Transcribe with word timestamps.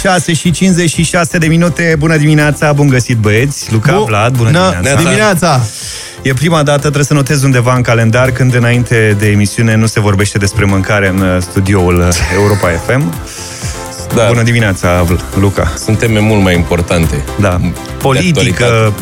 6 0.00 0.32
și 0.34 0.50
56 0.50 1.38
de 1.38 1.46
minute. 1.46 1.94
Bună 1.98 2.16
dimineața, 2.16 2.72
bun 2.72 2.88
găsit 2.88 3.16
băieți. 3.16 3.72
Luca, 3.72 3.92
Bu- 3.96 4.04
Vlad, 4.04 4.36
bună 4.36 4.50
Na- 4.50 4.70
dimineața. 4.72 5.02
dimineața! 5.02 5.60
E 6.22 6.32
prima 6.34 6.62
dată, 6.62 6.80
trebuie 6.80 7.04
să 7.04 7.14
notez 7.14 7.42
undeva 7.42 7.74
în 7.74 7.82
calendar 7.82 8.30
când 8.30 8.54
înainte 8.54 9.16
de 9.18 9.26
emisiune 9.30 9.74
nu 9.74 9.86
se 9.86 10.00
vorbește 10.00 10.38
despre 10.38 10.64
mâncare 10.64 11.08
în 11.08 11.20
uh, 11.20 11.36
studioul 11.40 11.98
uh, 11.98 12.08
Europa 12.34 12.68
FM. 12.86 13.14
Da, 14.14 14.24
Bună 14.28 14.42
dimineața, 14.42 15.02
Vl- 15.02 15.40
Luca. 15.40 15.72
sunt 15.84 15.98
teme 15.98 16.18
mult 16.18 16.42
mai 16.42 16.54
importante. 16.54 17.24
Da, 17.40 17.58
De 17.60 17.72
politică, 17.98 18.64
actualitate. 18.64 18.92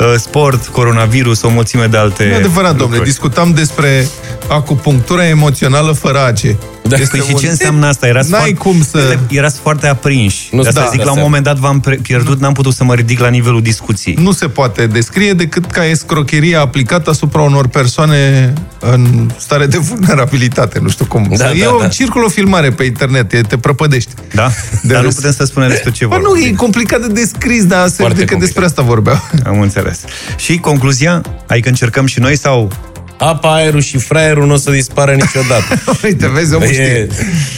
uh, 0.00 0.14
sport, 0.18 0.66
coronavirus, 0.66 1.42
o 1.42 1.48
mulțime 1.48 1.86
de 1.86 1.96
alte 1.96 2.24
E 2.24 2.34
adevărat, 2.34 2.68
domnule, 2.70 2.82
lucruri. 2.88 3.04
discutam 3.08 3.50
despre 3.52 4.06
acupunctura 4.48 5.26
emoțională 5.26 5.92
fără 5.92 6.18
ace. 6.18 6.56
Da, 6.88 6.96
Păi 7.10 7.20
și 7.28 7.34
ce 7.34 7.48
înseamnă 7.48 7.86
asta? 7.86 8.06
Erați, 8.06 8.30
N-ai 8.30 8.40
foarte, 8.40 8.54
cum 8.58 8.82
să- 8.82 9.18
erați 9.30 9.58
foarte 9.60 9.86
aprinși. 9.86 10.48
Nu 10.52 10.62
de 10.62 10.68
asta 10.68 10.80
da, 10.80 10.86
zic, 10.86 10.98
de 10.98 11.04
la 11.04 11.10
un 11.10 11.16
asta- 11.16 11.22
moment 11.28 11.44
dat 11.44 11.56
v-am 11.56 11.80
pre- 11.80 11.98
pierdut, 12.02 12.40
n-am 12.40 12.52
putut 12.52 12.74
să 12.74 12.84
mă 12.84 12.94
ridic 12.94 13.18
la 13.20 13.28
nivelul 13.28 13.62
discuției. 13.62 14.16
Nu 14.20 14.32
se 14.32 14.48
poate 14.48 14.86
descrie 14.86 15.32
decât 15.32 15.64
ca 15.70 15.84
escrocheria 15.86 16.60
aplicată 16.60 17.10
asupra 17.10 17.40
unor 17.40 17.66
persoane 17.68 18.52
în 18.78 19.30
stare 19.36 19.66
de 19.66 19.78
vulnerabilitate, 19.78 20.78
nu 20.78 20.88
știu 20.88 21.04
cum. 21.04 21.32
Da, 21.36 21.50
e 21.50 21.62
da, 21.64 21.74
o 21.74 21.78
da. 21.80 21.88
circulă 21.88 22.24
o 22.24 22.28
filmare 22.28 22.70
pe 22.70 22.84
internet, 22.84 23.32
e, 23.32 23.40
te 23.40 23.58
prăpădești. 23.58 24.10
Da? 24.34 24.50
De 24.82 24.92
Dar 24.92 24.96
nu 25.00 25.06
râs. 25.06 25.14
putem 25.14 25.32
să 25.32 25.44
spunem 25.44 25.68
despre 25.68 25.90
ce 25.90 26.06
Bă, 26.06 26.16
vorbim. 26.20 26.42
nu, 26.44 26.48
e 26.48 26.52
complicat 26.56 27.00
de 27.00 27.06
descris, 27.12 27.64
dar 27.66 27.88
se 27.88 27.94
Foarte 27.96 28.14
vede 28.14 28.26
că 28.26 28.32
complicat. 28.34 28.38
despre 28.40 28.64
asta 28.64 28.82
vorbeau. 28.82 29.28
Am 29.46 29.60
înțeles. 29.60 30.00
Și 30.36 30.58
concluzia? 30.58 31.22
Adică 31.48 31.68
încercăm 31.68 32.06
și 32.06 32.20
noi 32.20 32.36
sau... 32.38 32.72
Apa, 33.18 33.54
aerul 33.54 33.80
și 33.80 33.98
fraierul 33.98 34.46
nu 34.46 34.52
o 34.52 34.56
să 34.56 34.70
dispară 34.70 35.12
niciodată. 35.12 35.82
Uite, 36.04 36.28
vezi, 36.28 36.54
omul 36.54 36.66
e, 36.68 36.72
știe. 36.72 37.06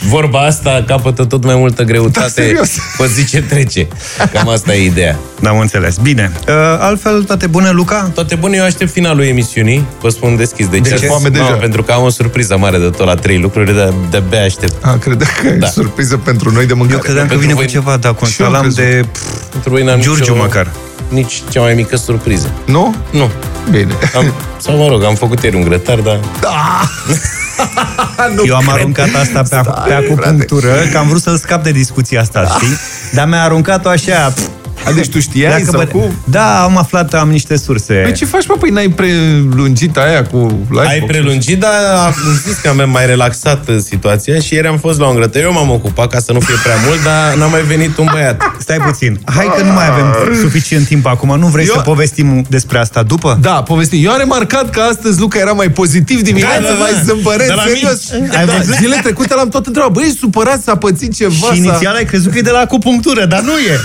vorba 0.08 0.40
asta 0.40 0.84
capătă 0.86 1.24
tot 1.24 1.44
mai 1.44 1.54
multă 1.54 1.82
Da, 1.82 1.88
greutate 1.88 2.28
serios. 2.30 2.70
pe 2.98 3.06
zi 3.06 3.24
ce 3.26 3.42
trece. 3.42 3.86
Cam 4.32 4.48
asta 4.48 4.74
e 4.74 4.84
ideea. 4.84 5.18
N-am 5.40 5.58
înțeles. 5.58 5.96
Bine. 5.96 6.32
Uh, 6.48 6.54
altfel, 6.78 7.22
toate 7.22 7.46
bune, 7.46 7.70
Luca? 7.70 8.10
Toate 8.14 8.34
bune, 8.34 8.56
eu 8.56 8.64
aștept 8.64 8.90
finalul 8.90 9.24
emisiunii. 9.24 9.84
Vă 10.00 10.08
spun 10.08 10.36
deschis 10.36 10.68
de, 10.68 10.78
De 10.78 10.88
ce. 10.88 10.96
ce? 10.96 11.06
Foame 11.06 11.28
deja. 11.28 11.48
No, 11.50 11.56
pentru 11.56 11.82
că 11.82 11.92
am 11.92 12.02
o 12.02 12.08
surpriză 12.10 12.56
mare 12.56 12.78
de 12.78 12.84
tot 12.90 13.06
la 13.06 13.14
trei 13.14 13.38
lucruri, 13.38 13.74
de, 13.74 13.92
de-abia 14.10 14.42
aștept. 14.42 14.84
A, 14.84 14.96
credeam 14.98 15.30
că 15.42 15.46
e 15.48 15.50
Da. 15.50 15.66
surpriză 15.66 16.16
pentru 16.16 16.50
noi 16.50 16.66
de 16.66 16.72
mâncare. 16.74 16.96
Eu 16.96 17.02
credeam 17.02 17.26
că 17.26 17.32
pentru 17.34 17.46
vine 17.46 17.54
voi- 17.58 17.64
cu 17.64 17.70
ceva, 17.70 17.96
dar 17.96 18.00
Și 18.00 18.06
eu 18.06 18.10
am 18.10 18.16
constalam 18.52 18.60
crezut. 18.60 18.76
de 18.76 19.04
pf, 19.12 19.20
Pentru 19.50 19.70
voi 19.70 19.82
n-am 19.84 20.00
Giurgiu 20.00 20.20
nicio, 20.32 20.36
măcar. 20.44 20.70
Nici 21.08 21.42
cea 21.48 21.60
mai 21.60 21.74
mică 21.74 21.96
surpriză. 21.96 22.50
Nu? 22.64 22.94
Nu. 23.10 23.30
Bine. 23.70 23.92
Am, 24.16 24.32
sau 24.58 24.76
mă 24.76 24.88
rog, 24.88 25.04
am 25.04 25.14
făcut 25.14 25.42
ieri 25.42 25.56
un 25.56 25.62
grătar, 25.62 25.98
dar 25.98 26.20
nu 28.34 28.42
Eu 28.46 28.54
am 28.54 28.60
cred. 28.62 28.74
aruncat 28.74 29.08
asta 29.14 29.42
pe, 29.62 29.70
pe 29.88 29.94
acupunctură, 29.94 30.74
că 30.92 30.98
am 30.98 31.08
vrut 31.08 31.22
să-l 31.22 31.36
scap 31.36 31.62
de 31.62 31.70
discuția 31.70 32.20
asta, 32.20 32.46
știi? 32.56 32.76
Dar 33.12 33.28
mi-a 33.28 33.42
aruncat-o 33.42 33.88
așa... 33.88 34.32
pf, 34.34 34.42
A, 34.86 34.92
deci 34.98 35.08
tu 35.08 35.20
știai 35.20 35.62
sau 35.70 35.82
bă- 35.84 35.90
cum? 35.90 36.14
Da, 36.24 36.62
am 36.62 36.76
aflat, 36.76 37.14
am 37.14 37.28
niște 37.30 37.56
surse. 37.56 37.94
Păi 37.94 38.12
ce 38.12 38.24
faci, 38.24 38.46
mă? 38.46 38.56
Păi 38.60 38.70
n-ai 38.70 38.88
prelungit 38.88 39.96
aia 39.96 40.24
cu 40.24 40.66
live 40.70 40.86
ai 40.88 41.00
prelungit, 41.00 41.58
dar 41.60 41.72
am 42.06 42.14
zis 42.46 42.56
că 42.56 42.68
am 42.68 42.90
mai 42.90 43.06
relaxat 43.06 43.68
uh, 43.68 43.76
situația 43.78 44.38
și 44.40 44.54
ieri 44.54 44.66
am 44.66 44.78
fost 44.78 44.98
la 44.98 45.06
un 45.08 45.14
grătar. 45.14 45.42
Eu 45.42 45.52
m-am 45.52 45.70
ocupat 45.70 46.10
ca 46.10 46.18
să 46.18 46.32
nu 46.32 46.40
fie 46.40 46.54
prea 46.62 46.74
mult, 46.86 47.02
dar 47.04 47.34
n-a 47.34 47.46
mai 47.46 47.62
venit 47.62 47.96
un 47.96 48.06
băiat. 48.12 48.42
Stai 48.58 48.76
puțin. 48.78 49.20
Hai 49.24 49.50
că 49.56 49.62
nu 49.62 49.72
mai 49.72 49.86
avem 49.88 50.38
suficient 50.40 50.86
timp 50.86 51.06
acum. 51.06 51.38
Nu 51.38 51.46
vrei 51.46 51.66
Eu- 51.66 51.74
să 51.74 51.80
povestim 51.80 52.44
despre 52.48 52.78
asta 52.78 53.02
după? 53.02 53.38
Da, 53.40 53.50
povesti. 53.62 54.04
Eu 54.04 54.10
am 54.10 54.18
remarcat 54.18 54.70
că 54.70 54.80
astăzi 54.80 55.20
Luca 55.20 55.38
era 55.38 55.52
mai 55.52 55.68
pozitiv 55.68 56.22
dimineața, 56.22 56.60
Da, 56.60 56.66
da, 56.66 56.72
da. 56.72 56.78
mai 56.78 56.90
zâmbăreț, 57.04 57.46
De 57.46 57.52
la 57.52 57.62
serios. 57.66 58.00
mici. 58.20 58.34
Ai 58.34 58.46
Da, 58.46 58.52
văzut? 58.56 58.74
zilele 58.74 59.00
trecute 59.02 59.34
l-am 59.34 59.48
tot 59.48 59.66
întrebat, 59.66 59.90
băi, 59.92 60.04
e 60.06 60.14
supărat, 60.20 60.62
s-a 60.62 60.76
pățit 60.76 61.14
ceva, 61.16 61.32
Și 61.34 61.40
s-a... 61.42 61.54
inițial 61.54 61.94
ai 61.94 62.04
crezut 62.04 62.32
că 62.32 62.38
e 62.38 62.40
de 62.40 62.50
la 62.50 62.58
acupunctură, 62.58 63.24
dar 63.24 63.40
nu 63.40 63.50
e. 63.58 63.80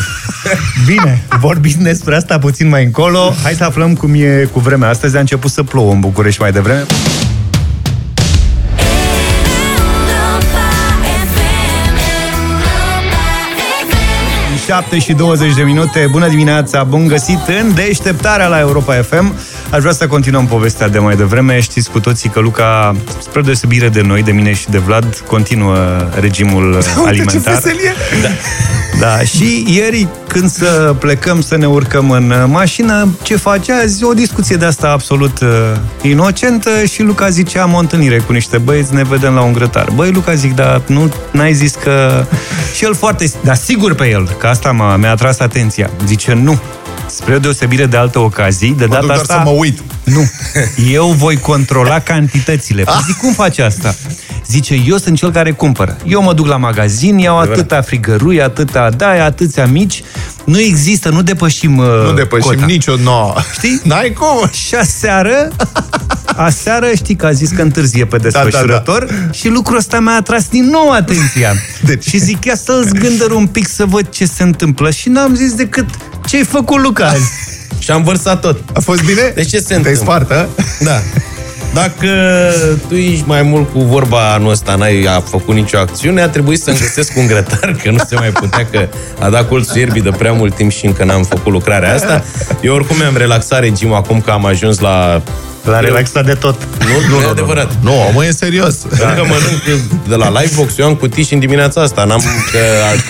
Bine, 0.92 1.24
vorbim 1.40 1.76
despre 1.80 2.16
asta 2.16 2.40
puțin 2.40 2.68
mai 2.68 2.84
încolo. 2.84 3.34
Hai 3.44 3.54
să 3.54 3.64
aflăm 3.64 3.96
cum 3.96 4.14
e 4.14 4.50
cu 4.52 4.60
vremea. 4.60 4.90
Astăzi 4.90 5.18
a 5.18 5.20
început 5.20 5.52
să 5.52 5.64
plouă 5.64 5.92
în 5.92 6.00
București 6.00 6.42
mai 6.42 6.52
devreme. 6.52 6.86
7 14.72 15.00
și 15.00 15.14
20 15.14 15.56
de 15.56 15.64
minute. 15.64 16.08
Bună 16.12 16.28
dimineața, 16.28 16.84
bun 16.84 17.08
găsit 17.08 17.40
în 17.62 17.74
deșteptarea 17.74 18.48
la 18.48 18.60
Europa 18.60 18.94
FM. 18.94 19.34
Aș 19.70 19.80
vrea 19.80 19.92
să 19.94 20.08
continuăm 20.08 20.46
povestea 20.46 20.88
de 20.88 21.00
mai 21.00 21.16
devreme. 21.16 21.60
Știți 21.60 21.90
cu 21.90 22.00
toții 22.00 22.30
că 22.30 22.40
Luca, 22.40 22.96
spre 23.22 23.42
deosebire 23.42 23.90
de 23.90 24.02
noi, 24.02 24.24
de 24.24 24.32
mine 24.32 24.54
și 24.54 24.70
de 24.70 24.78
Vlad, 24.78 25.24
continuă 25.28 25.78
regimul 26.20 26.78
alimentar. 27.06 27.42
ce 27.42 27.50
veselie! 27.50 27.94
Da, 29.00 29.20
și 29.20 29.66
ieri 29.68 30.08
când 30.28 30.50
să 30.50 30.96
plecăm 31.00 31.42
să 31.42 31.58
ne 31.58 31.68
urcăm 31.68 32.12
în 32.12 32.30
uh, 32.30 32.44
mașină, 32.48 33.08
ce 33.22 33.36
face 33.36 33.74
azi? 33.74 34.04
O 34.04 34.14
discuție 34.14 34.56
de 34.56 34.66
asta 34.66 34.90
absolut 34.90 35.40
uh, 35.42 35.50
inocentă 36.02 36.70
și 36.84 37.02
Luca 37.02 37.30
zice, 37.30 37.60
am 37.60 37.74
o 37.74 37.78
întâlnire 37.78 38.18
cu 38.18 38.32
niște 38.32 38.58
băieți, 38.58 38.94
ne 38.94 39.04
vedem 39.04 39.34
la 39.34 39.42
un 39.42 39.54
grătar. 39.54 39.88
Băi, 39.96 40.12
Luca, 40.12 40.34
zic, 40.34 40.56
dar 40.56 40.82
nu 40.86 41.14
n-ai 41.32 41.54
zis 41.54 41.76
că... 41.84 42.26
Și 42.76 42.84
el 42.84 42.96
foarte... 42.96 43.32
Dar 43.44 43.56
sigur 43.56 43.94
pe 43.94 44.10
el, 44.10 44.30
că 44.38 44.48
asta 44.48 44.61
m-a, 44.70 44.96
mi-a 44.96 45.12
atras 45.12 45.40
atenția. 45.40 45.90
Zice, 46.06 46.34
nu. 46.34 46.60
Spre 47.16 47.38
deosebire 47.38 47.86
de 47.86 47.98
alte 47.98 48.20
ocazii, 48.20 48.74
de 48.78 48.86
Mă 48.86 48.94
data 48.94 49.00
duc 49.00 49.08
doar 49.08 49.20
asta... 49.20 49.34
să 49.34 49.42
mă 49.44 49.50
uit. 49.58 49.80
Nu. 50.04 50.30
Eu 50.92 51.08
voi 51.08 51.38
controla 51.38 52.00
cantitățile. 52.00 52.84
Păi 52.84 52.94
zic, 53.06 53.18
cum 53.18 53.34
face 53.34 53.62
asta? 53.62 53.96
Zice, 54.48 54.82
eu 54.88 54.98
sunt 54.98 55.18
cel 55.18 55.32
care 55.32 55.52
cumpără. 55.52 55.98
Eu 56.06 56.22
mă 56.22 56.34
duc 56.34 56.48
la 56.48 56.58
magazin, 56.58 57.18
iau 57.18 57.40
atâta 57.40 57.82
frigărui, 57.82 58.42
atâta 58.42 58.90
da, 58.90 59.24
atâția 59.24 59.66
mici. 59.66 60.04
Nu 60.46 60.60
există, 60.60 61.10
nu 61.10 61.22
depășim 61.22 61.78
uh, 61.78 61.86
Nu 62.06 62.14
depășim 62.14 62.50
cota. 62.54 62.66
nicio 62.66 62.96
nouă. 63.04 63.36
Știi? 63.54 63.82
N-ai 63.90 64.14
cum. 64.14 64.50
Și 64.52 64.76
aseară, 64.76 65.48
aseară 66.36 66.88
știi 66.96 67.16
că 67.16 67.26
a 67.26 67.32
zis 67.32 67.50
că 67.50 67.62
întârzie 67.62 68.06
pe 68.06 68.18
desfășurător 68.18 69.06
da, 69.06 69.32
și 69.32 69.48
lucrul 69.48 69.78
ăsta 69.78 70.00
mi-a 70.00 70.16
atras 70.16 70.48
din 70.48 70.66
nou 70.70 70.90
atenția. 70.92 71.54
Deci- 71.88 72.04
Și 72.08 72.18
zic, 72.18 72.46
ia 72.46 72.56
să-l 72.56 72.84
zgândăr 72.88 73.32
un 73.32 73.48
pic 73.48 73.68
să 73.68 73.86
văd 73.86 74.10
ce 74.10 74.26
se 74.26 74.44
întâmplă. 74.44 74.90
Și 74.92 75.10
n-am 75.10 75.36
zis 75.36 75.54
decât 75.54 75.86
ce-ai 76.32 76.44
făcut, 76.44 76.82
Luca, 76.82 77.06
azi? 77.06 77.32
Și 77.84 77.92
am 77.92 78.04
vărsat 78.04 78.42
tot. 78.42 78.58
A 78.74 78.80
fost 78.80 79.04
bine? 79.06 79.32
Deci 79.36 79.50
ce 79.50 79.60
se 79.60 79.64
Te-ai 79.64 79.78
întâmplă? 79.78 80.04
spart, 80.04 80.32
a? 80.32 80.48
Da. 80.80 81.00
Dacă 81.74 82.08
tu 82.88 82.96
ești 82.96 83.24
mai 83.28 83.42
mult 83.42 83.72
cu 83.72 83.80
vorba 83.80 84.34
anul 84.34 84.52
ăsta, 84.52 84.76
n-ai 84.76 85.04
a 85.04 85.20
făcut 85.20 85.56
nicio 85.56 85.78
acțiune, 85.78 86.22
a 86.22 86.30
trebuit 86.30 86.60
să-mi 86.60 86.78
găsesc 86.78 87.12
un 87.18 87.28
grătar, 87.28 87.76
că 87.84 87.92
nu 87.92 87.98
se 88.08 88.16
mai 88.16 88.30
putea, 88.30 88.68
că 88.72 88.88
a 89.20 89.30
dat 89.30 89.48
colțul 89.48 89.78
ierbii 89.78 90.02
de 90.02 90.10
prea 90.10 90.32
mult 90.32 90.56
timp 90.56 90.72
și 90.72 90.86
încă 90.86 91.04
n-am 91.04 91.24
făcut 91.24 91.52
lucrarea 91.52 91.94
asta. 91.94 92.24
Eu 92.62 92.74
oricum 92.74 92.98
mi-am 92.98 93.18
relaxat 93.18 93.60
regimul 93.60 93.96
acum 93.96 94.22
că 94.22 94.32
am 94.32 94.46
ajuns 94.46 94.80
la... 94.80 95.22
L-a 95.64 95.80
relaxat 95.80 96.26
de 96.26 96.34
tot. 96.34 96.68
Nu, 96.80 97.16
nu, 97.16 97.22
e 97.22 97.26
adevărat. 97.30 97.72
Nu, 97.82 97.92
mă, 98.14 98.26
e 98.26 98.32
serios. 98.32 98.76
Da. 99.00 99.10
Încă 99.10 99.22
mănânc 99.22 99.82
de 100.08 100.16
la 100.16 100.42
Livebox, 100.42 100.78
eu 100.78 100.86
am 100.86 100.96
cutii 100.96 101.24
și 101.24 101.34
în 101.34 101.40
dimineața 101.40 101.82
asta. 101.82 102.04
N-am, 102.04 102.22
că 102.52 102.58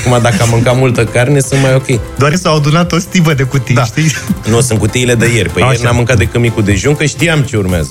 acum 0.08 0.22
dacă 0.22 0.36
am 0.42 0.50
mâncat 0.52 0.78
multă 0.78 1.04
carne, 1.06 1.40
sunt 1.40 1.62
mai 1.62 1.74
ok. 1.74 2.00
Doar 2.18 2.36
s-au 2.36 2.56
adunat 2.56 2.92
o 2.92 3.00
stivă 3.00 3.34
de 3.34 3.44
cutii, 3.44 3.76
Da. 3.76 3.84
știi? 3.84 4.12
Nu, 4.50 4.62
sunt 4.62 4.80
cutiile 4.80 5.16
de 5.16 5.34
ieri. 5.34 5.50
Păi 5.50 5.62
Așa. 5.62 5.72
ieri 5.72 5.84
n-am 5.84 5.96
mâncat 5.96 6.18
decât 6.18 6.40
micul 6.40 6.64
dejun, 6.64 6.96
că 6.96 7.06
știam 7.06 7.42
ce 7.42 7.58
urmează. 7.58 7.90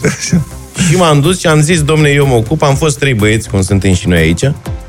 Și 0.89 0.97
m-am 0.97 1.21
dus 1.21 1.39
și 1.39 1.47
am 1.47 1.61
zis, 1.61 1.83
domne, 1.83 2.09
eu 2.09 2.27
mă 2.27 2.35
ocup, 2.35 2.63
am 2.63 2.75
fost 2.77 2.99
trei 2.99 3.15
băieți, 3.15 3.49
cum 3.49 3.63
suntem 3.63 3.95
și 3.95 4.09
noi 4.09 4.19
aici. 4.19 4.45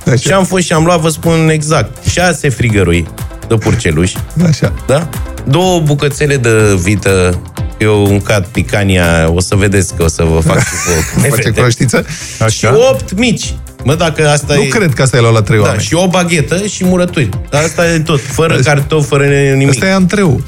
Așa. 0.05 0.15
Și 0.15 0.31
am 0.31 0.45
fost 0.45 0.65
și 0.65 0.73
am 0.73 0.83
luat, 0.83 0.99
vă 0.99 1.09
spun 1.09 1.49
exact, 1.49 2.05
șase 2.09 2.49
frigărui 2.49 3.07
de 3.47 3.55
purceluși, 3.55 4.15
Așa. 4.47 4.73
da? 4.87 5.09
Două 5.43 5.79
bucățele 5.79 6.37
de 6.37 6.49
vită, 6.81 7.41
eu 7.81 8.05
uncat 8.05 8.45
picania, 8.47 9.29
o 9.33 9.39
să 9.39 9.55
vedeți 9.55 9.95
că 9.95 10.03
o 10.03 10.07
să 10.07 10.23
vă 10.23 10.39
fac 10.39 10.59
și 10.59 10.73
vouă. 10.87 11.01
Face 11.13 11.27
efecte. 11.27 11.51
cunoștință? 11.51 12.05
Și 12.49 12.65
opt 12.65 13.17
mici. 13.17 13.53
Mă, 13.83 13.95
dacă 13.95 14.29
asta 14.29 14.53
Nu 14.53 14.61
e... 14.61 14.65
cred 14.65 14.93
că 14.93 15.01
asta 15.01 15.17
e 15.17 15.19
luat 15.19 15.33
la 15.33 15.41
trei 15.41 15.57
Da, 15.59 15.63
oameni. 15.63 15.83
și 15.83 15.93
o 15.93 16.07
baghetă 16.07 16.65
și 16.65 16.85
murături. 16.85 17.29
Asta 17.51 17.91
e 17.93 17.99
tot. 17.99 18.21
Fără 18.21 18.55
cartofi, 18.55 19.07
fără 19.07 19.25
nimic. 19.25 19.69
Asta 19.69 19.85
e 19.85 19.93
antreu. 19.93 20.41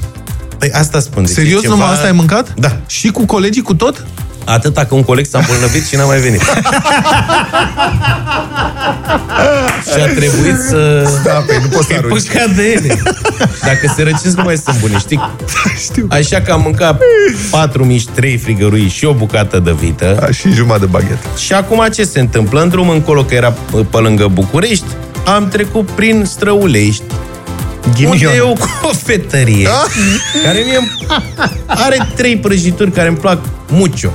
Păi 0.58 0.70
asta 0.72 1.00
spun. 1.00 1.24
Deci 1.24 1.34
Serios, 1.34 1.62
e 1.64 1.68
numai 1.68 1.92
asta 1.92 2.06
ai 2.06 2.12
mâncat? 2.12 2.54
Da. 2.56 2.76
Și 2.86 3.08
cu 3.10 3.26
colegii, 3.26 3.62
cu 3.62 3.74
tot? 3.74 4.06
Atâta 4.44 4.84
că 4.84 4.94
un 4.94 5.02
coleg 5.02 5.26
s-a 5.26 5.38
îmbolnăvit 5.38 5.86
și 5.86 5.96
n-a 5.96 6.04
mai 6.04 6.18
venit. 6.18 6.40
și 9.92 10.00
a 10.00 10.06
trebuit 10.06 10.58
să... 10.68 11.08
Da, 11.24 11.32
pe 11.32 11.58
nu 11.62 11.68
poți 11.68 11.86
să 11.86 11.92
E 11.92 11.96
arunci. 11.96 12.26
păcat 12.28 12.50
de 12.50 12.62
ele. 12.62 13.02
Dacă 13.62 13.92
se 13.96 14.02
răcesc, 14.02 14.36
nu 14.36 14.42
mai 14.42 14.56
sunt 14.56 14.80
bune, 14.80 14.98
știi? 14.98 15.20
Știu. 15.82 16.06
Așa 16.10 16.40
că 16.40 16.52
am 16.52 16.60
mâncat 16.60 17.00
patru 17.50 17.84
mici, 17.84 18.06
trei 18.14 18.36
frigărui 18.36 18.88
și 18.88 19.04
o 19.04 19.12
bucată 19.12 19.58
de 19.58 19.72
vită. 19.72 20.16
Da, 20.20 20.30
și 20.30 20.50
jumătate 20.52 20.80
de 20.84 20.90
baghetă. 20.90 21.26
Și 21.36 21.52
acum 21.52 21.86
ce 21.94 22.04
se 22.04 22.20
întâmplă? 22.20 22.62
În 22.62 22.68
drum 22.68 22.88
încolo, 22.88 23.24
că 23.24 23.34
era 23.34 23.54
pe 23.90 23.98
lângă 23.98 24.26
București, 24.32 24.84
am 25.26 25.48
trecut 25.48 25.90
prin 25.90 26.24
Străulești. 26.24 27.02
Ghinion. 27.92 28.12
unde 28.12 28.36
e 28.36 28.40
o 28.40 28.52
cofetărie 28.82 29.68
care 30.44 30.58
mie 30.66 30.78
are 31.66 32.08
trei 32.16 32.36
prăjituri 32.36 32.90
care 32.90 33.08
îmi 33.08 33.16
plac 33.16 33.38
mucho. 33.68 34.08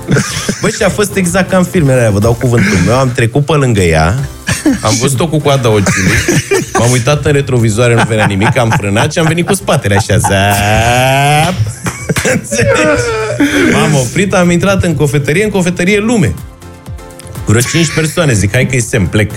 Bă, 0.61 0.69
și 0.69 0.83
a 0.83 0.89
fost 0.89 1.15
exact 1.15 1.49
ca 1.49 1.57
în 1.57 1.63
filmele 1.63 1.97
alea, 1.99 2.11
vă 2.11 2.19
dau 2.19 2.33
cuvântul 2.33 2.77
meu. 2.85 2.97
Am 2.97 3.11
trecut 3.11 3.45
pe 3.45 3.53
lângă 3.53 3.81
ea, 3.81 4.15
am 4.81 4.93
văzut-o 5.01 5.27
cu 5.27 5.39
coada 5.39 5.67
ochiului, 5.67 6.17
m-am 6.73 6.91
uitat 6.91 7.25
în 7.25 7.31
retrovizoare, 7.31 7.93
nu 7.93 8.03
venea 8.07 8.25
nimic, 8.25 8.57
am 8.57 8.73
frânat 8.77 9.11
și 9.11 9.19
am 9.19 9.25
venit 9.27 9.45
cu 9.45 9.53
spatele 9.53 9.95
așa, 9.95 10.17
zap. 10.17 11.53
Înțelegi? 12.33 13.01
M-am 13.71 13.95
oprit, 13.95 14.33
am 14.33 14.51
intrat 14.51 14.83
în 14.83 14.93
cofetărie, 14.93 15.43
în 15.43 15.49
cofetărie 15.49 15.99
lume. 15.99 16.33
Vreo 17.49 17.61
5 17.61 17.93
persoane, 17.93 18.33
zic, 18.33 18.51
hai 18.53 18.65
că-i 18.65 18.81
semn, 18.81 19.05
plec. 19.05 19.31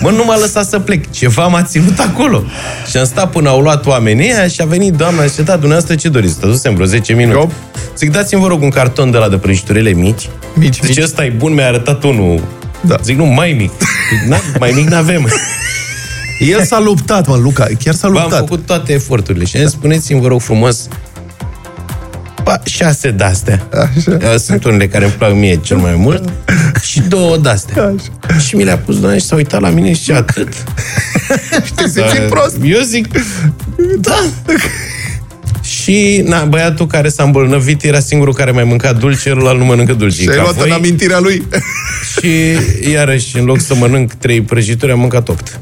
Mă, 0.00 0.10
nu 0.10 0.24
m-a 0.24 0.36
lăsat 0.38 0.66
să 0.68 0.78
plec. 0.78 1.10
Ceva 1.10 1.46
m-a 1.46 1.62
ținut 1.62 1.98
acolo. 1.98 2.42
Și 2.90 2.96
am 2.96 3.04
stat 3.04 3.30
până 3.30 3.48
au 3.48 3.60
luat 3.60 3.86
oamenii 3.86 4.24
ăia 4.32 4.48
și 4.48 4.60
a 4.60 4.64
venit 4.64 4.92
doamna 4.92 5.22
și 5.22 5.28
zice, 5.28 5.42
da, 5.42 5.52
dumneavoastră 5.52 5.94
ce 5.94 6.08
doriți? 6.08 6.32
Stădusem 6.32 6.74
vreo 6.74 6.86
10 6.86 7.12
minute. 7.12 7.36
Eu? 7.36 7.52
Zic, 7.96 8.10
dați-mi, 8.10 8.40
vă 8.40 8.46
rog, 8.46 8.62
un 8.62 8.70
carton 8.70 9.10
de 9.10 9.16
la 9.18 9.28
de 9.28 9.36
prăjiturele 9.36 9.90
mici. 9.92 10.28
Mici, 10.54 10.74
Zice, 10.74 10.86
mici. 10.88 11.02
ăsta 11.02 11.24
e 11.24 11.28
bun, 11.30 11.52
mi-a 11.54 11.66
arătat 11.66 12.02
unul. 12.02 12.42
Da. 12.80 12.96
Zic, 13.02 13.16
nu, 13.16 13.24
mai 13.24 13.52
mic. 13.58 13.70
Zic, 14.10 14.28
Na, 14.28 14.36
mai 14.58 14.72
mic 14.74 14.88
n-avem. 14.88 15.28
El 16.38 16.64
s-a 16.64 16.80
luptat, 16.80 17.26
mă, 17.26 17.36
Luca, 17.36 17.66
chiar 17.84 17.94
s-a 17.94 18.08
Bă, 18.08 18.16
am 18.16 18.22
luptat. 18.22 18.38
făcut 18.38 18.66
toate 18.66 18.92
eforturile 18.92 19.44
și 19.44 19.56
am 19.56 19.62
zis, 19.62 19.70
spuneți-mi, 19.70 20.20
vă 20.20 20.26
rog 20.28 20.40
frumos, 20.40 20.88
ba, 22.44 22.60
șase 22.64 23.10
de-astea. 23.10 23.66
Așa. 23.96 24.36
Sunt 24.36 24.64
unele 24.64 24.88
care 24.88 25.04
îmi 25.04 25.12
plac 25.12 25.32
mie 25.34 25.56
cel 25.62 25.76
mai 25.76 25.94
mult 25.96 26.28
și 26.90 27.00
două 27.00 27.36
de-astea. 27.36 27.94
Și 28.46 28.56
mi 28.56 28.64
le-a 28.64 28.78
pus 28.78 29.00
doamna 29.00 29.18
și 29.18 29.24
s-a 29.24 29.34
uitat 29.36 29.60
la 29.60 29.68
mine 29.68 29.88
și 29.92 29.98
zice, 30.00 30.12
atât? 30.14 30.48
Te 31.76 31.88
simți 31.88 32.20
prost. 32.28 32.56
Eu 32.62 32.80
zic, 32.80 33.06
da. 34.00 34.24
Și 35.62 36.22
na, 36.26 36.44
băiatul 36.44 36.86
care 36.86 37.08
s-a 37.08 37.22
îmbolnăvit 37.22 37.82
era 37.82 38.00
singurul 38.00 38.34
care 38.34 38.50
mai 38.50 38.64
mânca 38.64 38.92
dulce, 38.92 39.18
celălalt 39.20 39.58
nu 39.58 39.64
mănâncă 39.64 39.92
dulce. 39.92 40.22
Și 40.22 40.28
ai 40.28 40.36
Ca 40.36 40.42
luat 40.42 40.54
voi. 40.54 40.68
în 40.68 40.74
amintirea 40.74 41.18
lui. 41.18 41.46
Și 42.20 42.56
iarăși, 42.92 43.38
în 43.38 43.44
loc 43.44 43.60
să 43.60 43.74
mănânc 43.74 44.12
trei 44.12 44.40
prăjituri, 44.42 44.92
am 44.92 44.98
mâncat 44.98 45.28
opt. 45.28 45.60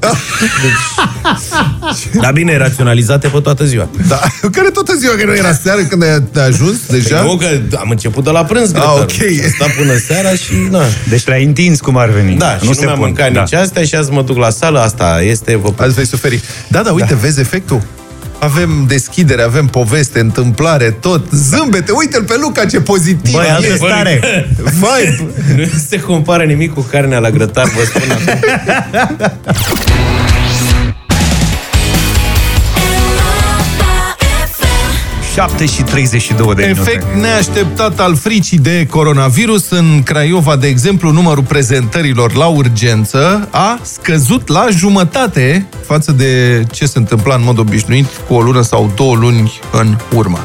Deci... 0.62 2.20
Dar 2.22 2.32
bine, 2.32 2.56
raționalizate 2.56 3.28
pe 3.28 3.38
toată 3.40 3.64
ziua. 3.64 3.88
Da, 4.08 4.20
care 4.52 4.68
toată 4.70 4.94
ziua, 4.98 5.14
că 5.14 5.24
nu 5.24 5.34
era 5.34 5.52
seară 5.52 5.80
când 5.82 6.02
ai 6.02 6.08
ai 6.08 6.46
ajuns 6.46 6.76
deja? 6.88 7.22
Nu, 7.22 7.36
că 7.36 7.46
am 7.78 7.90
început 7.90 8.24
de 8.24 8.30
la 8.30 8.44
prânz, 8.44 8.72
grătarul. 8.72 9.00
ok. 9.00 9.10
Și 9.10 9.40
Am 9.44 9.50
stat 9.54 9.70
până 9.76 9.96
seara 9.96 10.30
și, 10.30 10.52
na. 10.70 10.82
Deci 11.08 11.26
le-ai 11.26 11.44
întins 11.44 11.80
cum 11.80 11.96
ar 11.96 12.08
veni. 12.08 12.36
Da, 12.36 12.58
și 12.58 12.64
nu, 12.68 12.74
mi-am 12.80 12.98
mâncat 12.98 13.30
nici 13.30 13.54
astea 13.54 13.84
și 13.84 13.94
azi 13.94 14.10
mă 14.10 14.22
duc 14.22 14.36
la 14.36 14.50
sală, 14.50 14.80
asta 14.80 15.22
este... 15.22 15.56
Vă... 15.56 15.72
Azi 15.76 15.94
vei 15.94 16.06
suferi. 16.06 16.40
Da, 16.68 16.82
da, 16.82 16.92
uite, 16.92 17.14
vezi 17.14 17.40
efectul? 17.40 17.82
Avem 18.42 18.84
deschidere, 18.88 19.42
avem 19.42 19.66
poveste, 19.66 20.20
întâmplare, 20.20 20.90
tot, 20.90 21.30
zâmbete. 21.30 21.92
Uite-l 21.92 22.22
pe 22.22 22.34
Luca, 22.40 22.64
ce 22.64 22.80
pozitiv 22.80 23.34
Băi, 23.34 23.48
altă 23.48 23.72
e. 23.72 23.76
stare. 23.76 24.20
Vibe. 24.56 25.32
Nu 25.56 25.78
se 25.88 26.00
compară 26.00 26.44
nimic 26.44 26.74
cu 26.74 26.80
carnea 26.80 27.18
la 27.18 27.30
grătar, 27.30 27.64
vă 27.64 27.84
spun 27.84 28.10
acum. 28.10 29.20
7 35.34 35.66
și 35.66 35.82
32 35.82 36.54
de 36.54 36.62
Efect 36.62 37.06
minute. 37.12 37.26
neașteptat 37.26 38.00
al 38.00 38.16
fricii 38.16 38.58
de 38.58 38.86
coronavirus. 38.90 39.70
În 39.70 40.02
Craiova, 40.04 40.56
de 40.56 40.66
exemplu, 40.66 41.10
numărul 41.10 41.44
prezentărilor 41.44 42.34
la 42.34 42.46
urgență 42.46 43.48
a 43.50 43.78
scăzut 43.82 44.48
la 44.48 44.66
jumătate 44.70 45.66
față 45.86 46.12
de 46.12 46.62
ce 46.72 46.86
se 46.86 46.98
întâmpla 46.98 47.34
în 47.34 47.42
mod 47.44 47.58
obișnuit 47.58 48.06
cu 48.28 48.34
o 48.34 48.40
lună 48.40 48.62
sau 48.62 48.92
două 48.96 49.14
luni 49.14 49.60
în 49.72 49.96
urmă. 50.14 50.38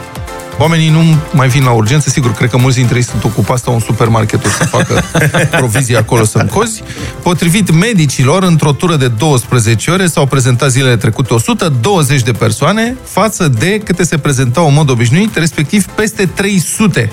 Oamenii 0.59 0.89
nu 0.89 1.03
mai 1.31 1.47
vin 1.47 1.63
la 1.63 1.71
urgență, 1.71 2.09
sigur, 2.09 2.31
cred 2.33 2.49
că 2.49 2.57
mulți 2.57 2.77
dintre 2.77 2.95
ei 2.95 3.03
sunt 3.03 3.23
ocupați 3.23 3.63
la 3.65 3.71
un 3.71 3.79
supermarket 3.79 4.41
să 4.43 4.63
facă 4.63 5.03
provizii 5.57 5.97
acolo 5.97 6.23
să 6.25 6.37
încozi. 6.37 6.83
Potrivit 7.23 7.71
medicilor, 7.71 8.43
într-o 8.43 8.71
tură 8.71 8.95
de 8.95 9.07
12 9.07 9.91
ore 9.91 10.07
s-au 10.07 10.25
prezentat 10.25 10.69
zilele 10.69 10.97
trecute 10.97 11.33
120 11.33 12.21
de 12.21 12.31
persoane 12.31 12.95
față 13.03 13.47
de 13.47 13.81
câte 13.83 14.03
se 14.03 14.17
prezentau 14.17 14.67
în 14.67 14.73
mod 14.73 14.89
obișnuit, 14.89 15.35
respectiv 15.35 15.85
peste 15.85 16.25
300. 16.25 17.11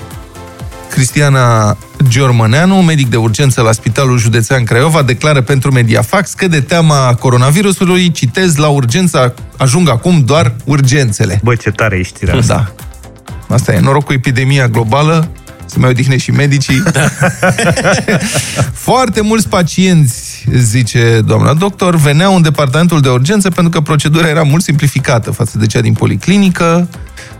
Cristiana 0.89 1.77
Giormăneanu, 2.07 2.75
medic 2.75 3.09
de 3.09 3.17
urgență 3.17 3.61
la 3.61 3.71
Spitalul 3.71 4.17
Județean 4.17 4.63
Craiova, 4.63 5.01
declară 5.01 5.41
pentru 5.41 5.71
Mediafax 5.71 6.33
că 6.33 6.47
de 6.47 6.61
teama 6.61 7.15
coronavirusului, 7.15 8.11
citez, 8.11 8.55
la 8.55 8.67
urgență 8.67 9.33
ajung 9.57 9.89
acum 9.89 10.23
doar 10.25 10.53
urgențele. 10.63 11.39
Bă, 11.43 11.55
ce 11.55 11.71
tare 11.71 11.97
e 11.97 12.01
știrea 12.01 12.35
asta. 12.35 12.53
Da. 12.53 12.84
Asta 13.47 13.73
e. 13.73 13.79
Noroc 13.79 14.03
cu 14.03 14.13
epidemia 14.13 14.67
globală, 14.67 15.29
se 15.65 15.79
mai 15.79 15.89
odihne 15.89 16.17
și 16.17 16.31
medicii. 16.31 16.83
Da. 16.91 17.09
Foarte 18.89 19.21
mulți 19.21 19.49
pacienți, 19.49 20.45
zice 20.53 21.21
doamna 21.25 21.53
doctor, 21.53 21.95
veneau 21.95 22.35
în 22.35 22.41
departamentul 22.41 23.01
de 23.01 23.09
urgență 23.09 23.49
pentru 23.49 23.71
că 23.71 23.81
procedura 23.81 24.27
era 24.27 24.43
mult 24.43 24.63
simplificată 24.63 25.31
față 25.31 25.57
de 25.57 25.65
cea 25.65 25.81
din 25.81 25.93
policlinică, 25.93 26.89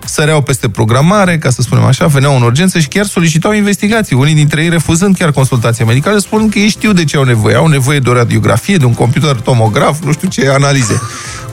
săreau 0.05 0.41
peste 0.41 0.69
programare, 0.69 1.37
ca 1.37 1.49
să 1.49 1.61
spunem 1.61 1.83
așa, 1.83 2.07
veneau 2.07 2.35
în 2.35 2.41
urgență 2.41 2.79
și 2.79 2.87
chiar 2.87 3.05
solicitau 3.05 3.51
investigații, 3.51 4.15
unii 4.15 4.33
dintre 4.33 4.63
ei 4.63 4.69
refuzând 4.69 5.17
chiar 5.17 5.31
consultația 5.31 5.85
medicală, 5.85 6.17
spunând 6.17 6.51
că 6.51 6.59
ei 6.59 6.67
știu 6.67 6.93
de 6.93 7.03
ce 7.03 7.17
au 7.17 7.23
nevoie. 7.23 7.55
Au 7.55 7.67
nevoie 7.67 7.99
de 7.99 8.09
o 8.09 8.13
radiografie, 8.13 8.77
de 8.77 8.85
un 8.85 8.93
computer 8.93 9.35
tomograf, 9.35 10.03
nu 10.03 10.11
știu 10.11 10.27
ce 10.27 10.49
analize. 10.49 11.01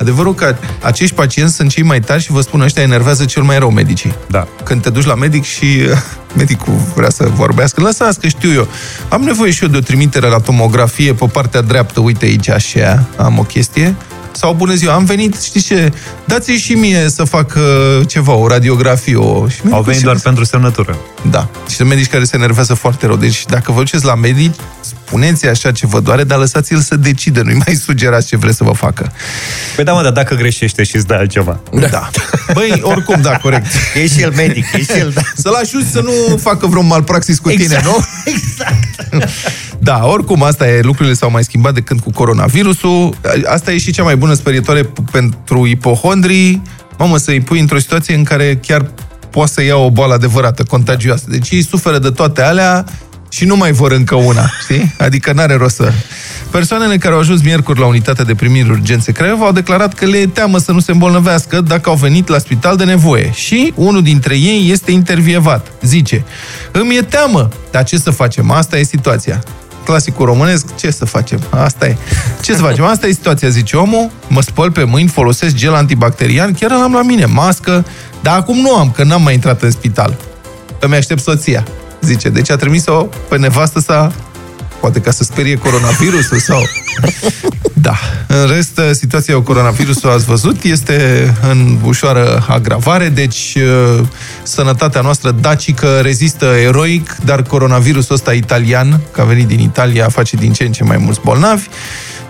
Adevărul 0.01 0.35
că 0.35 0.57
acești 0.83 1.15
pacienți 1.15 1.55
sunt 1.55 1.71
cei 1.71 1.83
mai 1.83 2.01
tari 2.01 2.23
și 2.23 2.33
vă 2.33 2.41
spun, 2.41 2.61
ăștia 2.61 2.83
enervează 2.83 3.25
cel 3.25 3.43
mai 3.43 3.59
rău 3.59 3.71
medicii. 3.71 4.15
Da. 4.29 4.47
Când 4.65 4.83
te 4.83 4.91
duci 4.91 5.05
la 5.05 5.15
medic 5.15 5.45
și 5.45 5.65
uh, 5.65 5.97
medicul 6.41 6.75
vrea 6.95 7.11
să 7.11 7.29
vorbească, 7.35 7.81
lăsați 7.81 8.21
că 8.21 8.29
știu 8.29 8.53
eu. 8.53 8.69
Am 9.09 9.23
nevoie 9.23 9.51
și 9.51 9.63
eu 9.63 9.69
de 9.69 9.77
o 9.77 9.81
trimitere 9.81 10.29
la 10.29 10.39
tomografie 10.39 11.13
pe 11.13 11.27
partea 11.27 11.61
dreaptă, 11.61 12.01
uite 12.01 12.25
aici 12.25 12.49
așa, 12.49 13.09
am 13.17 13.39
o 13.39 13.43
chestie. 13.43 13.95
Sau 14.33 14.55
bună 14.55 14.75
ziua, 14.75 14.95
am 14.95 15.05
venit, 15.05 15.41
știți 15.41 15.67
ce, 15.67 15.93
dați-i 16.25 16.57
și 16.57 16.75
mie 16.75 17.09
să 17.09 17.25
fac 17.25 17.55
uh, 17.57 18.07
ceva, 18.09 18.33
o 18.35 18.47
radiografie. 18.47 19.17
O... 19.17 19.49
Și 19.49 19.61
Au 19.61 19.69
medicul 19.69 19.83
venit 19.83 19.99
se- 19.99 20.05
doar 20.05 20.19
pentru 20.23 20.45
semnătură. 20.45 20.97
Da, 21.31 21.49
și 21.69 21.75
sunt 21.75 21.89
medici 21.89 22.07
care 22.09 22.25
se 22.25 22.37
enervează 22.37 22.75
foarte 22.75 23.07
rău. 23.07 23.17
Deci 23.17 23.45
dacă 23.47 23.73
vă 23.73 23.79
duceți 23.79 24.05
la 24.05 24.15
medic, 24.15 24.55
spuneți 24.81 25.47
așa 25.47 25.73
ce 25.73 25.87
vă 25.87 26.01
doare, 26.01 26.25
dar 26.25 26.39
lăsați-l 26.39 26.81
să 26.81 26.97
decide, 26.97 27.41
nu-i 27.43 27.63
mai 27.67 27.75
sugerați 27.75 28.27
ce 28.27 28.37
vreți 28.37 28.57
să 28.57 28.65
vă 28.65 28.73
facă. 28.73 29.13
Păi 29.77 29.85
da, 29.85 29.93
mă, 29.93 30.03
dar 30.03 30.13
dacă 30.13 30.35
greșește 30.35 30.83
și 30.83 30.97
îți 30.97 31.07
dă 31.07 31.15
altceva. 31.15 31.61
Da. 31.91 32.11
Băi, 32.53 32.81
oricum, 32.83 33.21
da, 33.21 33.37
corect. 33.37 33.67
E 34.03 34.07
și 34.07 34.21
el 34.21 34.33
medic, 34.37 34.65
e 34.73 34.79
și 34.79 34.99
el, 34.99 35.11
da. 35.15 35.21
Să-l 35.37 35.55
ajuți 35.55 35.91
să 35.91 36.01
nu 36.01 36.37
facă 36.37 36.67
vreun 36.67 36.87
malpraxis 36.87 37.39
cu 37.39 37.49
tine, 37.49 37.63
Exact. 37.63 37.85
nu? 37.85 37.97
Exact. 38.35 39.29
Da, 39.79 40.07
oricum, 40.07 40.43
asta 40.43 40.69
e, 40.69 40.81
lucrurile 40.81 41.15
s-au 41.15 41.31
mai 41.31 41.45
schimbat 41.45 41.75
de 41.75 41.81
când 41.81 42.01
cu 42.01 42.11
coronavirusul. 42.11 43.15
Asta 43.47 43.73
e 43.73 43.79
și 43.79 43.93
cea 43.93 44.03
mai 44.03 44.17
bună 44.17 44.35
sperietoare 44.35 44.83
p- 44.83 45.11
pentru 45.11 45.67
ipohondrii. 45.67 46.63
Mamă, 46.99 47.17
să-i 47.17 47.41
pui 47.41 47.61
într-o 47.61 47.79
situație 47.79 48.15
în 48.15 48.25
care 48.25 48.57
chiar 48.67 48.87
poate 49.33 49.51
să 49.53 49.63
ia 49.63 49.77
o 49.77 49.91
boală 49.91 50.15
adevărată, 50.15 50.63
contagioasă. 50.63 51.25
Deci 51.29 51.51
ei 51.51 51.65
suferă 51.65 51.99
de 51.99 52.11
toate 52.11 52.43
alea 52.43 52.85
și 53.29 53.45
nu 53.45 53.57
mai 53.57 53.73
vor 53.73 53.93
încă 53.93 54.15
una, 54.15 54.51
știi? 54.63 54.95
Adică 54.99 55.33
n-are 55.33 55.55
rost 55.55 55.75
să... 55.75 55.93
Persoanele 56.51 56.97
care 56.97 57.15
au 57.15 57.21
ajuns 57.21 57.43
miercuri 57.43 57.79
la 57.79 57.87
unitatea 57.87 58.25
de 58.25 58.35
primiri 58.35 58.71
urgențe 58.71 59.13
Craiova 59.13 59.45
au 59.45 59.53
declarat 59.53 59.95
că 59.95 60.05
le 60.05 60.17
e 60.17 60.27
teamă 60.27 60.59
să 60.59 60.73
nu 60.73 60.81
se 60.81 60.93
îmbolnăvească 60.93 61.61
dacă 61.61 61.91
au 61.91 61.97
venit 61.97 62.29
la 62.29 62.39
spital 62.39 62.77
de 62.77 62.85
nevoie. 62.85 63.31
Și 63.33 63.73
unul 63.77 64.03
dintre 64.03 64.37
ei 64.37 64.71
este 64.71 64.91
intervievat. 64.91 65.73
Zice, 65.83 66.25
îmi 66.73 66.97
e 66.97 67.03
teamă, 67.03 67.49
dar 67.71 67.85
ce 67.85 67.99
să 67.99 68.11
facem? 68.11 68.51
Asta 68.51 68.79
e 68.79 68.83
situația. 68.83 69.43
Clasicul 69.85 70.27
românesc, 70.27 70.77
ce 70.77 70.91
să 70.91 71.05
facem? 71.05 71.41
Asta 71.51 71.87
e. 71.87 71.97
Ce 72.43 72.55
să 72.55 72.61
facem? 72.61 72.85
Asta 72.85 73.07
e 73.07 73.13
situația, 73.13 73.49
zice 73.49 73.77
omul. 73.77 74.11
Mă 74.29 74.43
spăl 74.43 74.71
pe 74.71 74.85
mâini, 74.85 75.09
folosesc 75.09 75.55
gel 75.55 75.75
antibacterian, 75.75 76.53
chiar 76.53 76.73
am 76.73 76.93
la 76.93 77.03
mine 77.03 77.25
mască, 77.25 77.85
dar 78.23 78.39
acum 78.39 78.59
nu 78.59 78.75
am, 78.75 78.91
că 78.91 79.05
n-am 79.05 79.23
mai 79.23 79.35
intrat 79.35 79.63
în 79.63 79.71
spital. 79.71 80.17
Îmi 80.81 80.95
aștept 80.95 81.21
soția, 81.21 81.65
zice. 82.01 82.29
Deci 82.29 82.51
a 82.51 82.57
trimis-o 82.57 83.09
pe 83.29 83.39
nevastă 83.39 83.81
sa 83.81 84.13
poate 84.81 85.01
ca 85.01 85.11
să 85.11 85.25
sperie 85.25 85.57
coronavirusul 85.59 86.39
sau... 86.39 86.63
Da. 87.83 87.95
În 88.27 88.47
rest, 88.47 88.81
situația 88.93 89.35
cu 89.35 89.41
coronavirusul, 89.41 90.11
ați 90.11 90.25
văzut, 90.25 90.63
este 90.63 91.31
în 91.51 91.79
ușoară 91.85 92.45
agravare, 92.49 93.09
deci 93.09 93.57
uh, 93.57 94.05
sănătatea 94.43 95.01
noastră 95.01 95.31
dacică 95.31 96.01
rezistă 96.03 96.45
eroic, 96.45 97.17
dar 97.25 97.43
coronavirusul 97.43 98.15
ăsta 98.15 98.33
italian, 98.33 99.01
că 99.11 99.21
a 99.21 99.25
venit 99.25 99.47
din 99.47 99.59
Italia, 99.59 100.09
face 100.09 100.37
din 100.37 100.53
ce 100.53 100.65
în 100.65 100.73
ce 100.73 100.85
mai 100.85 100.97
mulți 100.97 101.21
bolnavi. 101.25 101.69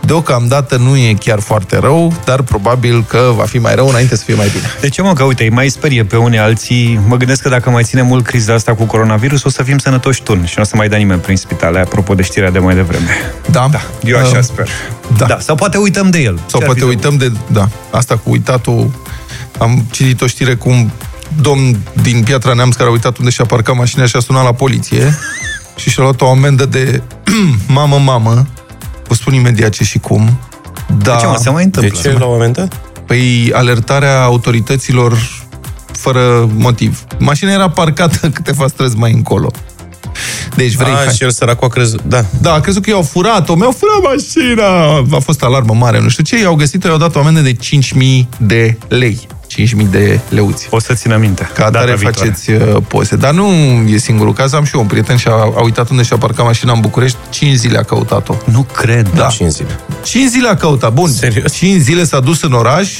Deocamdată 0.06 0.76
nu 0.76 0.96
e 0.96 1.12
chiar 1.20 1.40
foarte 1.40 1.78
rău, 1.78 2.14
dar 2.24 2.42
probabil 2.42 3.04
că 3.08 3.32
va 3.36 3.44
fi 3.44 3.58
mai 3.58 3.74
rău 3.74 3.88
înainte 3.88 4.16
să 4.16 4.24
fie 4.24 4.34
mai 4.34 4.48
bine. 4.52 4.64
De 4.80 4.88
ce 4.88 5.02
mă, 5.02 5.12
că 5.12 5.24
uite, 5.24 5.42
îi 5.42 5.50
mai 5.50 5.68
sperie 5.68 6.04
pe 6.04 6.16
unii 6.16 6.38
alții. 6.38 7.00
Mă 7.06 7.16
gândesc 7.16 7.42
că 7.42 7.48
dacă 7.48 7.70
mai 7.70 7.82
ține 7.82 8.02
mult 8.02 8.24
criza 8.24 8.54
asta 8.54 8.74
cu 8.74 8.84
coronavirus, 8.84 9.44
o 9.44 9.48
să 9.48 9.62
fim 9.62 9.78
sănătoși 9.78 10.22
tun 10.22 10.44
și 10.46 10.54
nu 10.56 10.62
o 10.62 10.66
să 10.66 10.76
mai 10.76 10.88
dea 10.88 10.98
nimeni 10.98 11.20
prin 11.20 11.36
spitale, 11.36 11.80
apropo 11.80 12.14
de 12.14 12.22
știrea 12.22 12.50
de 12.50 12.58
mai 12.58 12.74
devreme. 12.74 13.10
Da? 13.50 13.80
Eu 14.04 14.18
așa 14.18 14.36
Uh, 14.38 14.42
sper. 14.42 14.68
da. 15.16 15.26
da. 15.26 15.38
Sau 15.40 15.54
poate 15.54 15.76
uităm 15.76 16.10
de 16.10 16.18
el. 16.18 16.36
Sau 16.46 16.60
Ce-ar 16.60 16.64
poate 16.64 16.78
fi 16.80 16.86
de 16.86 16.92
uităm 16.92 17.16
de... 17.16 17.32
Da, 17.46 17.68
asta 17.90 18.16
cu 18.16 18.30
uitatul... 18.30 18.90
Am 19.58 19.86
citit 19.90 20.20
o 20.20 20.26
știre 20.26 20.54
cu 20.54 20.68
un 20.68 20.90
domn 21.40 21.76
din 22.02 22.22
Piatra 22.22 22.52
Neamț 22.52 22.74
care 22.74 22.88
a 22.88 22.92
uitat 22.92 23.16
unde 23.18 23.30
și-a 23.30 23.44
parcat 23.44 23.76
mașina 23.76 24.06
și 24.06 24.16
a 24.16 24.20
sunat 24.20 24.44
la 24.44 24.52
poliție 24.52 25.18
și 25.80 25.90
și-a 25.90 26.02
luat 26.02 26.20
o 26.20 26.28
amendă 26.30 26.66
de 26.66 27.02
mamă, 27.66 27.98
mamă. 27.98 28.46
Vă 29.12 29.18
spun 29.18 29.34
imediat 29.34 29.70
ce 29.70 29.84
și 29.84 29.98
cum. 29.98 30.38
Da, 31.02 31.16
Ce 31.16 31.26
mă, 31.26 31.36
se 31.40 31.50
mai 31.50 31.66
De 31.66 31.70
întâmplă? 31.78 32.00
ce 32.00 32.18
la 32.18 32.24
un 32.24 32.32
moment 32.32 32.56
dat? 32.56 32.80
Păi 33.06 33.50
alertarea 33.54 34.22
autorităților 34.22 35.18
fără 35.92 36.50
motiv. 36.56 37.04
Mașina 37.18 37.52
era 37.52 37.70
parcată 37.70 38.28
câteva 38.36 38.66
străzi 38.66 38.96
mai 38.96 39.12
încolo. 39.12 39.50
Deci 40.56 40.74
vrei... 40.74 40.92
A, 40.92 40.96
hai- 40.96 41.14
și 41.14 41.22
el 41.22 41.30
săracul 41.30 41.66
a 41.66 41.70
crezut... 41.70 42.02
Da. 42.02 42.24
Da, 42.40 42.52
a 42.52 42.60
crezut 42.60 42.82
că 42.82 42.90
i-au 42.90 43.02
furat-o, 43.02 43.54
mi-au 43.54 43.74
furat 43.78 44.12
mașina! 44.14 44.96
A 45.16 45.18
fost 45.18 45.42
alarmă 45.42 45.74
mare, 45.74 46.00
nu 46.00 46.08
știu 46.08 46.22
ce, 46.24 46.38
i-au 46.40 46.54
găsit-o, 46.54 46.88
i-au 46.88 46.98
dat 46.98 47.14
o 47.14 47.18
amendă 47.18 47.40
de 47.40 47.52
5.000 47.52 47.58
de 48.38 48.78
lei. 48.88 49.26
5.000 49.60 49.86
de 49.90 50.20
leuți. 50.28 50.66
O 50.70 50.80
să 50.80 50.94
țin 50.94 51.12
aminte. 51.12 51.50
Ca 51.54 51.64
atare 51.64 51.84
data 51.84 51.96
viitoare. 51.96 52.30
faceți 52.30 52.50
uh, 52.50 52.82
poze. 52.88 53.16
Dar 53.16 53.32
nu 53.32 53.48
e 53.88 53.96
singurul 53.96 54.32
caz, 54.32 54.52
am 54.52 54.64
și 54.64 54.74
eu 54.74 54.80
un 54.80 54.86
prieten 54.86 55.16
și 55.16 55.28
a, 55.28 55.32
a 55.32 55.62
uitat 55.62 55.90
unde 55.90 56.02
și-a 56.02 56.16
parcat 56.16 56.44
mașina 56.44 56.72
în 56.72 56.80
București, 56.80 57.18
5 57.30 57.56
zile 57.56 57.78
a 57.78 57.82
căutat-o. 57.82 58.34
Nu 58.44 58.62
cred. 58.62 59.10
Da. 59.14 59.26
5 59.26 59.50
zile. 59.50 59.80
5 60.04 60.28
zile 60.28 60.48
a 60.48 60.54
căutat, 60.56 60.92
bun. 60.92 61.08
Serios? 61.10 61.52
5 61.52 61.80
zile 61.80 62.04
s-a 62.04 62.20
dus 62.20 62.42
în 62.42 62.52
oraș 62.52 62.90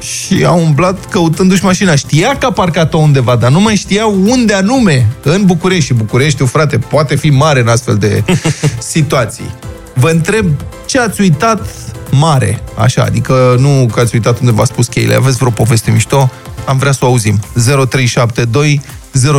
și 0.00 0.44
a 0.44 0.50
umblat 0.50 1.08
căutându-și 1.08 1.64
mașina. 1.64 1.94
Știa 1.94 2.36
că 2.38 2.46
a 2.46 2.52
parcat-o 2.52 2.98
undeva, 2.98 3.36
dar 3.36 3.50
nu 3.50 3.60
mai 3.60 3.76
știa 3.76 4.06
unde 4.06 4.54
anume. 4.54 5.06
În 5.22 5.44
București. 5.44 5.84
Și 5.84 5.94
Bucureștiul, 5.94 6.48
frate, 6.48 6.78
poate 6.78 7.14
fi 7.16 7.30
mare 7.30 7.60
în 7.60 7.68
astfel 7.68 7.96
de 7.96 8.22
situații. 8.94 9.54
Vă 9.94 10.10
întreb 10.10 10.46
ce 10.86 10.98
ați 11.00 11.20
uitat 11.20 11.66
mare, 12.10 12.62
așa, 12.78 13.02
adică 13.02 13.56
nu 13.58 13.88
că 13.92 14.00
ați 14.00 14.14
uitat 14.14 14.38
unde 14.40 14.52
v-a 14.52 14.64
spus 14.64 14.86
cheile. 14.86 15.14
Aveți 15.14 15.36
vreo 15.36 15.50
poveste 15.50 15.90
mișto? 15.90 16.30
Am 16.66 16.78
vrea 16.78 16.92
să 16.92 17.04
o 17.04 17.06
auzim. 17.06 17.40
0372 17.54 18.82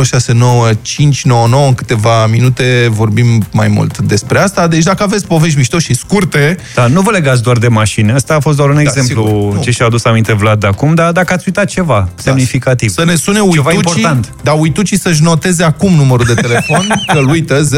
069599 0.04 1.66
în 1.66 1.74
câteva 1.74 2.26
minute 2.26 2.88
vorbim 2.90 3.46
mai 3.52 3.68
mult 3.68 3.98
despre 3.98 4.38
asta. 4.38 4.66
Deci 4.66 4.82
dacă 4.82 5.02
aveți 5.02 5.26
povești 5.26 5.56
mișto 5.58 5.78
și 5.78 5.94
scurte, 5.94 6.56
Da, 6.74 6.86
nu 6.86 7.00
vă 7.00 7.10
legați 7.10 7.42
doar 7.42 7.56
de 7.58 7.68
mașini. 7.68 8.12
Asta 8.12 8.34
a 8.34 8.40
fost 8.40 8.56
doar 8.56 8.68
un 8.68 8.74
Da, 8.74 8.80
exemplu 8.80 9.24
sigur. 9.26 9.54
Nu. 9.54 9.60
ce 9.62 9.70
și-a 9.70 9.86
adus 9.86 10.04
aminte 10.04 10.32
Vlad 10.34 10.60
de 10.60 10.66
acum, 10.66 10.94
dar 10.94 11.12
dacă 11.12 11.32
ați 11.32 11.42
uitat 11.46 11.66
ceva 11.66 12.08
semnificativ. 12.14 12.90
Să 12.90 13.04
ne 13.04 13.14
sune 13.14 13.38
Ceva 13.38 13.70
uitucii, 13.70 13.72
important. 14.02 14.34
dar 14.42 14.54
uitucii 14.58 14.98
să-și 14.98 15.22
noteze 15.22 15.64
acum 15.64 15.92
numărul 15.94 16.26
de 16.26 16.34
telefon, 16.34 16.86
că 17.12 17.18
îl 17.18 17.28
uită 17.28 17.60
0372069599. 17.62 17.68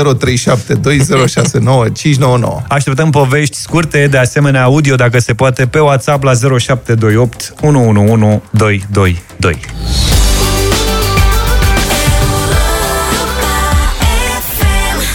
Așteptăm 2.69 3.11
povești 3.11 3.57
scurte, 3.57 4.07
de 4.11 4.19
asemenea 4.19 4.63
audio, 4.63 4.95
dacă 4.95 5.19
se 5.19 5.35
poate, 5.35 5.67
pe 5.67 5.79
WhatsApp 5.79 6.23
la 6.23 6.33
0728 6.35 7.55
111 7.61 8.43
222. 8.51 9.59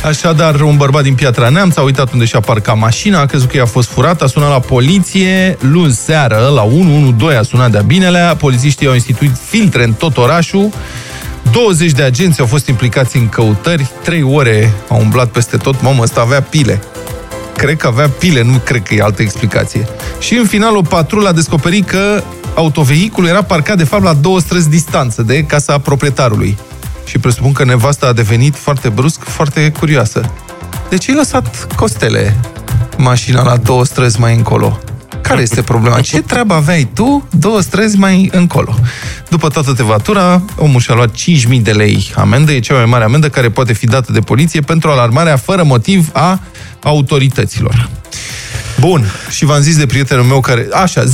Așadar, 0.04 0.62
un 0.62 0.78
bărbat 0.78 1.04
din 1.04 1.16
Piatra 1.16 1.50
Neamț 1.50 1.78
a 1.78 1.82
uitat 1.82 2.14
unde 2.14 2.26
și-a 2.26 2.40
parcat 2.40 2.78
mașina, 2.78 3.20
a 3.20 3.26
crezut 3.26 3.50
că 3.50 3.58
i-a 3.58 3.66
fost 3.66 3.90
furat, 3.90 4.22
a 4.22 4.28
sunat 4.28 4.50
la 4.50 4.60
poliție, 4.60 5.58
luni 5.60 5.92
seară, 5.92 6.52
la 6.56 6.64
112 6.64 7.40
a 7.40 7.44
sunat 7.44 7.72
de-a 7.72 7.82
binelea, 7.82 8.36
polițiștii 8.36 8.88
au 8.88 8.94
instituit 8.94 9.32
filtre 9.46 9.84
în 9.84 9.94
tot 9.94 10.18
orașul, 10.18 10.70
20 11.52 11.92
de 11.92 12.04
agenți 12.04 12.40
au 12.40 12.46
fost 12.46 12.68
implicați 12.68 13.18
în 13.18 13.30
căutări, 13.30 13.90
3 14.04 14.24
ore 14.24 14.74
au 14.90 15.00
umblat 15.00 15.28
peste 15.28 15.58
tot, 15.58 15.82
mamă, 15.82 16.02
ăsta 16.04 16.22
avea 16.22 16.42
pile. 16.42 16.82
Cred 17.58 17.78
că 17.78 17.88
avea 17.88 18.10
pile, 18.10 18.44
nu 18.44 18.58
cred 18.58 18.84
că 18.84 18.94
e 18.94 19.02
altă 19.02 19.22
explicație. 19.22 19.88
Și 20.20 20.36
în 20.36 20.46
final 20.46 20.76
o 20.76 20.82
patrulă 20.82 21.28
a 21.28 21.34
descoperit 21.34 21.88
că 21.88 22.24
autovehiculul 22.56 23.30
era 23.30 23.44
parcat 23.44 23.78
de 23.78 23.84
fapt 23.84 24.04
la 24.04 24.14
două 24.14 24.40
străzi 24.40 24.70
distanță 24.70 25.22
de 25.22 25.44
casa 25.44 25.78
proprietarului. 25.78 26.58
Și 27.06 27.18
presupun 27.18 27.52
că 27.52 27.64
nevasta 27.64 28.08
a 28.08 28.14
devenit 28.14 28.56
foarte 28.56 28.90
brusc, 28.90 29.24
foarte 29.24 29.72
curioasă. 29.72 30.32
De 30.90 30.98
ce 30.98 31.12
ai 31.12 31.18
lăsat 31.18 31.76
costele 31.76 32.40
mașina 32.98 33.44
la 33.44 33.58
două 33.58 33.86
străzi 33.86 34.20
mai 34.20 34.36
încolo? 34.36 34.80
Care 35.22 35.42
este 35.42 35.62
problema? 35.62 36.02
Ce 36.02 36.22
treabă 36.22 36.54
aveai 36.54 36.90
tu 36.94 37.28
două 37.32 37.62
străzi 37.62 37.98
mai 37.98 38.30
încolo? 38.32 38.76
După 39.30 39.50
toată 39.50 39.74
tevatura, 39.74 40.42
omul 40.58 40.80
și-a 40.80 40.94
luat 40.94 41.12
5.000 41.50 41.62
de 41.62 41.72
lei 41.72 42.12
amendă, 42.16 42.52
e 42.52 42.60
cea 42.60 42.74
mai 42.74 42.86
mare 42.86 43.04
amendă 43.04 43.30
care 43.30 43.50
poate 43.50 43.74
fi 43.74 43.86
dată 43.86 44.12
de 44.12 44.20
poliție 44.20 44.62
pentru 44.62 44.90
alarmarea 44.90 45.38
fără 45.38 45.64
motiv 45.64 46.10
a 46.14 46.40
autorităților. 46.84 47.90
Bun, 48.86 49.06
și 49.30 49.46
v-am 49.46 49.62
zis 49.62 49.78
de 49.78 49.86
prietenul 49.86 50.24
meu 50.24 50.40
care... 50.40 50.68
Așa, 50.72 51.04
0372069599, 51.04 51.08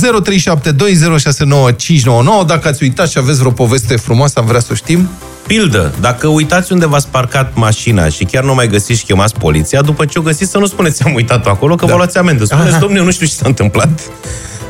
dacă 2.46 2.68
ați 2.68 2.82
uitat 2.82 3.08
și 3.10 3.18
aveți 3.18 3.38
vreo 3.38 3.50
poveste 3.50 3.96
frumoasă, 3.96 4.38
am 4.38 4.46
vrea 4.46 4.60
să 4.60 4.68
o 4.70 4.74
știm. 4.74 5.08
Pildă, 5.46 5.94
dacă 6.00 6.26
uitați 6.28 6.72
unde 6.72 6.86
v-ați 6.86 7.08
parcat 7.08 7.52
mașina 7.54 8.08
și 8.08 8.24
chiar 8.24 8.44
nu 8.44 8.54
mai 8.54 8.68
găsiți 8.68 8.98
și 8.98 9.04
chemați 9.04 9.34
poliția, 9.34 9.80
după 9.80 10.04
ce 10.04 10.18
o 10.18 10.22
găsiți 10.22 10.50
să 10.50 10.58
nu 10.58 10.66
spuneți 10.66 11.02
am 11.02 11.14
uitat-o 11.14 11.50
acolo, 11.50 11.74
că 11.74 11.84
da. 11.84 11.90
vă 11.90 11.96
luați 11.96 12.18
amendă. 12.18 12.44
Spuneți, 12.44 12.78
domnule, 12.78 12.98
eu 12.98 13.04
nu 13.04 13.10
știu 13.10 13.26
ce 13.26 13.32
s-a 13.32 13.46
întâmplat. 13.46 14.00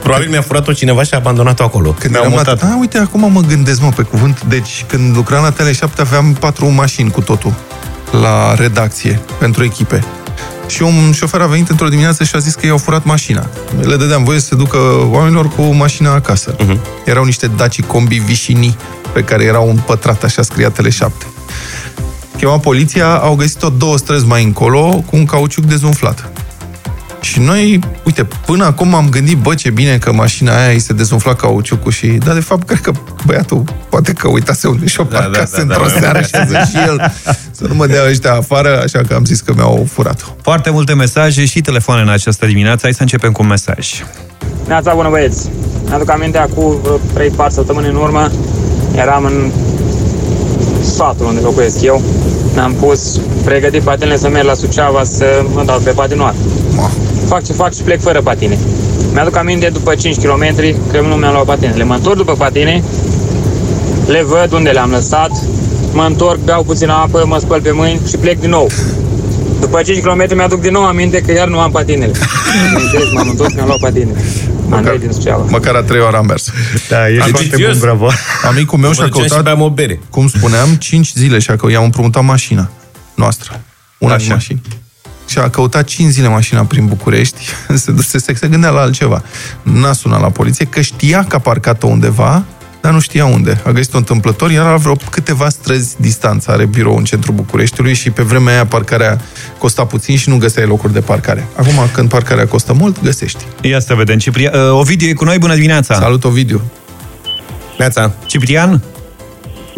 Probabil 0.03 0.29
mi-a 0.29 0.41
furat-o 0.41 0.73
cineva 0.73 1.03
și 1.03 1.15
a 1.15 1.17
abandonat-o 1.17 1.63
acolo. 1.63 1.91
Când 1.99 2.13
Mi-au 2.13 2.25
eram 2.25 2.37
la... 2.37 2.43
mutat. 2.51 2.71
A, 2.71 2.77
uite, 2.81 2.99
acum 2.99 3.33
mă 3.33 3.41
gândesc, 3.41 3.81
mă, 3.81 3.89
pe 3.97 4.03
cuvânt. 4.03 4.45
Deci, 4.45 4.85
când 4.89 5.17
lucram 5.17 5.43
la 5.43 5.53
Tele7, 5.53 5.97
aveam 5.97 6.37
patru 6.41 6.69
mașini 6.69 7.11
cu 7.11 7.21
totul 7.21 7.55
la 8.23 8.55
redacție, 8.55 9.21
pentru 9.39 9.65
echipe. 9.65 10.05
Și 10.71 10.83
un 10.83 11.13
șofer 11.13 11.41
a 11.41 11.47
venit 11.47 11.69
într-o 11.69 11.89
dimineață 11.89 12.25
și 12.25 12.35
a 12.35 12.39
zis 12.39 12.55
că 12.55 12.67
i-au 12.67 12.79
furat 12.79 13.05
mașina. 13.05 13.47
Le 13.81 13.97
dădeam 13.97 14.25
voie 14.25 14.39
să 14.39 14.47
se 14.47 14.55
ducă 14.55 14.79
oamenilor 15.11 15.49
cu 15.49 15.63
mașina 15.63 16.13
acasă. 16.13 16.57
Uh-huh. 16.57 17.05
Erau 17.05 17.25
niște 17.25 17.47
Daci 17.47 17.83
Combi 17.83 18.19
Vișini, 18.19 18.77
pe 19.13 19.23
care 19.23 19.45
era 19.45 19.59
un 19.59 19.79
pătrat, 19.87 20.23
așa 20.23 20.43
scria 20.43 20.73
Tele7. 20.73 21.27
Chema 22.37 22.59
poliția, 22.59 23.17
au 23.17 23.35
găsit-o 23.35 23.69
două 23.69 23.99
străzi 23.99 24.27
mai 24.27 24.45
încolo 24.45 25.05
cu 25.07 25.17
un 25.17 25.25
cauciuc 25.25 25.65
dezumflat. 25.65 26.31
Și 27.21 27.41
noi, 27.41 27.79
uite, 28.05 28.29
până 28.47 28.65
acum 28.65 28.95
am 28.95 29.09
gândit, 29.09 29.39
bă, 29.39 29.55
ce 29.55 29.71
bine 29.71 29.99
că 29.99 30.13
mașina 30.13 30.57
aia 30.57 30.73
îi 30.73 30.79
se 30.79 30.93
dezumfla 30.93 31.35
cauciucul 31.35 31.93
și... 31.93 32.07
Dar, 32.07 32.35
de 32.35 32.41
fapt, 32.41 32.67
cred 32.67 32.81
că 32.81 32.93
băiatul 33.27 33.65
poate 33.89 34.13
că 34.13 34.29
uitase 34.29 34.69
unde 34.69 34.87
și-o 34.87 35.05
Da, 35.05 35.19
parcase 35.19 35.57
da, 35.57 35.57
da, 35.57 35.63
într-o 35.63 35.87
da, 35.93 35.99
seară 36.01 36.19
da. 36.19 36.25
și 36.25 36.35
a 36.35 36.45
zis 36.45 36.71
și 36.71 36.77
el 36.87 37.13
să 37.51 37.65
nu 37.69 37.75
mă 37.75 37.87
dea 37.87 38.03
ăștia 38.09 38.35
afară, 38.35 38.81
așa 38.85 39.01
că 39.09 39.15
am 39.15 39.25
zis 39.25 39.41
că 39.41 39.53
mi-au 39.57 39.87
furat-o. 39.93 40.25
Foarte 40.43 40.71
multe 40.71 40.95
mesaje 40.95 41.45
și 41.45 41.61
telefoane 41.61 42.03
în 42.03 42.09
această 42.09 42.47
dimineață. 42.47 42.81
Hai 42.83 42.93
să 42.95 43.03
începem 43.03 43.33
cu 43.33 43.43
un 43.43 43.49
mesaj. 43.49 43.89
Neața, 44.67 44.95
bună 44.95 45.09
băieți! 45.09 45.49
Mi-aduc 45.87 46.11
aminte, 46.11 46.39
acum 46.39 46.81
vreo 46.83 47.27
3-4 47.49 47.51
săptămâni 47.51 47.89
în 47.89 47.95
urmă, 47.95 48.31
eram 48.95 49.25
în 49.25 49.51
satul 50.83 51.27
unde 51.27 51.41
locuiesc 51.41 51.83
eu. 51.83 52.03
Mi-am 52.55 52.73
pus 52.73 53.21
pregătit 53.45 53.83
patinele 53.83 54.17
să 54.17 54.29
merg 54.29 54.47
la 54.47 54.55
Suceava 54.55 55.05
să 55.05 55.45
mă 55.55 55.63
dau 55.65 55.79
pe 55.79 55.91
patinoar. 55.91 56.35
Ma. 57.31 57.37
Fac 57.37 57.45
ce 57.45 57.53
fac 57.53 57.75
și 57.75 57.83
plec 57.83 58.01
fără 58.01 58.21
patine. 58.21 58.59
Mi-aduc 59.13 59.37
aminte 59.37 59.69
după 59.69 59.95
5 59.95 60.17
km 60.17 60.55
că 60.93 61.01
nu 61.01 61.15
mi-am 61.15 61.33
luat 61.33 61.45
patinele. 61.45 61.85
Mă 61.85 61.95
întorc 61.95 62.17
după 62.17 62.33
patine, 62.33 62.83
le 64.07 64.23
văd 64.23 64.53
unde 64.53 64.71
le-am 64.71 64.91
lăsat, 64.91 65.31
mă 65.93 66.03
întorc, 66.03 66.39
beau 66.39 66.63
puțină 66.63 66.93
apă, 66.93 67.25
mă 67.27 67.39
spăl 67.41 67.61
pe 67.61 67.71
mâini 67.71 68.01
și 68.09 68.17
plec 68.17 68.41
din 68.41 68.51
nou. 68.51 68.71
După 69.61 69.83
5 69.83 70.03
km 70.03 70.37
mi-aduc 70.37 70.61
din 70.61 70.73
nou 70.73 70.87
aminte 70.87 71.21
că 71.21 71.33
iar 71.33 71.49
nu 71.49 71.59
am 71.59 71.71
patinele. 71.71 72.13
Bineînțeles, 72.73 73.13
m-am 73.13 73.29
întors, 73.29 73.55
mi-am 73.55 73.67
luat 73.67 73.79
patinele. 73.79 74.21
Andrei 74.71 74.99
din 74.99 75.11
Suceava. 75.13 75.45
Măcar 75.49 75.75
a 75.75 75.83
trei 75.83 76.01
ori 76.01 76.17
am 76.17 76.27
mers. 76.27 76.51
Da, 76.89 77.09
e 77.09 77.19
foarte 77.19 77.37
Ambițios. 77.37 77.71
bun, 77.71 77.81
bravo. 77.81 78.09
Amicul 78.49 78.79
meu 78.79 78.93
și-a 78.93 79.03
Mă 79.03 79.09
duceam 79.09 79.27
și 79.27 79.33
căutat, 79.33 79.55
beam 79.55 79.67
o 79.67 79.71
bere. 79.71 80.01
cum 80.11 80.29
spuneam, 80.29 80.69
5 80.75 81.13
zile 81.13 81.39
și-a 81.39 81.57
căutat, 81.57 81.77
i-am 81.77 81.85
împrumutat 81.85 82.25
mașina 82.25 82.71
noastră. 83.15 83.61
Una 83.99 84.17
din 84.17 84.25
Așa. 84.25 84.35
mașini. 84.35 84.61
Și 85.31 85.39
a 85.39 85.51
căutat 85.51 85.85
5 85.85 86.11
zile 86.11 86.29
mașina 86.29 86.65
prin 86.65 86.87
București, 86.87 87.45
se, 87.75 87.95
se, 87.99 88.19
se, 88.19 88.35
se 88.35 88.49
gândea 88.49 88.71
la 88.71 88.81
altceva. 88.81 89.23
N-a 89.63 89.93
sunat 89.93 90.21
la 90.21 90.31
poliție, 90.31 90.65
că 90.65 90.81
știa 90.81 91.25
că 91.25 91.37
a 91.37 91.39
parcat-o 91.39 91.87
undeva, 91.87 92.45
dar 92.81 92.93
nu 92.93 93.01
știa 93.01 93.25
unde. 93.25 93.63
A 93.65 93.71
găsit-o 93.71 93.97
întâmplător, 93.97 94.51
era 94.51 94.71
la 94.71 94.77
vreo 94.77 94.95
câteva 95.11 95.49
străzi 95.49 95.95
distanță. 96.01 96.51
Are 96.51 96.67
birou 96.67 96.97
în 96.97 97.05
centrul 97.05 97.35
Bucureștiului 97.35 97.95
și 97.95 98.11
pe 98.11 98.23
vremea 98.23 98.55
aia 98.55 98.67
parcarea 98.67 99.21
costa 99.59 99.85
puțin 99.85 100.17
și 100.17 100.29
nu 100.29 100.37
găseai 100.37 100.67
locuri 100.67 100.93
de 100.93 101.01
parcare. 101.01 101.49
Acum, 101.57 101.89
când 101.93 102.09
parcarea 102.09 102.47
costă 102.47 102.73
mult, 102.73 103.03
găsești. 103.03 103.45
Ia 103.61 103.81
să 103.81 103.95
vedem. 103.95 104.19
Cipria... 104.19 104.51
uh, 104.55 104.71
Ovidiu 104.71 105.09
e 105.09 105.13
cu 105.13 105.25
noi, 105.25 105.39
bună 105.39 105.55
dimineața. 105.55 105.95
Salut, 105.95 106.25
Ovidiu! 106.25 106.63
Neața. 107.79 108.13
Ciprian? 108.27 108.83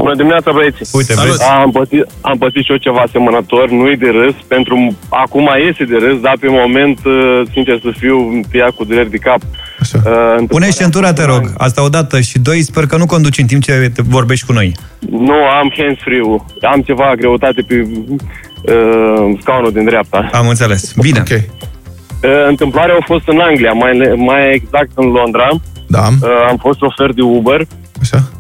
Bună 0.03 0.15
dimineața, 0.15 0.51
băieți! 0.53 0.81
Uite, 0.93 1.13
Salut. 1.13 1.31
vezi? 1.31 1.43
Am 1.65 1.71
pățit, 1.71 2.07
am 2.21 2.37
pățit 2.39 2.65
și 2.65 2.71
eu 2.71 2.77
ceva 2.77 3.01
asemănător, 3.01 3.71
nu-i 3.71 3.97
de 3.97 4.11
râs, 4.21 4.35
pentru 4.49 4.97
acum 5.09 5.49
iese 5.65 5.85
de 5.85 5.97
râs, 6.05 6.21
dar 6.21 6.37
pe 6.41 6.47
moment, 6.51 6.99
uh, 7.05 7.43
sincer 7.53 7.77
să 7.85 7.91
fiu, 7.99 8.41
ia 8.53 8.69
cu 8.77 8.85
dureri 8.85 9.11
de 9.11 9.17
cap. 9.17 9.41
Așa. 9.81 9.99
Uh, 9.99 10.03
Pune 10.05 10.35
întâmplarea- 10.39 10.69
centura, 10.81 11.13
te 11.13 11.25
rog. 11.25 11.43
Asta 11.59 11.83
odată. 11.85 12.21
Și 12.21 12.39
doi, 12.39 12.63
sper 12.63 12.87
că 12.87 12.97
nu 12.97 13.07
conduci 13.07 13.39
în 13.39 13.47
timp 13.47 13.63
ce 13.63 13.91
te 13.95 14.03
vorbești 14.17 14.47
cu 14.47 14.53
noi. 14.53 14.73
Nu, 15.11 15.35
am 15.61 15.73
hands-free-ul. 15.77 16.45
Am 16.73 16.81
ceva 16.81 17.13
greutate 17.17 17.61
pe 17.69 17.77
uh, 17.87 19.39
scaunul 19.41 19.73
din 19.73 19.85
dreapta. 19.85 20.29
Am 20.33 20.49
înțeles. 20.49 20.93
Bine. 21.01 21.19
Ok. 21.21 21.31
Uh, 21.39 22.31
întâmplarea 22.49 22.95
a 23.01 23.05
fost 23.05 23.29
în 23.29 23.39
Anglia, 23.41 23.73
mai, 23.73 23.93
mai 24.17 24.51
exact 24.53 24.91
în 24.95 25.07
Londra. 25.07 25.49
Da. 25.87 26.07
Uh, 26.23 26.29
am 26.49 26.57
fost 26.57 26.79
șofer 26.79 27.13
de 27.13 27.23
Uber 27.23 27.61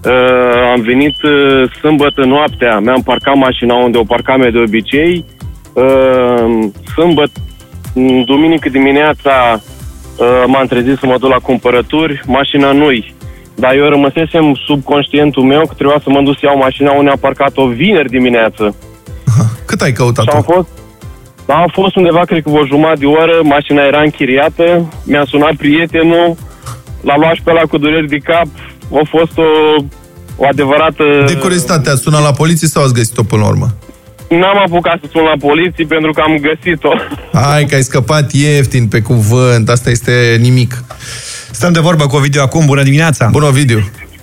Uh, 0.05 0.71
am 0.73 0.81
venit 0.81 1.23
uh, 1.23 1.71
sâmbătă 1.81 2.25
noaptea, 2.25 2.79
mi-am 2.79 3.03
parcat 3.03 3.35
mașina 3.35 3.75
unde 3.75 3.99
o 3.99 4.05
parcam 4.05 4.43
eu 4.43 4.51
de 4.51 4.59
obicei. 4.59 5.25
Uh, 5.73 6.69
sâmbătă, 6.95 7.33
m, 7.95 8.23
duminică 8.25 8.69
dimineața, 8.69 9.61
uh, 10.19 10.45
m-am 10.47 10.67
trezit 10.67 10.99
să 10.99 11.07
mă 11.07 11.17
duc 11.19 11.31
la 11.31 11.37
cumpărături, 11.37 12.23
mașina 12.27 12.73
nu-i. 12.73 13.15
Dar 13.55 13.75
eu 13.75 13.89
rămăsesem 13.89 14.55
sub 14.67 14.85
conștientul 14.85 15.43
meu 15.43 15.67
că 15.67 15.75
trebuia 15.75 16.01
să 16.03 16.11
mă 16.11 16.21
duc 16.23 16.35
să 16.35 16.41
iau 16.43 16.57
mașina 16.57 16.93
unde 16.93 17.11
am 17.11 17.19
parcat-o 17.21 17.67
vineri 17.67 18.09
dimineață. 18.09 18.77
Cât 19.67 19.81
ai 19.81 19.93
căutat 19.93 20.25
Și 20.25 20.31
am 20.35 20.43
fost, 20.43 20.69
da, 21.47 21.55
am 21.55 21.71
fost 21.73 21.97
undeva, 21.97 22.21
cred 22.21 22.43
că 22.43 22.51
o 22.51 22.67
jumătate 22.67 22.99
de 22.99 23.07
oră, 23.07 23.41
mașina 23.43 23.85
era 23.85 24.01
închiriată, 24.01 24.89
mi-a 25.05 25.25
sunat 25.25 25.55
prietenul, 25.55 26.37
l-a 27.01 27.17
luat 27.17 27.35
și 27.35 27.43
pe 27.43 27.51
ăla 27.51 27.61
cu 27.61 27.79
dureri 27.79 28.09
de 28.09 28.17
cap, 28.17 28.47
a 28.99 29.07
fost 29.11 29.39
o, 29.39 29.43
o 30.37 30.47
adevărată... 30.47 31.05
De 31.27 31.37
curiozitate, 31.37 31.91
ați 31.91 32.01
sunat 32.01 32.23
la 32.23 32.33
poliție 32.33 32.69
sau 32.69 32.83
ați 32.83 32.95
găsit-o 32.95 33.23
până 33.23 33.43
la 33.43 33.49
urmă? 33.49 33.67
N-am 34.29 34.59
apucat 34.67 34.99
să 35.01 35.07
sun 35.11 35.23
la 35.23 35.37
poliție 35.49 35.85
pentru 35.85 36.13
că 36.13 36.21
am 36.21 36.37
găsit-o. 36.49 36.93
Hai 37.33 37.65
că 37.65 37.75
ai 37.75 37.83
scăpat 37.83 38.33
ieftin 38.33 38.89
pe 38.89 39.01
cuvânt, 39.01 39.69
asta 39.69 39.91
este 39.91 40.37
nimic. 40.41 40.85
Stăm 41.51 41.73
de 41.73 41.81
vorbă 41.81 42.07
cu 42.07 42.17
Ovidiu 42.17 42.43
acum. 42.43 42.67
Bună 42.67 42.83
dimineața! 42.83 43.29
Bună, 43.33 43.47
Ovidiu! 43.47 43.81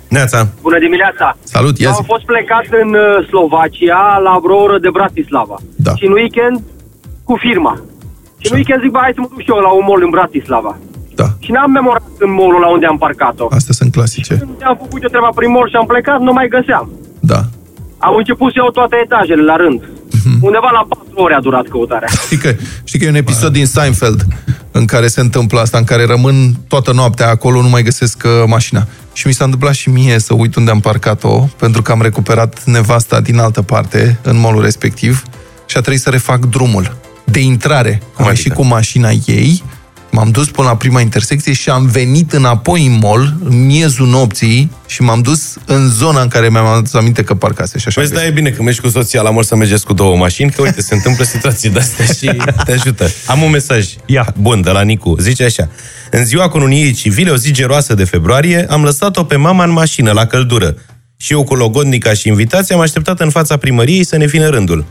Neața. 0.08 0.48
Bună 0.62 0.78
dimineața! 0.78 1.36
Salut, 1.42 1.78
ia 1.78 1.86
Eu 1.86 1.92
zi. 1.92 1.98
am 1.98 2.04
fost 2.14 2.24
plecat 2.24 2.66
în 2.82 2.88
uh, 2.94 3.26
Slovacia 3.28 4.02
la 4.26 4.34
vreo 4.44 4.56
oră 4.56 4.78
de 4.78 4.90
Bratislava. 4.98 5.56
Da. 5.76 5.92
Și 5.94 6.04
în 6.06 6.12
weekend 6.12 6.56
cu 7.24 7.34
firma. 7.46 7.74
Și 8.38 8.46
în 8.50 8.56
weekend 8.56 8.80
zic, 8.82 8.90
bă, 8.90 8.98
hai 9.02 9.12
să 9.14 9.20
mă 9.20 9.28
duc 9.30 9.40
și 9.40 9.50
eu 9.54 9.60
la 9.68 9.72
un 9.78 9.84
mall 9.88 10.02
în 10.02 10.10
Bratislava. 10.18 10.72
Da, 11.20 11.28
Și 11.44 11.50
n-am 11.56 11.70
memorat 11.78 12.02
în 12.24 12.30
mall 12.38 12.54
la 12.64 12.68
unde 12.74 12.86
am 12.86 12.98
parcat-o. 13.06 13.46
astea 13.58 13.74
sunt 13.80 13.90
clasice. 13.96 14.34
Când 14.38 14.62
am 14.70 14.76
făcut 14.82 15.00
eu 15.02 15.08
treaba 15.14 15.30
prin 15.38 15.50
mall 15.54 15.68
și 15.68 15.76
am 15.80 15.86
plecat, 15.92 16.18
nu 16.28 16.32
mai 16.38 16.48
găseam. 16.56 16.86
Da. 17.32 17.40
Am 18.06 18.14
început 18.20 18.48
să 18.52 18.56
iau 18.60 18.70
toate 18.78 18.96
etajele 19.04 19.42
la 19.52 19.56
rând. 19.56 19.80
Undeva 20.40 20.70
la 20.72 20.82
4 20.88 21.04
ore 21.14 21.34
a 21.34 21.40
durat 21.40 21.66
căutarea. 21.68 22.08
Știi 22.24 22.36
că, 22.36 22.50
știi 22.84 22.98
că 22.98 23.04
e 23.04 23.08
un 23.08 23.14
episod 23.24 23.52
din 23.52 23.66
Seinfeld 23.66 24.20
în 24.70 24.84
care 24.84 25.06
se 25.06 25.20
întâmplă 25.20 25.60
asta, 25.60 25.78
în 25.78 25.84
care 25.84 26.04
rămân 26.06 26.54
toată 26.68 26.92
noaptea 26.92 27.28
acolo, 27.28 27.62
nu 27.62 27.68
mai 27.68 27.82
găsesc 27.82 28.22
uh, 28.24 28.30
mașina. 28.46 28.86
Și 29.12 29.26
mi 29.26 29.32
s-a 29.32 29.44
întâmplat 29.44 29.74
și 29.74 29.88
mie 29.88 30.18
să 30.18 30.34
uit 30.34 30.54
unde 30.54 30.70
am 30.70 30.80
parcat-o, 30.80 31.48
pentru 31.58 31.82
că 31.82 31.92
am 31.92 32.02
recuperat 32.02 32.64
nevasta 32.64 33.20
din 33.20 33.38
altă 33.38 33.62
parte, 33.62 34.18
în 34.22 34.38
molul 34.38 34.62
respectiv, 34.62 35.22
și 35.66 35.76
a 35.76 35.80
trebuit 35.80 36.00
să 36.02 36.10
refac 36.10 36.38
drumul 36.46 36.96
de 37.24 37.40
intrare. 37.40 37.90
Am 38.02 38.08
adică? 38.14 38.28
ieșit 38.28 38.52
cu 38.52 38.64
mașina 38.64 39.08
ei, 39.26 39.62
m-am 40.10 40.30
dus 40.30 40.48
până 40.48 40.68
la 40.68 40.76
prima 40.76 41.00
intersecție 41.00 41.52
și 41.52 41.70
am 41.70 41.86
venit 41.86 42.32
înapoi 42.32 42.86
în 42.86 42.98
mall, 43.02 43.36
în 43.44 43.66
miezul 43.66 44.06
nopții, 44.06 44.70
și 44.86 45.02
m-am 45.02 45.20
dus 45.20 45.56
în 45.64 45.88
zona 45.88 46.20
în 46.20 46.28
care 46.28 46.48
mi-am 46.48 46.66
adus 46.66 46.94
aminte 46.94 47.22
că 47.22 47.34
parcase 47.34 47.78
și 47.78 47.84
așa. 47.88 48.00
Păi 48.00 48.10
da, 48.10 48.26
e 48.26 48.30
bine 48.30 48.50
că 48.50 48.62
mergi 48.62 48.80
cu 48.80 48.88
soția 48.88 49.22
la 49.22 49.30
mor 49.30 49.44
să 49.44 49.56
mergeți 49.56 49.84
cu 49.84 49.92
două 49.92 50.16
mașini, 50.16 50.50
că 50.50 50.62
uite, 50.62 50.82
se 50.82 50.94
întâmplă 50.94 51.24
situații 51.24 51.70
de-astea 51.70 52.04
și 52.04 52.30
te 52.64 52.72
ajută. 52.72 53.10
Am 53.26 53.42
un 53.42 53.50
mesaj 53.50 53.86
Ia. 54.06 54.34
bun 54.38 54.62
de 54.62 54.70
la 54.70 54.82
Nicu. 54.82 55.16
Zice 55.18 55.44
așa. 55.44 55.68
În 56.10 56.24
ziua 56.24 56.48
coloniei 56.48 56.92
civile, 56.92 57.30
o 57.30 57.36
zi 57.36 57.52
geroasă 57.52 57.94
de 57.94 58.04
februarie, 58.04 58.66
am 58.70 58.82
lăsat-o 58.82 59.24
pe 59.24 59.36
mama 59.36 59.64
în 59.64 59.72
mașină, 59.72 60.12
la 60.12 60.26
căldură. 60.26 60.76
Și 61.16 61.32
eu 61.32 61.44
cu 61.44 61.54
logodnica 61.54 62.12
și 62.12 62.28
invitația 62.28 62.76
am 62.76 62.82
așteptat 62.82 63.20
în 63.20 63.30
fața 63.30 63.56
primăriei 63.56 64.04
să 64.04 64.16
ne 64.16 64.26
vină 64.26 64.48
rândul. 64.48 64.84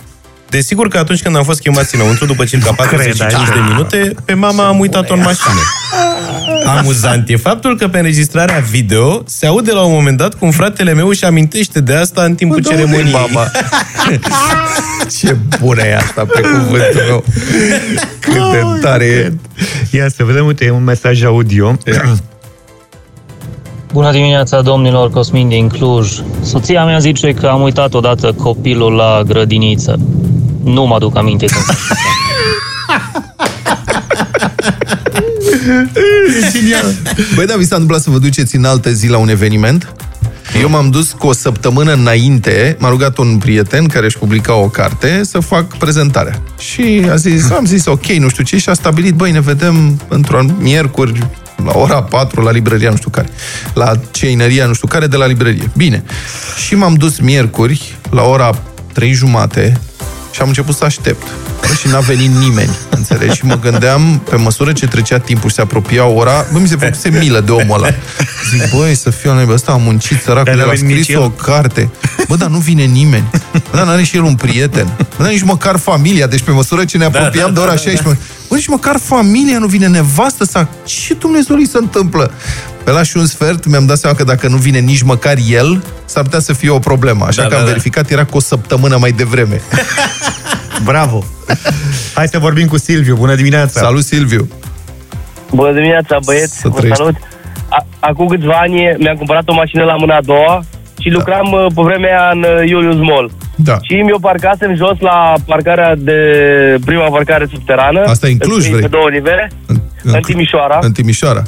Desigur 0.49 0.87
că 0.87 0.97
atunci 0.97 1.21
când 1.21 1.35
am 1.35 1.43
fost 1.43 1.61
chemați 1.61 1.95
înăuntru, 1.95 2.25
după 2.25 2.43
circa 2.43 2.73
45 2.73 3.31
cred, 3.31 3.53
de 3.53 3.59
minute, 3.69 4.15
pe 4.25 4.33
mama 4.33 4.67
am 4.67 4.79
uitat-o 4.79 5.13
în 5.13 5.19
mașină. 5.19 5.61
Amuzant 6.65 7.29
e 7.29 7.35
faptul 7.35 7.77
că 7.77 7.87
pe 7.87 7.97
înregistrarea 7.97 8.59
video 8.59 9.23
se 9.25 9.45
aude 9.45 9.71
la 9.71 9.81
un 9.81 9.91
moment 9.91 10.17
dat 10.17 10.33
cum 10.33 10.51
fratele 10.51 10.93
meu 10.93 11.07
își 11.07 11.25
amintește 11.25 11.81
de 11.81 11.93
asta 11.93 12.23
în 12.23 12.35
timpul 12.35 12.63
ceremoniei. 12.63 13.11
Mama. 13.11 13.51
Ce 15.19 15.37
bună 15.59 15.83
e 15.83 15.95
asta 15.95 16.25
pe 16.25 16.41
cuvântul 16.41 17.01
meu. 17.07 17.23
Cât 18.19 18.51
de 18.51 18.63
tare 18.81 19.05
e. 19.05 19.33
Ia 19.91 20.09
să 20.09 20.23
vedem, 20.23 20.45
uite, 20.45 20.65
e 20.65 20.71
un 20.71 20.83
mesaj 20.83 21.23
audio. 21.23 21.77
Bună 23.93 24.11
dimineața, 24.11 24.61
domnilor, 24.61 25.09
Cosmin 25.09 25.47
din 25.47 25.67
Cluj. 25.67 26.11
Soția 26.41 26.85
mea 26.85 26.99
zice 26.99 27.33
că 27.33 27.47
am 27.47 27.61
uitat 27.61 27.93
odată 27.93 28.33
copilul 28.33 28.93
la 28.93 29.21
grădiniță. 29.27 29.99
Nu 30.63 30.85
mă 30.85 30.95
aduc 30.95 31.17
aminte 31.17 31.45
când 31.45 31.65
s-a 31.65 31.73
întâmplat. 31.73 32.07
Băi, 37.35 37.45
da, 37.45 37.55
vi 37.55 37.65
s-a 37.65 37.75
întâmplat 37.75 38.01
să 38.01 38.09
vă 38.09 38.17
duceți 38.17 38.55
în 38.55 38.65
altă 38.65 38.91
zi 38.91 39.07
la 39.07 39.17
un 39.17 39.29
eveniment? 39.29 39.93
Eu 40.61 40.69
m-am 40.69 40.89
dus 40.89 41.11
cu 41.11 41.27
o 41.27 41.33
săptămână 41.33 41.93
înainte, 41.93 42.75
m-a 42.79 42.89
rugat 42.89 43.17
un 43.17 43.37
prieten 43.37 43.87
care 43.87 44.05
își 44.05 44.17
publica 44.17 44.55
o 44.55 44.69
carte 44.69 45.21
să 45.23 45.39
fac 45.39 45.77
prezentarea. 45.77 46.41
Și 46.57 47.05
a 47.11 47.15
zis, 47.15 47.49
am 47.49 47.65
zis 47.65 47.85
ok, 47.85 48.05
nu 48.05 48.29
știu 48.29 48.43
ce, 48.43 48.57
și 48.57 48.69
a 48.69 48.73
stabilit, 48.73 49.13
băi, 49.13 49.31
ne 49.31 49.39
vedem 49.39 50.01
într-un 50.07 50.55
miercuri 50.59 51.27
la 51.65 51.71
ora 51.77 52.03
4 52.03 52.41
la 52.41 52.51
librăria 52.51 52.89
nu 52.89 52.95
știu 52.95 53.09
care, 53.09 53.29
la 53.73 53.91
ceinăria 54.11 54.65
nu 54.65 54.73
știu 54.73 54.87
care 54.87 55.07
de 55.07 55.17
la 55.17 55.25
librărie. 55.25 55.71
Bine. 55.77 56.03
Și 56.65 56.75
m-am 56.75 56.93
dus 56.93 57.19
miercuri 57.19 57.97
la 58.09 58.23
ora 58.23 58.61
3 58.93 59.11
jumate 59.11 59.79
și 60.31 60.41
am 60.41 60.47
început 60.47 60.75
să 60.75 60.83
aștept. 60.83 61.27
Bă, 61.67 61.73
și 61.79 61.87
n-a 61.87 61.99
venit 61.99 62.35
nimeni, 62.35 62.69
înțelegi? 62.89 63.35
Și 63.35 63.45
mă 63.45 63.59
gândeam, 63.59 64.21
pe 64.29 64.35
măsură 64.35 64.71
ce 64.73 64.87
trecea 64.87 65.17
timpul 65.19 65.49
și 65.49 65.55
se 65.55 65.61
apropia 65.61 66.05
ora, 66.05 66.45
bă, 66.51 66.59
mi 66.59 66.67
se 66.67 66.75
făcuse 66.75 67.09
milă 67.09 67.39
de 67.39 67.51
omul 67.51 67.77
ăla. 67.77 67.87
Zic, 68.49 68.69
băi, 68.75 68.95
să 68.95 69.09
fiu 69.09 69.33
la 69.33 69.45
ăsta 69.53 69.71
a 69.71 69.75
muncit, 69.75 70.21
săracul, 70.21 70.43
Dar 70.45 70.53
el 70.53 70.59
n-a 70.59 70.71
a 70.71 70.73
venit 70.73 70.85
nici 70.95 71.01
scris 71.01 71.15
el. 71.15 71.21
o 71.21 71.29
carte. 71.29 71.89
Bă, 72.27 72.35
dar 72.35 72.49
nu 72.49 72.57
vine 72.57 72.83
nimeni. 72.83 73.23
Bă, 73.51 73.59
dar 73.77 73.85
n-are 73.85 74.03
și 74.03 74.15
el 74.15 74.23
un 74.23 74.35
prieten. 74.35 74.87
Bă, 74.97 75.23
dar 75.23 75.31
nici 75.31 75.41
măcar 75.43 75.77
familia. 75.77 76.27
Deci 76.27 76.41
pe 76.41 76.51
măsură 76.51 76.85
ce 76.85 76.97
ne 76.97 77.05
apropiam 77.05 77.53
de 77.53 77.59
ora 77.59 77.71
16, 77.71 78.03
bă, 78.47 78.55
nici 78.55 78.67
măcar 78.67 78.99
familia 79.03 79.57
nu 79.59 79.67
vine, 79.67 79.87
nevastă 79.87 80.45
sa. 80.45 80.67
Ce 80.83 81.13
Dumnezeu 81.13 81.57
se 81.71 81.77
întâmplă? 81.77 82.31
Pe 82.89 82.95
la 82.95 83.03
și 83.03 83.17
un 83.17 83.25
sfert 83.25 83.65
mi-am 83.65 83.85
dat 83.85 83.97
seama 83.97 84.15
că 84.15 84.23
dacă 84.23 84.47
nu 84.47 84.57
vine 84.57 84.79
nici 84.79 85.01
măcar 85.01 85.35
el, 85.49 85.83
s-ar 86.05 86.23
putea 86.23 86.39
să 86.39 86.53
fie 86.53 86.69
o 86.69 86.79
problemă. 86.79 87.25
Așa 87.25 87.41
Da, 87.41 87.47
că 87.47 87.53
da, 87.53 87.59
am 87.59 87.63
da. 87.65 87.69
verificat, 87.69 88.09
era 88.09 88.25
cu 88.25 88.37
o 88.37 88.39
săptămână 88.39 88.97
mai 88.97 89.11
devreme. 89.11 89.61
Bravo! 90.89 91.23
Hai 92.13 92.27
să 92.27 92.39
vorbim 92.39 92.67
cu 92.67 92.77
Silviu. 92.77 93.15
Bună 93.15 93.35
dimineața! 93.35 93.79
Salut, 93.79 94.03
Silviu! 94.03 94.47
Bună 95.51 95.73
dimineața, 95.73 96.17
băieți, 96.25 96.59
Să 96.59 96.67
vă 96.67 96.77
trăiești. 96.77 97.01
salut. 97.03 97.15
A- 97.69 97.85
Acum 97.99 98.27
câțiva 98.27 98.53
ani 98.61 98.95
mi-am 98.99 99.15
cumpărat 99.15 99.47
o 99.49 99.53
mașină 99.53 99.83
la 99.83 99.95
mâna 99.95 100.15
a 100.15 100.21
doua 100.21 100.63
și 100.99 101.09
lucram 101.09 101.51
uh, 101.51 101.65
pe 101.75 101.81
vremea 101.81 102.09
aia 102.21 102.29
în 102.33 102.39
uh, 102.61 102.69
Iulius 102.69 102.95
Mall. 103.09 103.31
Da. 103.55 103.77
Și 103.81 103.93
mi-o 103.93 104.19
parcasem 104.19 104.75
jos 104.75 104.99
la 104.99 105.33
parcarea 105.45 105.95
de 105.97 106.17
prima 106.85 107.09
parcare 107.09 107.45
subterană. 107.51 108.01
Asta 108.05 108.27
e 108.27 108.31
în 108.31 108.37
Cluj, 108.37 108.63
pe 108.69 108.75
vrei? 108.75 108.89
două 108.89 109.09
nivele. 109.09 109.51
În 110.03 110.21
Timișoara. 110.21 110.79
În 110.81 110.91
Timișoara. 110.91 111.43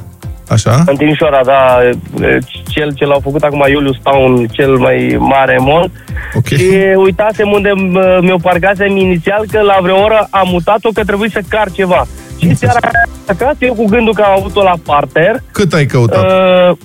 Așa? 0.52 0.84
În 0.86 0.96
Timișoara, 0.96 1.42
da, 1.46 1.80
e, 2.28 2.38
cel 2.68 2.94
ce 2.94 3.06
l-au 3.06 3.20
făcut 3.24 3.44
acum 3.44 3.66
Iulius 3.70 3.98
Town, 4.04 4.46
cel 4.48 4.78
mai 4.78 5.16
mare 5.20 5.58
mall. 5.58 5.92
Ok. 6.34 6.46
Și 6.46 6.70
uitasem 6.96 7.52
unde 7.52 7.70
m- 7.70 8.20
mi-o 8.22 8.38
parcasem 8.42 8.98
inițial, 8.98 9.44
că 9.52 9.62
la 9.62 9.78
vreo 9.82 10.02
oră 10.04 10.28
am 10.30 10.48
mutat-o, 10.52 10.90
că 10.94 11.04
trebuie 11.04 11.30
să 11.30 11.42
car 11.50 11.72
ceva. 11.72 12.06
Și 12.40 12.56
seara 12.56 12.80
acasă, 13.28 13.56
eu 13.60 13.74
cu 13.74 13.86
gândul 13.86 14.14
că 14.14 14.22
am 14.22 14.40
avut-o 14.40 14.64
la 14.64 14.74
parter, 14.86 15.42
Cât 15.52 15.74
ai 15.74 15.86
căutat? 15.86 16.24
Uh, 16.26 16.78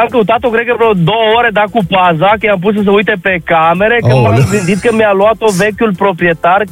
am 0.00 0.06
căutat-o, 0.10 0.48
cred 0.48 0.66
că 0.66 0.74
vreo 0.78 0.92
două 0.92 1.26
ore, 1.38 1.50
dar 1.52 1.64
cu 1.70 1.80
paza, 1.88 2.30
că 2.38 2.46
i-am 2.46 2.58
pus 2.58 2.74
să 2.74 2.80
se 2.84 2.90
uite 2.90 3.14
pe 3.22 3.38
camere, 3.44 3.96
că 4.00 4.12
Aoleu. 4.12 4.22
m-am 4.22 4.48
gândit 4.50 4.78
că 4.80 4.90
mi-a 4.94 5.12
luat-o 5.12 5.46
vechiul 5.56 5.94
proprietar, 5.96 6.64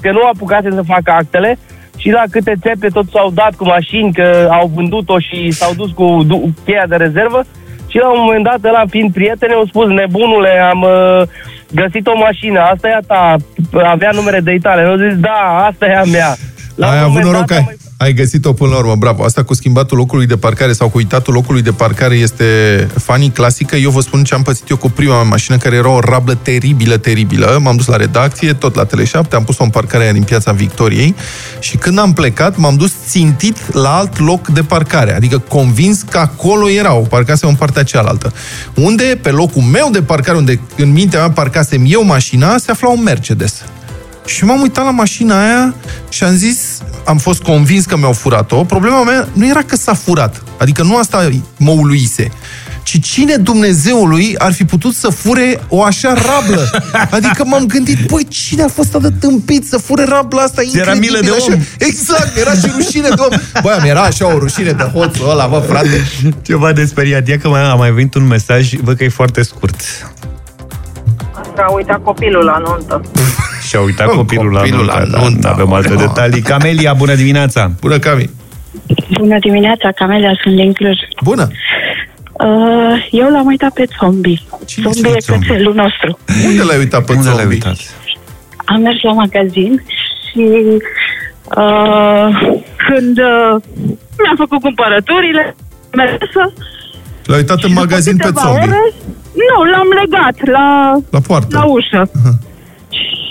că 0.00 0.10
nu 0.10 0.20
apucase 0.32 0.68
să 0.74 0.82
facă 0.86 1.10
actele, 1.20 1.58
și 2.00 2.10
la 2.10 2.22
câte 2.30 2.54
țepe 2.60 2.88
tot 2.88 3.06
s-au 3.10 3.30
dat 3.30 3.54
cu 3.54 3.64
mașini, 3.64 4.12
că 4.12 4.48
au 4.50 4.70
vândut-o 4.74 5.18
și 5.18 5.50
s-au 5.50 5.72
dus 5.74 5.90
cu 5.90 6.22
du- 6.26 6.52
cheia 6.64 6.84
de 6.88 6.96
rezervă. 6.96 7.44
Și 7.90 7.96
la 7.96 8.08
un 8.10 8.20
moment 8.20 8.44
dat, 8.44 8.64
ăla 8.64 8.82
fiind 8.90 9.12
prietene, 9.12 9.52
au 9.52 9.64
spus, 9.66 9.88
nebunule, 9.88 10.48
am 10.72 10.80
uh, 10.82 11.22
găsit 11.72 12.06
o 12.06 12.16
mașină, 12.16 12.60
asta 12.60 12.88
e 12.88 12.94
a 12.94 13.00
ta, 13.06 13.36
avea 13.84 14.10
numere 14.14 14.40
de 14.40 14.52
Italia. 14.52 14.84
Eu 14.84 14.96
zis, 15.08 15.18
da, 15.20 15.64
asta 15.70 15.86
e 15.86 15.96
a 15.96 16.02
mea. 16.04 16.34
La 16.76 16.86
ai 16.90 16.96
un 16.96 17.02
avut 17.02 17.14
moment 17.14 17.32
noroc, 17.32 17.46
dat 17.46 17.50
ai, 17.50 17.56
am 17.58 17.64
mai- 17.64 17.76
ai 18.00 18.12
găsit-o 18.12 18.52
până 18.52 18.70
la 18.70 18.78
urmă, 18.78 18.94
bravo. 18.96 19.24
Asta 19.24 19.42
cu 19.42 19.54
schimbatul 19.54 19.96
locului 19.96 20.26
de 20.26 20.36
parcare 20.36 20.72
sau 20.72 20.88
cu 20.88 20.96
uitatul 20.96 21.34
locului 21.34 21.62
de 21.62 21.70
parcare 21.70 22.14
este 22.14 22.44
fanii 22.96 23.30
clasică. 23.30 23.76
Eu 23.76 23.90
vă 23.90 24.00
spun 24.00 24.24
ce 24.24 24.34
am 24.34 24.42
pățit 24.42 24.68
eu 24.68 24.76
cu 24.76 24.90
prima 24.90 25.14
mea 25.14 25.22
mașină, 25.22 25.56
care 25.56 25.76
era 25.76 25.88
o 25.88 26.00
rablă 26.00 26.34
teribilă, 26.34 26.96
teribilă. 26.96 27.58
M-am 27.62 27.76
dus 27.76 27.86
la 27.86 27.96
redacție, 27.96 28.52
tot 28.52 28.74
la 28.74 28.86
Tele7, 28.86 29.30
am 29.30 29.44
pus-o 29.44 29.62
în 29.62 29.70
parcarea 29.70 30.04
aia 30.04 30.12
din 30.12 30.22
Piața 30.22 30.52
Victoriei 30.52 31.14
și 31.58 31.76
când 31.76 31.98
am 31.98 32.12
plecat, 32.12 32.56
m-am 32.56 32.76
dus 32.76 32.92
țintit 33.06 33.74
la 33.74 33.96
alt 33.96 34.18
loc 34.18 34.48
de 34.48 34.62
parcare, 34.62 35.14
adică 35.14 35.38
convins 35.38 36.02
că 36.10 36.18
acolo 36.18 36.70
erau, 36.70 37.06
parcasem 37.10 37.48
în 37.48 37.54
partea 37.54 37.82
cealaltă. 37.82 38.32
Unde, 38.74 39.18
pe 39.22 39.30
locul 39.30 39.62
meu 39.62 39.88
de 39.92 40.02
parcare, 40.02 40.36
unde 40.36 40.60
în 40.76 40.92
mintea 40.92 41.18
mea 41.18 41.30
parcasem 41.30 41.84
eu 41.86 42.04
mașina, 42.04 42.58
se 42.58 42.70
afla 42.70 42.88
un 42.88 43.02
Mercedes. 43.02 43.62
Și 44.28 44.44
m-am 44.44 44.60
uitat 44.60 44.84
la 44.84 44.90
mașina 44.90 45.42
aia 45.44 45.74
și 46.08 46.24
am 46.24 46.34
zis, 46.34 46.58
am 47.04 47.18
fost 47.18 47.42
convins 47.42 47.84
că 47.84 47.96
mi-au 47.96 48.12
furat-o. 48.12 48.64
Problema 48.64 49.02
mea 49.02 49.28
nu 49.32 49.46
era 49.46 49.62
că 49.62 49.76
s-a 49.76 49.94
furat. 49.94 50.42
Adică 50.58 50.82
nu 50.82 50.96
asta 50.96 51.28
mă 51.56 51.70
uluise. 51.70 52.30
ci 52.82 53.00
cine 53.00 53.34
Dumnezeului 53.36 54.34
ar 54.38 54.52
fi 54.52 54.64
putut 54.64 54.94
să 54.94 55.08
fure 55.08 55.60
o 55.68 55.82
așa 55.82 56.14
rablă? 56.14 56.70
Adică 57.16 57.44
m-am 57.44 57.66
gândit, 57.66 58.06
băi, 58.06 58.24
cine 58.28 58.62
a 58.62 58.68
fost 58.68 58.94
atât 58.94 59.20
tâmpit 59.20 59.66
să 59.66 59.78
fure 59.78 60.04
rabla 60.04 60.42
asta? 60.42 60.62
Ți 60.62 60.78
era 60.78 60.92
Incredibil, 60.92 61.20
milă 61.20 61.32
de 61.32 61.36
așa. 61.42 61.52
om. 61.52 61.60
Exact, 61.78 62.36
era 62.36 62.52
și 62.52 62.70
rușine 62.76 63.08
de 63.08 63.20
om. 63.20 63.38
Băi, 63.62 63.78
mi 63.82 63.88
era 63.88 64.00
așa 64.02 64.34
o 64.34 64.38
rușine 64.38 64.70
de 64.72 64.82
hoțul 64.82 65.30
ăla, 65.30 65.46
bă, 65.46 65.64
frate. 65.68 66.04
Ceva 66.42 66.72
de 66.72 66.84
speriat. 66.84 67.28
Ia 67.28 67.38
că 67.38 67.48
mai, 67.48 67.70
a 67.70 67.74
mai 67.74 67.90
venit 67.90 68.14
un 68.14 68.26
mesaj, 68.26 68.72
văd 68.74 68.96
că 68.96 69.04
e 69.04 69.08
foarte 69.08 69.42
scurt. 69.42 69.80
A 71.56 71.72
uitat 71.72 72.02
copilul 72.02 72.44
la 72.44 72.58
nuntă. 72.58 73.00
Și-a 73.68 73.80
uitat 73.80 74.06
Oh, 74.08 74.14
copilul, 74.14 74.52
copilul 74.52 74.84
la 74.84 74.92
la 74.92 74.98
nuntă. 75.04 75.18
nuntă. 75.22 75.38
Da, 75.40 75.50
avem 75.50 75.72
alte 75.72 75.92
Oh. 75.92 75.98
detalii. 75.98 76.40
Camelia, 76.42 76.92
bună 76.92 77.14
dimineața! 77.14 77.70
Bună, 77.80 77.98
Cami. 77.98 78.30
Bună 79.18 79.38
dimineața, 79.38 79.90
Camelia, 79.92 80.32
sunt 80.42 80.54
din 80.54 80.72
Cluj. 80.72 80.96
Bună. 81.22 81.48
Uh, 82.32 83.08
eu 83.10 83.28
l-am 83.30 83.46
uitat 83.46 83.72
pe 83.72 83.84
zombie. 84.00 84.38
Cine 84.66 84.90
zombie 84.90 85.02
sunt 85.10 85.16
e 85.16 85.20
zombie? 85.20 85.48
cățelul 85.48 85.74
nostru. 85.74 86.18
Unde 86.46 86.62
l-ai 86.62 86.78
uitat 86.78 87.04
pe 87.04 87.12
Unde 87.12 87.28
l-ai 87.28 87.36
zombie? 87.36 87.54
uitat? 87.54 87.76
Am 88.64 88.80
mers 88.80 89.02
la 89.02 89.12
magazin 89.12 89.82
și 90.30 90.44
uh, 91.62 92.28
când 92.88 93.18
uh, 93.18 93.62
mi-am 94.22 94.36
făcut 94.36 94.60
cumpărăturile, 94.60 95.54
mesă, 95.92 96.52
L-ai 97.24 97.38
uitat 97.38 97.62
în 97.62 97.72
magazin 97.72 98.16
pe 98.16 98.22
câteva 98.24 98.40
zombie. 98.40 98.62
ore, 98.62 98.92
nu, 99.48 99.70
l-am 99.70 99.88
legat 100.02 100.36
la, 100.56 100.96
La 101.10 101.20
poartă. 101.20 101.56
la 101.58 101.64
ușă. 101.64 102.10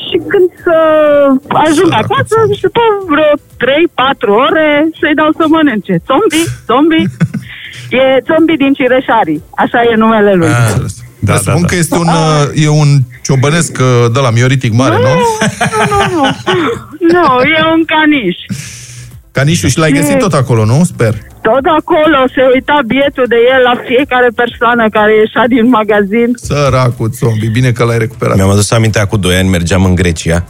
Și 0.08 0.17
când 0.32 0.48
să 0.65 0.76
ajung 1.65 1.91
Săracul 1.91 2.12
acasă, 2.12 2.38
și 2.58 2.62
după 2.67 2.84
vreo 3.12 3.32
3-4 3.62 4.46
ore, 4.46 4.67
să-i 5.00 5.17
dau 5.22 5.30
să 5.39 5.43
mănânce. 5.56 5.93
Zombie, 6.10 6.46
zombie. 6.70 7.06
e 8.00 8.04
zombie 8.30 8.58
din 8.63 8.74
Cireșarii. 8.78 9.43
Așa 9.63 9.80
e 9.91 9.96
numele 10.04 10.34
lui. 10.41 10.54
Da, 10.58 10.67
Da, 11.20 11.34
da, 11.34 11.34
da, 11.34 11.38
spun 11.46 11.62
da. 11.62 11.67
că 11.67 11.76
este 11.76 11.98
un, 12.04 12.08
uh, 12.08 12.63
e 12.65 12.70
un 12.84 12.89
ciobănesc 13.26 13.74
uh, 13.80 14.12
de 14.15 14.20
la 14.20 14.32
mioritic 14.38 14.74
mare, 14.74 14.96
nu? 14.96 15.02
Nu, 15.04 15.98
nu, 16.13 16.22
nu. 16.22 16.24
Nu, 17.15 17.26
e 17.58 17.60
un 17.76 17.84
caniș. 17.93 18.38
Canișul 19.38 19.69
și 19.69 19.78
l-ai 19.78 19.91
găsit 19.91 20.17
tot 20.17 20.34
acolo, 20.34 20.65
nu? 20.65 20.84
Sper. 20.84 21.13
Tot 21.41 21.65
acolo 21.80 22.19
se 22.36 22.41
uita 22.54 22.80
bietul 22.86 23.26
de 23.28 23.36
el 23.54 23.62
la 23.63 23.76
fiecare 23.88 24.30
persoană 24.36 24.89
care 24.89 25.12
ieșea 25.15 25.45
din 25.47 25.69
magazin. 25.69 26.30
Săracul 26.41 27.10
zombie, 27.19 27.50
bine 27.50 27.71
că 27.71 27.84
l-ai 27.84 27.97
recuperat. 27.97 28.36
Mi-am 28.36 28.50
adus 28.50 28.71
aminte, 28.71 29.00
acum 29.00 29.19
2 29.19 29.36
ani 29.36 29.50
mergeam 29.50 29.84
în 29.86 29.95
Grecia 29.95 30.45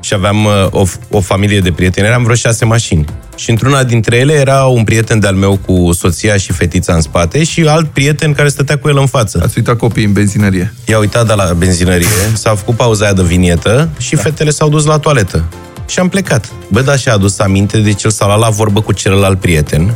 și 0.00 0.14
aveam 0.14 0.44
uh, 0.44 0.52
o, 0.70 0.84
o 1.10 1.20
familie 1.20 1.60
de 1.60 1.72
prieteni, 1.72 2.06
eram 2.06 2.22
vreo 2.22 2.34
șase 2.34 2.64
mașini. 2.64 3.04
Și 3.36 3.50
într-una 3.50 3.84
dintre 3.84 4.16
ele 4.16 4.32
era 4.32 4.64
un 4.64 4.84
prieten 4.84 5.20
de-al 5.20 5.34
meu 5.34 5.58
cu 5.66 5.92
soția 5.92 6.36
și 6.36 6.52
fetița 6.52 6.94
în 6.94 7.00
spate 7.00 7.44
și 7.44 7.60
alt 7.66 7.88
prieten 7.88 8.32
care 8.32 8.48
stătea 8.48 8.78
cu 8.78 8.88
el 8.88 8.98
în 8.98 9.06
față. 9.06 9.40
Ați 9.42 9.54
uitat 9.56 9.76
copiii 9.76 10.06
în 10.06 10.12
benzinărie. 10.12 10.74
I-a 10.86 10.98
uitat 10.98 11.26
de 11.26 11.32
la 11.36 11.52
benzinărie, 11.52 12.06
s-a 12.34 12.54
făcut 12.54 12.74
pauza 12.76 13.04
aia 13.04 13.14
de 13.14 13.22
vinietă 13.22 13.88
și 13.98 14.14
da. 14.14 14.22
fetele 14.22 14.50
s-au 14.50 14.68
dus 14.68 14.84
la 14.84 14.98
toaletă. 14.98 15.44
Și 15.92 15.98
am 15.98 16.08
plecat. 16.08 16.52
Bă, 16.68 16.80
da, 16.80 16.96
și-a 16.96 17.12
adus 17.12 17.38
aminte, 17.38 17.78
deci 17.78 18.02
el 18.02 18.10
s-a 18.10 18.26
luat 18.26 18.38
la 18.38 18.48
vorbă 18.48 18.80
cu 18.80 18.92
celălalt 18.92 19.40
prieten 19.40 19.94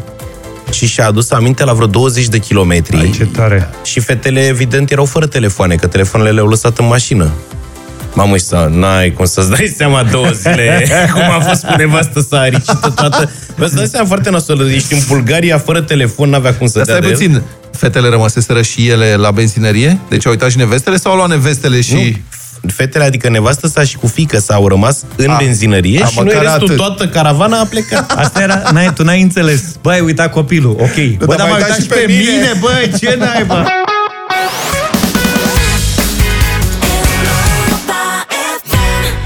și 0.72 0.87
și-a 0.87 1.06
adus 1.06 1.30
aminte 1.30 1.64
la 1.64 1.72
vreo 1.72 1.87
20 1.87 2.26
de 2.26 2.38
kilometri. 2.38 2.96
Ai, 2.96 3.11
ce 3.11 3.24
tare! 3.24 3.70
Și 3.85 4.00
fetele, 4.00 4.46
evident, 4.46 4.90
erau 4.90 5.04
fără 5.04 5.26
telefoane, 5.26 5.74
că 5.74 5.87
telefoanele 5.87 6.30
le-au 6.30 6.46
lăsat 6.46 6.78
în 6.78 6.87
mașină. 6.87 7.30
Mamă, 8.14 8.37
și 8.37 8.42
să, 8.42 8.68
n-ai 8.70 9.12
cum 9.12 9.24
să-ți 9.24 9.50
dai 9.50 9.74
seama 9.76 10.02
două 10.02 10.28
zile 10.30 10.88
cum 11.12 11.22
a 11.22 11.40
fost 11.40 11.64
cu 11.64 11.74
nevastă 11.76 12.26
să 12.28 12.37
aricită 12.37 12.92
toată. 12.94 13.30
Vă 13.54 13.66
să 13.66 13.74
dați 13.74 13.90
seama 13.90 14.06
foarte 14.06 14.30
nasol, 14.30 14.70
ești 14.70 14.92
în 14.92 15.00
Bulgaria 15.09 15.59
fără 15.59 15.80
telefon, 15.80 16.28
n-avea 16.28 16.54
cum 16.54 16.66
să 16.66 16.78
Dar 16.78 16.87
dea 16.87 16.94
stai 16.94 17.06
de 17.06 17.24
el. 17.24 17.30
puțin, 17.30 17.42
fetele 17.72 18.09
rămăseseră 18.09 18.62
și 18.62 18.88
ele 18.88 19.14
la 19.14 19.30
benzinărie? 19.30 19.98
Deci 20.09 20.26
au 20.26 20.32
uitat 20.32 20.50
și 20.50 20.56
nevestele 20.56 20.96
sau 20.96 21.11
au 21.11 21.16
luat 21.16 21.28
nevestele 21.28 21.80
și... 21.80 21.94
Nu. 21.94 22.36
Fetele, 22.74 23.04
adică 23.04 23.28
nevastă 23.28 23.66
sa 23.68 23.84
și 23.84 23.96
cu 23.96 24.06
fică 24.06 24.38
s-au 24.38 24.68
rămas 24.68 25.04
în 25.16 25.30
A, 25.30 25.36
benzinărie 25.36 26.02
a, 26.02 26.06
și 26.06 26.14
noi 26.16 26.24
măcar 26.24 26.42
restul, 26.42 26.64
atât. 26.64 26.76
toată 26.76 27.08
caravana 27.08 27.60
a 27.60 27.64
plecat. 27.64 28.10
Asta 28.22 28.42
era, 28.42 28.62
n-ai, 28.72 28.92
tu 28.92 29.02
n-ai 29.02 29.22
înțeles. 29.22 29.62
Băi, 29.82 29.94
ai 29.94 30.00
uitat 30.00 30.32
copilul, 30.32 30.70
ok. 30.70 31.16
Bă, 31.18 31.24
dar 31.26 31.36
dar 31.36 31.48
m-ai 31.48 31.48
m-ai 31.48 31.60
uitat 31.60 31.78
uitat 31.78 31.80
și 31.80 31.86
pe 31.86 32.12
mine, 32.12 32.52
bă, 32.60 32.96
ce 32.98 33.16
naiba? 33.18 33.66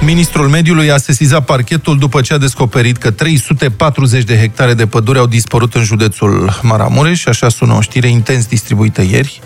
Ministrul 0.05 0.49
Mediului 0.49 0.91
a 0.91 0.97
sesizat 0.97 1.45
parchetul 1.45 1.99
după 1.99 2.21
ce 2.21 2.33
a 2.33 2.39
descoperit 2.39 2.97
că 2.97 3.11
340 3.11 4.25
de 4.25 4.39
hectare 4.39 4.75
de 4.75 4.87
pădure 4.87 5.19
au 5.19 5.27
dispărut 5.27 5.75
în 5.75 5.83
județul 5.83 6.59
Maramureș, 6.63 7.25
așa 7.25 7.49
sună 7.49 7.73
o 7.75 7.81
știre 7.81 8.09
intens 8.09 8.47
distribuită 8.47 9.03
ieri. 9.03 9.41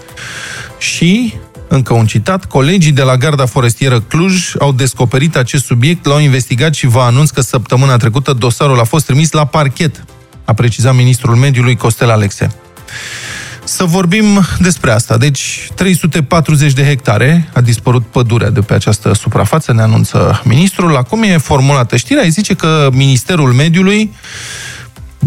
Și, 0.79 1.35
încă 1.75 1.95
un 1.95 2.07
citat, 2.07 2.45
colegii 2.45 2.93
de 2.93 3.03
la 3.03 3.17
Garda 3.17 3.47
Forestieră 3.47 4.01
Cluj 4.01 4.53
au 4.59 4.73
descoperit 4.73 5.37
acest 5.37 5.65
subiect, 5.65 6.07
l-au 6.07 6.21
investigat 6.21 6.75
și 6.75 6.87
vă 6.87 7.01
anunț 7.01 7.31
că 7.31 7.41
săptămâna 7.41 7.97
trecută 7.97 8.33
dosarul 8.33 8.81
a 8.81 8.85
fost 8.85 9.07
trimis 9.07 9.33
la 9.33 9.45
parchet, 9.45 10.05
a 10.45 10.53
precizat 10.53 10.95
ministrul 10.95 11.35
mediului 11.35 11.77
Costel 11.77 12.11
Alexe. 12.11 12.51
Să 13.65 13.85
vorbim 13.85 14.25
despre 14.59 14.91
asta. 14.91 15.17
Deci, 15.17 15.69
340 15.75 16.73
de 16.73 16.85
hectare 16.85 17.51
a 17.55 17.61
dispărut 17.61 18.07
pădurea 18.07 18.51
de 18.51 18.61
pe 18.61 18.75
această 18.75 19.15
suprafață, 19.15 19.73
ne 19.73 19.83
anunță 19.83 20.43
ministrul. 20.45 20.97
Acum 20.97 21.23
e 21.23 21.37
formulată 21.37 21.97
știrea, 21.97 22.23
îi 22.23 22.31
zice 22.31 22.55
că 22.55 22.89
Ministerul 22.93 23.53
Mediului, 23.53 24.13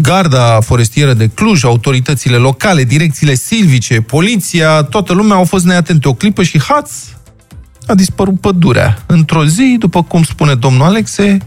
Garda 0.00 0.60
Forestieră 0.60 1.12
de 1.12 1.26
Cluj, 1.34 1.64
autoritățile 1.64 2.36
locale, 2.36 2.84
direcțiile 2.84 3.34
silvice, 3.34 4.00
poliția, 4.00 4.82
toată 4.82 5.12
lumea 5.12 5.36
au 5.36 5.44
fost 5.44 5.64
neatente 5.64 6.08
o 6.08 6.14
clipă 6.14 6.42
și 6.42 6.60
haț, 6.60 6.90
a 7.86 7.94
dispărut 7.94 8.40
pădurea. 8.40 9.02
Într-o 9.06 9.44
zi, 9.44 9.76
după 9.78 10.02
cum 10.02 10.22
spune 10.22 10.54
domnul 10.54 10.86
Alexe, 10.86 11.38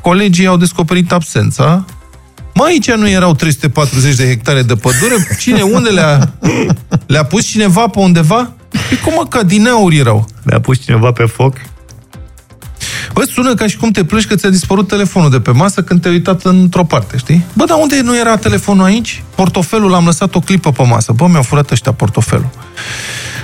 colegii 0.00 0.46
au 0.46 0.56
descoperit 0.56 1.12
absența 1.12 1.84
Mă, 2.54 2.64
aici 2.64 2.90
nu 2.90 3.08
erau 3.08 3.34
340 3.34 4.14
de 4.14 4.26
hectare 4.26 4.62
de 4.62 4.74
pădure? 4.74 5.14
Cine, 5.38 5.62
unde 5.62 5.88
le-a, 5.88 6.32
le-a 7.06 7.24
pus 7.24 7.46
cineva 7.46 7.86
pe 7.86 7.98
undeva? 7.98 8.52
E 8.90 8.94
cum 8.94 9.12
mă, 9.16 9.26
ca 9.28 9.42
din 9.42 9.68
aur 9.68 9.92
erau. 9.92 10.28
Le-a 10.42 10.60
pus 10.60 10.80
cineva 10.80 11.12
pe 11.12 11.24
foc? 11.24 11.56
Bă, 13.12 13.24
sună 13.32 13.54
ca 13.54 13.66
și 13.66 13.76
cum 13.76 13.90
te 13.90 14.04
plângi 14.04 14.26
că 14.26 14.34
ți-a 14.34 14.48
dispărut 14.48 14.88
telefonul 14.88 15.30
de 15.30 15.40
pe 15.40 15.50
masă 15.50 15.82
când 15.82 16.00
te-ai 16.00 16.14
uitat 16.14 16.44
într-o 16.44 16.84
parte, 16.84 17.16
știi? 17.16 17.44
Bă, 17.52 17.64
dar 17.64 17.78
unde 17.80 18.00
nu 18.00 18.18
era 18.18 18.36
telefonul 18.36 18.84
aici? 18.84 19.22
Portofelul 19.34 19.90
l-am 19.90 20.04
lăsat 20.04 20.34
o 20.34 20.40
clipă 20.40 20.72
pe 20.72 20.82
masă. 20.82 21.12
Bă, 21.12 21.26
mi-au 21.26 21.42
furat 21.42 21.70
ăștia 21.70 21.92
portofelul. 21.92 22.50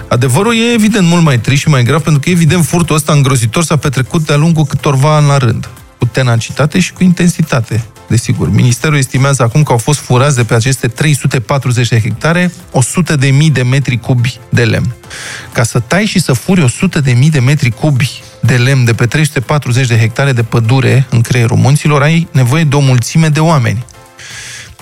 Adevărul 0.09 0.55
e 0.55 0.73
evident 0.73 1.07
mult 1.07 1.23
mai 1.23 1.38
trist 1.38 1.61
și 1.61 1.68
mai 1.68 1.83
grav, 1.83 2.03
pentru 2.03 2.21
că 2.21 2.31
evident 2.31 2.64
furtul 2.64 2.94
ăsta 2.94 3.12
îngrozitor 3.12 3.62
s-a 3.62 3.77
petrecut 3.77 4.27
de-a 4.27 4.37
lungul 4.37 4.64
câtorva 4.64 5.16
ani 5.16 5.27
la 5.27 5.37
rând. 5.37 5.68
Cu 5.99 6.05
tenacitate 6.05 6.81
și 6.81 6.92
cu 6.92 7.03
intensitate, 7.03 7.85
desigur. 8.09 8.51
Ministerul 8.51 8.97
estimează 8.97 9.42
acum 9.42 9.62
că 9.62 9.73
au 9.73 9.79
fost 9.79 9.99
furați 9.99 10.37
de 10.37 10.44
pe 10.44 10.55
aceste 10.55 10.88
340 10.88 11.88
de 11.88 12.01
hectare 12.01 12.53
100 12.71 13.16
de 13.16 13.27
mii 13.27 13.51
de 13.51 13.62
metri 13.62 13.99
cubi 13.99 14.38
de 14.49 14.64
lemn. 14.64 14.94
Ca 15.53 15.62
să 15.62 15.79
tai 15.79 16.05
și 16.05 16.18
să 16.18 16.33
furi 16.33 16.62
100 16.62 17.01
de 17.01 17.12
mii 17.12 17.31
de 17.31 17.40
metri 17.40 17.71
cubi 17.71 18.23
de 18.49 18.57
lemn 18.57 18.85
de 18.85 18.93
pe 18.93 19.07
340 19.07 19.87
de 19.87 19.99
hectare 19.99 20.33
de 20.33 20.43
pădure 20.43 21.07
în 21.11 21.21
creierul 21.21 21.57
munților, 21.57 22.03
ai 22.03 22.29
nevoie 22.33 22.65
de 22.65 22.77
o 22.77 22.81
mulțime 22.81 23.29
de 23.29 23.41
oameni. 23.41 23.85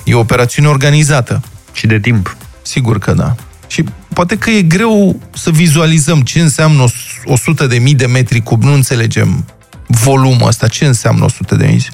E 0.04 0.14
o 0.14 0.18
operațiune 0.18 0.68
organizată. 0.68 1.42
Și 1.72 1.86
de 1.86 2.00
timp. 2.00 2.36
Sigur 2.62 2.98
că 2.98 3.12
da. 3.12 3.34
Și 3.66 3.84
poate 4.12 4.38
că 4.38 4.50
e 4.50 4.62
greu 4.62 5.20
să 5.34 5.50
vizualizăm 5.50 6.20
ce 6.20 6.40
înseamnă 6.40 6.84
100 7.24 7.66
de 7.66 7.78
mii 7.78 7.94
de 7.94 8.06
metri 8.06 8.42
cub. 8.42 8.62
Nu 8.62 8.72
înțelegem 8.72 9.44
volumul 9.86 10.46
ăsta. 10.46 10.68
Ce 10.68 10.86
înseamnă 10.86 11.24
100 11.24 11.54
de 11.54 11.66
mii? 11.66 11.86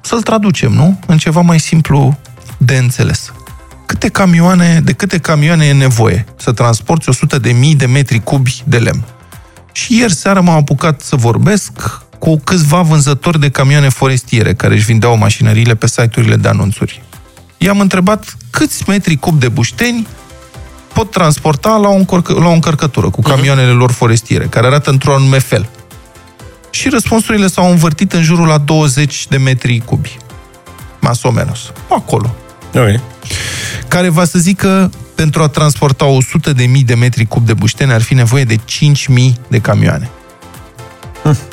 Să-l 0.00 0.22
traducem, 0.22 0.72
nu? 0.72 1.00
În 1.06 1.18
ceva 1.18 1.40
mai 1.40 1.60
simplu 1.60 2.18
de 2.58 2.76
înțeles. 2.76 3.32
Câte 3.86 4.08
camioane, 4.08 4.80
de 4.80 4.92
câte 4.92 5.18
camioane 5.18 5.66
e 5.66 5.72
nevoie 5.72 6.24
să 6.36 6.52
transporti 6.52 7.08
100 7.08 7.38
de 7.38 7.52
mii 7.52 7.74
de 7.74 7.86
metri 7.86 8.20
cubi 8.20 8.62
de 8.64 8.78
lemn? 8.78 9.04
Și 9.76 9.98
ieri 9.98 10.14
seara 10.14 10.40
m-am 10.40 10.56
apucat 10.56 11.00
să 11.00 11.16
vorbesc 11.16 11.70
cu 12.18 12.38
câțiva 12.44 12.80
vânzători 12.80 13.40
de 13.40 13.50
camioane 13.50 13.88
forestiere 13.88 14.54
care 14.54 14.74
își 14.74 14.84
vindeau 14.84 15.16
mașinăriile 15.16 15.74
pe 15.74 15.86
site-urile 15.86 16.36
de 16.36 16.48
anunțuri. 16.48 17.02
I-am 17.56 17.80
întrebat 17.80 18.36
câți 18.50 18.84
metri 18.86 19.16
cub 19.16 19.40
de 19.40 19.48
bușteni 19.48 20.06
pot 20.92 21.10
transporta 21.10 21.76
la 21.76 21.88
o, 21.88 21.94
încărcă, 21.94 22.32
la 22.32 22.46
o 22.46 22.52
încărcătură 22.52 23.10
cu 23.10 23.20
camioanele 23.20 23.70
lor 23.70 23.90
forestiere, 23.90 24.44
care 24.44 24.66
arată 24.66 24.90
într-un 24.90 25.14
anume 25.14 25.38
fel. 25.38 25.68
Și 26.70 26.88
răspunsurile 26.88 27.46
s-au 27.46 27.70
învârtit 27.70 28.12
în 28.12 28.22
jurul 28.22 28.46
la 28.46 28.58
20 28.58 29.26
de 29.28 29.36
metri 29.36 29.82
cubi. 29.84 30.16
Mas 31.00 31.22
o 31.22 31.30
menos. 31.30 31.72
Acolo. 31.88 32.34
Okay. 32.68 33.00
Care 33.88 34.08
va 34.08 34.24
să 34.24 34.38
zică 34.38 34.90
pentru 35.16 35.42
a 35.42 35.48
transporta 35.48 36.04
100 36.04 36.52
de 36.52 36.64
mii 36.64 36.84
de 36.84 36.94
metri 36.94 37.26
cub 37.26 37.46
de 37.46 37.54
bușteni 37.54 37.92
ar 37.92 38.02
fi 38.02 38.14
nevoie 38.14 38.44
de 38.44 38.56
5.000 38.56 38.60
de 39.48 39.58
camioane. 39.58 40.10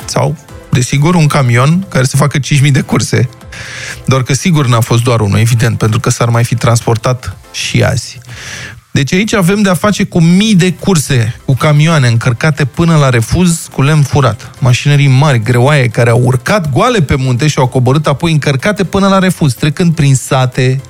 Sau, 0.04 0.36
desigur, 0.70 1.14
un 1.14 1.26
camion 1.26 1.86
care 1.88 2.04
să 2.04 2.16
facă 2.16 2.38
5.000 2.38 2.70
de 2.70 2.80
curse. 2.80 3.28
Doar 4.06 4.22
că 4.22 4.34
sigur 4.34 4.66
n-a 4.66 4.80
fost 4.80 5.02
doar 5.02 5.20
unul, 5.20 5.38
evident, 5.38 5.78
pentru 5.78 6.00
că 6.00 6.10
s-ar 6.10 6.28
mai 6.28 6.44
fi 6.44 6.54
transportat 6.54 7.36
și 7.52 7.82
azi. 7.82 8.18
Deci 8.90 9.12
aici 9.12 9.32
avem 9.32 9.62
de-a 9.62 9.74
face 9.74 10.04
cu 10.04 10.20
mii 10.20 10.54
de 10.54 10.72
curse, 10.72 11.40
cu 11.44 11.54
camioane 11.54 12.08
încărcate 12.08 12.64
până 12.64 12.96
la 12.96 13.08
refuz 13.08 13.68
cu 13.72 13.82
lemn 13.82 14.02
furat. 14.02 14.50
Mașinării 14.58 15.08
mari, 15.08 15.42
greoaie, 15.42 15.88
care 15.88 16.10
au 16.10 16.20
urcat 16.24 16.70
goale 16.72 17.02
pe 17.02 17.14
munte 17.14 17.46
și 17.46 17.58
au 17.58 17.66
coborât 17.66 18.06
apoi 18.06 18.32
încărcate 18.32 18.84
până 18.84 19.08
la 19.08 19.18
refuz, 19.18 19.54
trecând 19.54 19.94
prin 19.94 20.14
sate, 20.14 20.80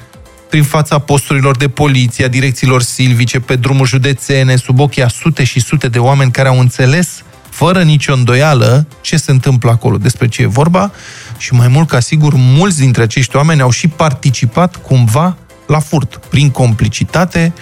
prin 0.50 0.62
fața 0.62 0.98
posturilor 0.98 1.56
de 1.56 1.68
poliție, 1.68 2.24
a 2.24 2.28
direcțiilor 2.28 2.82
silvice, 2.82 3.40
pe 3.40 3.56
drumuri 3.56 3.88
județene, 3.88 4.56
sub 4.56 4.78
ochii 4.78 5.02
a 5.02 5.08
sute 5.08 5.44
și 5.44 5.60
sute 5.60 5.88
de 5.88 5.98
oameni 5.98 6.30
care 6.30 6.48
au 6.48 6.60
înțeles, 6.60 7.22
fără 7.50 7.82
nicio 7.82 8.12
îndoială, 8.12 8.86
ce 9.00 9.16
se 9.16 9.30
întâmplă 9.30 9.70
acolo, 9.70 9.96
despre 9.96 10.28
ce 10.28 10.42
e 10.42 10.46
vorba 10.46 10.92
și 11.36 11.54
mai 11.54 11.68
mult 11.68 11.88
ca 11.88 12.00
sigur, 12.00 12.32
mulți 12.34 12.78
dintre 12.78 13.02
acești 13.02 13.36
oameni 13.36 13.60
au 13.60 13.70
și 13.70 13.88
participat 13.88 14.76
cumva 14.76 15.36
la 15.66 15.78
furt, 15.78 16.20
prin 16.28 16.50
complicitate 16.50 17.52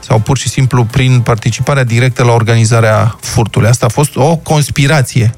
sau 0.00 0.18
pur 0.18 0.38
și 0.38 0.48
simplu 0.48 0.84
prin 0.84 1.20
participarea 1.20 1.84
directă 1.84 2.24
la 2.24 2.32
organizarea 2.32 3.16
furtului. 3.20 3.68
Asta 3.68 3.86
a 3.86 3.88
fost 3.88 4.16
o 4.16 4.36
conspirație. 4.36 5.34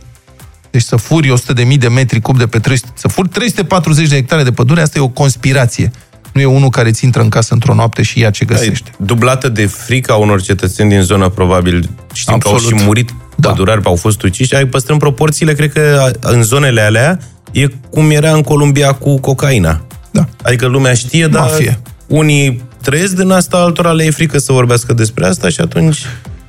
Deci 0.71 0.83
să 0.83 0.97
furi 0.97 1.33
100.000 1.73 1.79
de 1.79 1.89
metri 1.89 2.21
cub 2.21 2.39
de 2.39 2.47
pe 2.47 2.59
300, 2.59 2.93
să 2.95 3.09
furi 3.09 3.29
340 3.29 4.09
de 4.09 4.15
hectare 4.15 4.43
de 4.43 4.53
pădure, 4.53 4.81
asta 4.81 4.99
e 4.99 5.03
o 5.03 5.09
conspirație. 5.09 5.91
Nu 6.33 6.41
e 6.41 6.45
unul 6.45 6.71
care 6.71 6.91
ți 6.91 7.05
intră 7.05 7.23
în 7.23 7.29
casă 7.29 7.55
într-o 7.55 7.75
noapte 7.75 8.03
și 8.03 8.19
ia 8.21 8.31
ce 8.31 8.45
găsește. 8.45 8.91
Dublată 8.99 9.49
de 9.49 9.67
frica 9.67 10.15
unor 10.15 10.43
cetățeni 10.43 10.89
din 10.89 11.03
zona, 11.03 11.29
probabil, 11.29 11.91
știm 12.13 12.39
că 12.39 12.49
au 12.49 12.55
Absolut. 12.55 12.79
și 12.79 12.85
murit 12.85 13.15
pădurari, 13.41 13.81
au 13.85 13.97
fost 13.97 14.23
uciși, 14.23 14.55
ai 14.55 14.67
păstrăm 14.67 14.99
proporțiile, 14.99 15.53
cred 15.53 15.73
că 15.73 16.11
în 16.21 16.43
zonele 16.43 16.81
alea 16.81 17.19
e 17.53 17.67
cum 17.91 18.11
era 18.11 18.33
în 18.33 18.43
Columbia 18.43 18.93
cu 18.93 19.21
cocaina. 19.21 19.81
Da. 20.11 20.27
Adică 20.43 20.67
lumea 20.67 20.95
știe, 20.95 21.27
dar 21.27 21.43
Mafie. 21.43 21.81
unii 22.07 22.63
trăiesc 22.83 23.15
din 23.15 23.31
asta, 23.31 23.57
altora 23.57 23.93
le 23.93 24.05
e 24.05 24.11
frică 24.11 24.39
să 24.39 24.53
vorbească 24.53 24.93
despre 24.93 25.27
asta 25.27 25.49
și 25.49 25.61
atunci... 25.61 25.99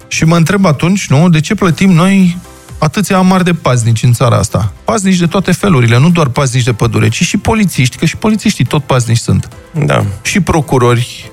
Și 0.08 0.24
mă 0.24 0.36
întreb 0.36 0.66
atunci, 0.66 1.08
nu, 1.10 1.30
de 1.30 1.40
ce 1.40 1.56
plătim 1.56 1.92
noi 1.92 2.38
atâția 2.84 3.18
amari 3.18 3.44
de 3.44 3.54
paznici 3.54 4.04
în 4.04 4.14
țara 4.14 4.38
asta? 4.38 4.74
Paznici 4.84 5.18
de 5.18 5.26
toate 5.28 5.52
felurile, 5.52 5.98
nu 5.98 6.10
doar 6.10 6.28
paznici 6.28 6.64
de 6.64 6.74
pădure, 6.74 7.10
ci 7.10 7.24
și 7.24 7.38
polițiști, 7.38 7.98
că 7.98 8.06
și 8.06 8.18
polițiștii 8.18 8.66
tot 8.66 8.84
paznici 8.84 9.18
sunt. 9.18 9.48
Da. 9.86 10.06
Și 10.22 10.40
procurori, 10.40 11.32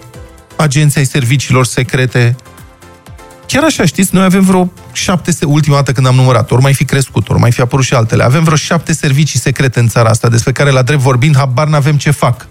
agenții 0.57 1.01
ai 1.01 1.07
serviciilor 1.07 1.67
secrete. 1.67 2.37
Chiar 3.47 3.65
așa, 3.65 3.85
știți, 3.85 4.15
noi 4.15 4.25
avem 4.25 4.45
vreo 4.45 4.73
șapte, 4.93 5.31
se- 5.31 5.45
ultima 5.45 5.75
dată 5.75 5.93
când 5.93 6.07
am 6.07 6.15
numărat, 6.15 6.51
ori 6.51 6.63
mai 6.63 6.75
fi 6.75 6.85
crescut, 6.85 7.29
ori 7.29 7.39
mai 7.41 7.53
fi 7.53 7.61
apărut 7.61 7.85
și 7.85 7.95
altele. 7.95 8.25
Avem 8.25 8.43
vreo 8.45 8.57
șapte 8.57 8.93
servicii 8.93 9.39
secrete 9.39 9.81
în 9.81 9.89
țara 9.89 10.09
asta, 10.09 10.29
despre 10.29 10.53
care, 10.53 10.71
la 10.71 10.83
drept 10.83 11.01
vorbind, 11.01 11.37
habar 11.37 11.67
n-avem 11.67 11.97
ce 11.97 12.11
fac. 12.11 12.47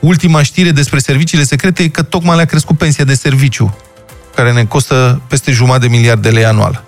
Ultima 0.00 0.42
știre 0.42 0.70
despre 0.70 0.98
serviciile 0.98 1.44
secrete 1.44 1.82
e 1.82 1.88
că 1.88 2.02
tocmai 2.02 2.36
le-a 2.36 2.44
crescut 2.44 2.78
pensia 2.78 3.04
de 3.04 3.14
serviciu, 3.14 3.76
care 4.34 4.52
ne 4.52 4.64
costă 4.64 5.20
peste 5.28 5.52
jumătate 5.52 5.86
de 5.86 5.88
miliard 5.96 6.22
de 6.22 6.30
lei 6.30 6.44
anual. 6.44 6.84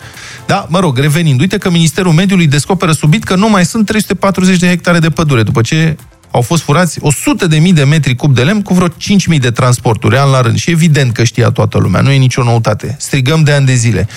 Da, 0.49 0.67
mă 0.69 0.79
rog, 0.79 0.99
revenind, 0.99 1.41
uite 1.41 1.59
că 1.59 1.71
Ministerul 1.71 2.13
Mediului 2.13 2.47
descoperă 2.47 2.93
subit 2.93 3.25
că 3.25 3.35
nu 3.35 3.49
mai 3.49 3.65
sunt 3.65 3.87
340 3.87 4.59
de 4.59 4.69
hectare 4.69 4.99
de 4.99 5.11
pădure, 5.11 5.43
după 5.43 5.61
ce 5.61 5.97
au 6.31 6.41
fost 6.41 6.63
furați 6.63 6.99
100 7.01 7.47
de 7.47 7.59
mii 7.59 7.73
de 7.73 7.85
metri 7.85 8.17
cub 8.17 8.35
de 8.35 8.43
lemn 8.43 8.63
cu 8.63 8.75
vreo 8.75 8.89
5.000 8.89 9.39
de 9.41 9.51
transporturi, 9.51 10.19
an 10.19 10.31
la 10.31 10.41
rând. 10.41 10.57
Și 10.57 10.71
evident 10.71 11.13
că 11.13 11.25
știa 11.25 11.51
toată 11.51 11.79
lumea, 11.79 12.01
nu 12.01 12.11
e 12.11 12.17
nicio 12.17 12.43
noutate. 12.43 12.97
Strigăm 12.99 13.43
de 13.43 13.53
ani 13.53 13.67
de 13.67 13.75
zile. 13.75 14.09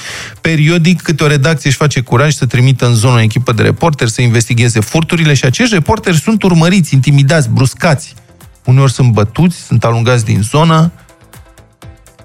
Periodic, 0.41 1.01
câte 1.01 1.23
o 1.23 1.27
redacție 1.27 1.69
își 1.69 1.77
face 1.77 2.01
curaj 2.01 2.33
să 2.33 2.45
trimită 2.45 2.85
în 2.85 2.93
zonă 2.93 3.15
o 3.15 3.21
echipă 3.21 3.51
de 3.51 3.61
reporteri 3.61 4.11
să 4.11 4.21
investigheze 4.21 4.79
furturile 4.79 5.33
și 5.33 5.45
acești 5.45 5.73
reporteri 5.73 6.19
sunt 6.19 6.43
urmăriți, 6.43 6.93
intimidați, 6.93 7.49
bruscați. 7.49 8.13
Uneori 8.65 8.91
sunt 8.91 9.11
bătuți, 9.11 9.57
sunt 9.57 9.83
alungați 9.83 10.25
din 10.25 10.41
zonă, 10.41 10.91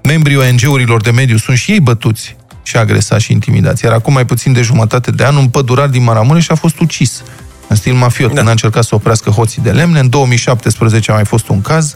membrii 0.03 0.35
ONG-urilor 0.35 1.01
de 1.01 1.11
mediu 1.11 1.37
sunt 1.37 1.57
și 1.57 1.71
ei 1.71 1.79
bătuți 1.79 2.35
și 2.67 2.77
agresați 2.77 3.23
și 3.23 3.31
intimidați. 3.31 3.83
Iar 3.83 3.93
acum 3.93 4.13
mai 4.13 4.25
puțin 4.25 4.53
de 4.53 4.61
jumătate 4.61 5.11
de 5.11 5.25
an, 5.25 5.35
un 5.35 5.47
pădurar 5.47 5.87
din 5.87 6.03
Maramureș 6.03 6.49
a 6.49 6.55
fost 6.55 6.79
ucis 6.79 7.23
în 7.67 7.75
stil 7.75 7.93
mafiot, 7.93 8.29
da. 8.29 8.35
când 8.35 8.47
a 8.47 8.51
încercat 8.51 8.83
să 8.83 8.95
oprească 8.95 9.29
hoții 9.29 9.61
de 9.61 9.71
lemne. 9.71 9.99
În 9.99 10.09
2017 10.09 11.11
a 11.11 11.13
mai 11.13 11.25
fost 11.25 11.47
un 11.47 11.61
caz 11.61 11.95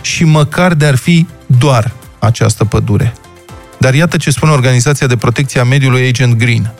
și 0.00 0.24
măcar 0.24 0.74
de 0.74 0.86
ar 0.86 0.94
fi 0.94 1.26
doar 1.46 1.92
această 2.18 2.64
pădure. 2.64 3.14
Dar 3.78 3.94
iată 3.94 4.16
ce 4.16 4.30
spune 4.30 4.52
Organizația 4.52 5.06
de 5.06 5.16
Protecție 5.16 5.60
a 5.60 5.64
Mediului 5.64 6.08
Agent 6.08 6.34
Green. 6.34 6.72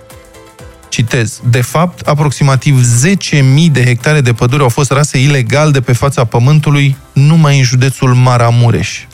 Citez. 0.88 1.40
De 1.51 1.61
fapt, 1.61 2.07
aproximativ 2.07 2.87
10.000 3.07 3.42
de 3.73 3.85
hectare 3.85 4.21
de 4.21 4.33
pădure 4.33 4.62
au 4.62 4.68
fost 4.68 4.90
rase 4.90 5.18
ilegal 5.18 5.71
de 5.71 5.81
pe 5.81 5.92
fața 5.92 6.25
pământului 6.25 6.97
numai 7.12 7.59
în 7.59 7.64
județul 7.64 8.14
Maramureș. 8.14 9.05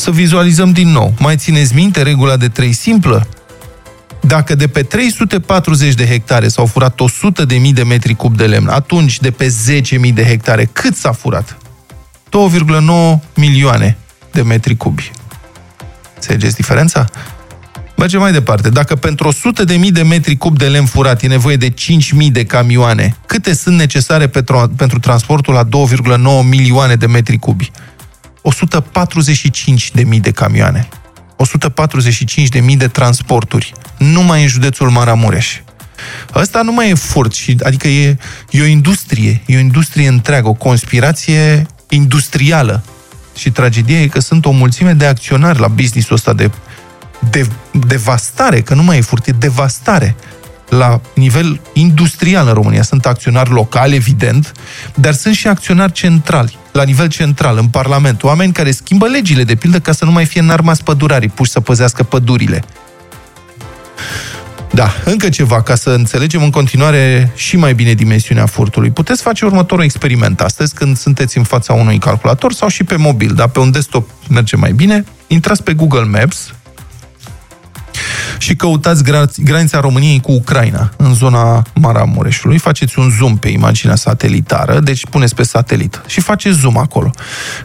Să 0.00 0.10
vizualizăm 0.10 0.72
din 0.72 0.88
nou. 0.88 1.14
Mai 1.18 1.36
țineți 1.36 1.74
minte 1.74 2.02
regula 2.02 2.36
de 2.36 2.48
3 2.48 2.72
simplă? 2.72 3.28
Dacă 4.20 4.54
de 4.54 4.66
pe 4.66 4.82
340 4.82 5.94
de 5.94 6.06
hectare 6.06 6.48
s-au 6.48 6.66
furat 6.66 7.00
100 7.00 7.44
de 7.44 7.56
mii 7.56 7.72
de 7.72 7.82
metri 7.82 8.14
cub 8.14 8.36
de 8.36 8.46
lemn, 8.46 8.68
atunci 8.68 9.20
de 9.20 9.30
pe 9.30 9.54
10.000 10.06 10.14
de 10.14 10.24
hectare 10.24 10.68
cât 10.72 10.96
s-a 10.96 11.12
furat? 11.12 11.56
2,9 12.24 13.18
milioane 13.34 13.96
de 14.32 14.42
metri 14.42 14.76
cubi. 14.76 15.10
Înțelegeți 16.14 16.54
diferența? 16.54 17.04
Mergem 17.96 18.20
mai 18.20 18.32
departe. 18.32 18.68
Dacă 18.68 18.94
pentru 18.96 19.28
100 19.28 19.64
de 19.64 19.76
mii 19.76 19.92
de 19.92 20.02
metri 20.02 20.36
cub 20.36 20.58
de 20.58 20.66
lemn 20.66 20.86
furat 20.86 21.22
e 21.22 21.26
nevoie 21.26 21.56
de 21.56 21.70
5.000 21.70 21.74
de 22.32 22.44
camioane, 22.44 23.16
câte 23.26 23.54
sunt 23.54 23.76
necesare 23.76 24.26
pentru, 24.26 24.72
pentru 24.76 24.98
transportul 24.98 25.54
la 25.54 25.64
2,9 25.64 25.68
milioane 26.48 26.94
de 26.94 27.06
metri 27.06 27.38
cubi? 27.38 27.70
145 28.42 29.90
de 29.90 30.02
mii 30.02 30.20
de 30.20 30.30
camioane. 30.30 30.88
145 31.36 32.48
de 32.48 32.60
mii 32.60 32.76
de 32.76 32.88
transporturi. 32.88 33.72
Numai 33.96 34.42
în 34.42 34.48
județul 34.48 34.90
Maramureș. 34.90 35.60
Ăsta 36.34 36.62
nu 36.62 36.72
mai 36.72 36.90
e 36.90 36.94
furt, 36.94 37.34
și, 37.34 37.56
adică 37.62 37.88
e, 37.88 38.16
e 38.50 38.62
o 38.62 38.64
industrie, 38.64 39.42
e 39.46 39.56
o 39.56 39.60
industrie 39.60 40.08
întreagă, 40.08 40.48
o 40.48 40.52
conspirație 40.52 41.66
industrială. 41.88 42.82
Și 43.36 43.50
tragedia 43.50 44.00
e 44.00 44.06
că 44.06 44.20
sunt 44.20 44.44
o 44.44 44.50
mulțime 44.50 44.92
de 44.92 45.06
acționari 45.06 45.60
la 45.60 45.68
businessul 45.68 46.14
ăsta 46.14 46.32
de, 46.32 46.50
de 47.30 47.48
devastare, 47.70 48.60
că 48.60 48.74
nu 48.74 48.82
mai 48.82 48.98
e 48.98 49.00
furt, 49.00 49.26
e 49.26 49.32
devastare 49.32 50.16
la 50.68 51.00
nivel 51.14 51.60
industrial 51.72 52.46
în 52.46 52.52
România. 52.52 52.82
Sunt 52.82 53.06
acționari 53.06 53.50
locali, 53.50 53.94
evident, 53.94 54.52
dar 54.94 55.12
sunt 55.12 55.34
și 55.34 55.48
acționari 55.48 55.92
centrali, 55.92 56.58
la 56.72 56.82
nivel 56.82 57.08
central, 57.08 57.58
în 57.58 57.68
Parlament. 57.68 58.22
Oameni 58.22 58.52
care 58.52 58.70
schimbă 58.70 59.06
legile, 59.06 59.44
de 59.44 59.54
pildă, 59.54 59.80
ca 59.80 59.92
să 59.92 60.04
nu 60.04 60.10
mai 60.10 60.24
fie 60.24 60.40
înarmați 60.40 60.84
pădurarii, 60.84 61.28
puși 61.28 61.50
să 61.50 61.60
păzească 61.60 62.02
pădurile. 62.02 62.64
Da, 64.72 64.94
încă 65.04 65.28
ceva, 65.28 65.62
ca 65.62 65.74
să 65.74 65.90
înțelegem 65.90 66.42
în 66.42 66.50
continuare 66.50 67.32
și 67.34 67.56
mai 67.56 67.74
bine 67.74 67.92
dimensiunea 67.92 68.46
furtului. 68.46 68.90
Puteți 68.90 69.22
face 69.22 69.44
următorul 69.44 69.84
experiment 69.84 70.40
astăzi 70.40 70.74
când 70.74 70.96
sunteți 70.96 71.38
în 71.38 71.44
fața 71.44 71.72
unui 71.72 71.98
calculator 71.98 72.52
sau 72.52 72.68
și 72.68 72.84
pe 72.84 72.96
mobil, 72.96 73.34
dar 73.34 73.48
pe 73.48 73.58
un 73.58 73.70
desktop 73.70 74.08
merge 74.28 74.56
mai 74.56 74.72
bine. 74.72 75.04
Intrați 75.26 75.62
pe 75.62 75.72
Google 75.72 76.04
Maps 76.04 76.54
și 78.38 78.56
căutați 78.56 79.04
gra- 79.04 79.42
granița 79.44 79.80
României 79.80 80.20
cu 80.20 80.32
Ucraina, 80.32 80.90
în 80.96 81.14
zona 81.14 81.62
Maramureșului. 81.74 82.58
Faceți 82.58 82.98
un 82.98 83.10
zoom 83.18 83.36
pe 83.36 83.48
imaginea 83.48 83.96
satelitară, 83.96 84.80
deci 84.80 85.06
puneți 85.06 85.34
pe 85.34 85.42
satelit 85.42 86.02
și 86.06 86.20
faceți 86.20 86.58
zoom 86.58 86.78
acolo. 86.78 87.10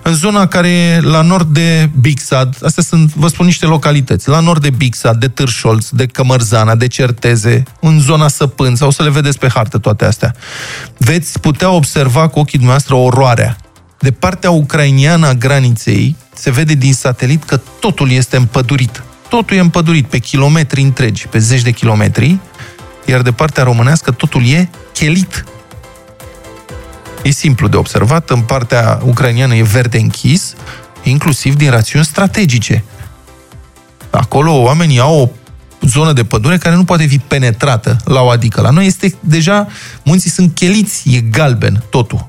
În 0.04 0.14
zona 0.14 0.48
care 0.48 0.70
e 0.70 1.00
la 1.02 1.22
nord 1.22 1.48
de 1.48 1.90
Bixad, 2.00 2.58
astea 2.62 2.84
sunt, 2.84 3.14
vă 3.14 3.28
spun, 3.28 3.46
niște 3.46 3.66
localități, 3.66 4.30
la 4.30 4.40
nord 4.40 4.62
de 4.62 4.70
Bixad, 4.70 5.20
de 5.20 5.28
Târșolț, 5.28 5.90
de 5.90 6.06
Cămărzana, 6.06 6.76
de 6.76 6.88
Certeze, 6.88 7.64
în 7.80 8.00
zona 8.00 8.28
Săpân, 8.28 8.76
sau 8.76 8.90
să 8.90 9.04
le 9.04 9.10
vedeți 9.10 9.40
pe 9.40 9.50
hartă 9.54 9.78
toate 9.78 10.06
astea. 10.06 10.36
Veți 10.98 11.40
putea 11.40 11.70
observa 11.70 12.28
cu 12.28 12.40
ochii 12.40 12.58
dumneavoastră 12.58 12.96
oroarea. 12.96 13.58
De 14.00 14.12
partea 14.12 14.52
ucrainiană 14.52 15.28
a 15.28 15.34
graniței 15.34 16.16
se 16.36 16.52
vede 16.52 16.74
din 16.74 16.94
satelit 16.94 17.44
că 17.44 17.60
totul 17.80 18.12
este 18.12 18.38
împădurit 18.38 19.04
totul 19.30 19.58
e 19.58 19.60
împădurit 19.60 20.08
pe 20.08 20.18
kilometri 20.18 20.82
întregi, 20.82 21.28
pe 21.28 21.38
zeci 21.38 21.62
de 21.62 21.72
kilometri, 21.72 22.40
iar 23.06 23.22
de 23.22 23.32
partea 23.32 23.64
românească 23.64 24.12
totul 24.12 24.48
e 24.48 24.70
chelit. 24.94 25.46
E 27.24 27.30
simplu 27.30 27.68
de 27.68 27.78
observat, 27.78 28.30
în 28.30 28.42
partea 28.42 29.00
ucraineană 29.04 29.56
e 29.56 29.64
verde 29.64 29.98
închis, 29.98 30.54
inclusiv 31.04 31.56
din 31.56 31.70
rațiuni 31.70 32.06
strategice. 32.06 32.84
Acolo 34.10 34.62
oamenii 34.62 35.00
au 35.00 35.22
o 35.22 35.30
zonă 35.88 36.14
de 36.14 36.24
pădure 36.24 36.58
care 36.58 36.76
nu 36.76 36.84
poate 36.84 37.06
fi 37.06 37.18
penetrată 37.18 37.98
la 38.06 38.22
o 38.22 38.30
adică. 38.30 38.62
La 38.62 38.70
noi 38.70 38.86
este 38.86 39.16
deja, 39.20 39.68
munții 40.04 40.30
sunt 40.30 40.56
cheliți, 40.56 41.16
e 41.16 41.20
galben 41.20 41.84
totul. 41.90 42.26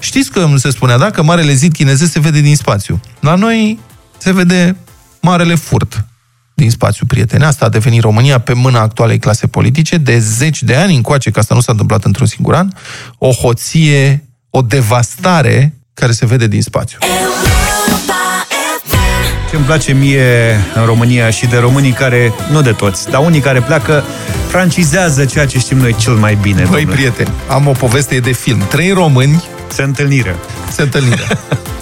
Știți 0.00 0.30
că 0.30 0.48
se 0.56 0.70
spunea, 0.70 0.98
da, 0.98 1.10
că 1.10 1.22
Marele 1.22 1.52
Zid 1.52 1.72
chinezesc 1.72 2.12
se 2.12 2.20
vede 2.20 2.40
din 2.40 2.56
spațiu. 2.56 3.00
La 3.20 3.34
noi 3.34 3.78
se 4.18 4.32
vede 4.32 4.76
Marele 5.20 5.54
Furt 5.54 6.04
din 6.56 6.70
spațiu 6.70 7.06
prieten. 7.06 7.42
Asta 7.42 7.64
a 7.64 7.68
devenit 7.68 8.00
România 8.00 8.38
pe 8.38 8.52
mâna 8.52 8.80
actualei 8.80 9.18
clase 9.18 9.46
politice 9.46 9.96
de 9.96 10.18
zeci 10.18 10.62
de 10.62 10.74
ani 10.74 10.96
încoace, 10.96 11.30
că 11.30 11.38
asta 11.38 11.54
nu 11.54 11.60
s-a 11.60 11.72
întâmplat 11.72 12.04
într-un 12.04 12.26
singur 12.26 12.54
an, 12.54 12.68
o 13.18 13.30
hoție, 13.30 14.24
o 14.50 14.62
devastare 14.62 15.74
care 15.94 16.12
se 16.12 16.26
vede 16.26 16.46
din 16.46 16.62
spațiu. 16.62 16.98
ce 19.50 19.56
îmi 19.56 19.64
place 19.64 19.92
mie 19.92 20.60
în 20.74 20.84
România 20.84 21.30
și 21.30 21.46
de 21.46 21.56
românii 21.56 21.92
care, 21.92 22.32
nu 22.50 22.62
de 22.62 22.72
toți, 22.72 23.10
dar 23.10 23.24
unii 23.24 23.40
care 23.40 23.60
pleacă, 23.60 24.04
francizează 24.48 25.24
ceea 25.24 25.46
ce 25.46 25.58
știm 25.58 25.78
noi 25.78 25.94
cel 25.94 26.12
mai 26.12 26.38
bine. 26.42 26.62
Băi, 26.62 26.66
domnule. 26.66 26.94
prieteni, 26.94 27.30
am 27.48 27.66
o 27.66 27.72
poveste 27.72 28.18
de 28.18 28.32
film. 28.32 28.58
Trei 28.68 28.90
români 28.90 29.44
Se 29.68 29.82
întâlnire. 29.82 30.36
se 30.72 30.82
întâlniră. 30.82 31.26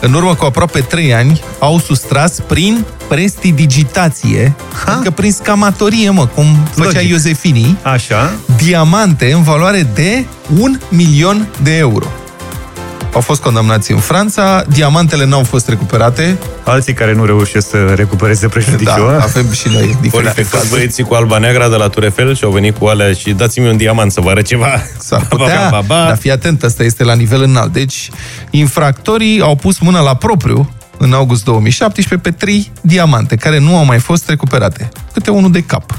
în 0.01 0.13
urmă 0.13 0.35
cu 0.35 0.45
aproape 0.45 0.81
trei 0.81 1.15
ani, 1.15 1.43
au 1.59 1.79
sustras 1.79 2.41
prin 2.47 2.85
prestidigitație, 3.09 4.55
Ha? 4.85 4.93
adică 4.93 5.11
prin 5.11 5.33
scamatorie, 5.33 6.11
mă, 6.11 6.27
cum 6.27 6.47
făcea 6.71 6.91
Logic. 6.95 7.11
Iosefini, 7.11 7.77
Așa. 7.83 8.33
diamante 8.57 9.33
în 9.33 9.43
valoare 9.43 9.89
de 9.95 10.25
un 10.61 10.79
milion 10.89 11.49
de 11.63 11.77
euro. 11.77 12.07
Au 13.15 13.21
fost 13.21 13.43
condamnați 13.43 13.93
în 13.93 13.99
Franța, 13.99 14.65
diamantele 14.69 15.25
n-au 15.25 15.43
fost 15.43 15.69
recuperate. 15.69 16.39
Alții 16.65 16.93
care 16.93 17.15
nu 17.15 17.25
reușesc 17.25 17.69
să 17.69 17.77
recupereze 17.97 18.49
prejudiciul. 18.49 19.07
Da, 19.07 19.17
Da, 19.17 19.23
avem 19.23 19.53
și 19.53 19.69
noi 19.69 19.83
Ori 19.83 19.99
diferite 20.01 20.31
fi 20.31 20.43
fost 20.43 20.53
cazuri. 20.53 20.71
băieții 20.71 21.05
cu 21.05 21.15
alba 21.15 21.39
neagră 21.39 21.69
de 21.71 21.77
la 21.77 21.89
Turefel 21.89 22.35
și 22.37 22.45
au 22.45 22.51
venit 22.51 22.77
cu 22.79 22.87
alea 22.87 23.13
și 23.13 23.33
dați-mi 23.33 23.69
un 23.69 23.77
diamant 23.77 24.13
să 24.13 24.21
vă 24.21 24.31
arăt 24.31 24.47
ceva. 24.47 24.67
S-ar 24.99 25.21
Ba, 25.31 25.37
putea, 25.37 25.69
ba, 25.71 25.81
ba, 25.81 25.81
ba. 25.87 26.05
dar 26.07 26.17
fii 26.17 26.31
atent, 26.31 26.63
ăsta 26.63 26.83
este 26.83 27.05
la 27.05 27.15
nivel 27.15 27.43
înalt. 27.43 27.73
Deci, 27.73 28.11
infractorii 28.51 29.41
au 29.41 29.57
pus 29.57 29.79
mâna 29.79 30.01
la 30.01 30.15
propriu 30.15 30.71
în 30.99 31.13
august 31.13 31.45
2017 31.45 32.29
pe 32.31 32.37
trei 32.37 32.73
diamante, 32.81 33.37
care 33.37 33.59
nu 33.59 33.77
au 33.77 33.85
mai 33.85 33.99
fost 33.99 34.29
recuperate. 34.29 34.89
Câte 35.13 35.31
unul 35.31 35.53
de 35.53 35.61
cap. 35.61 35.95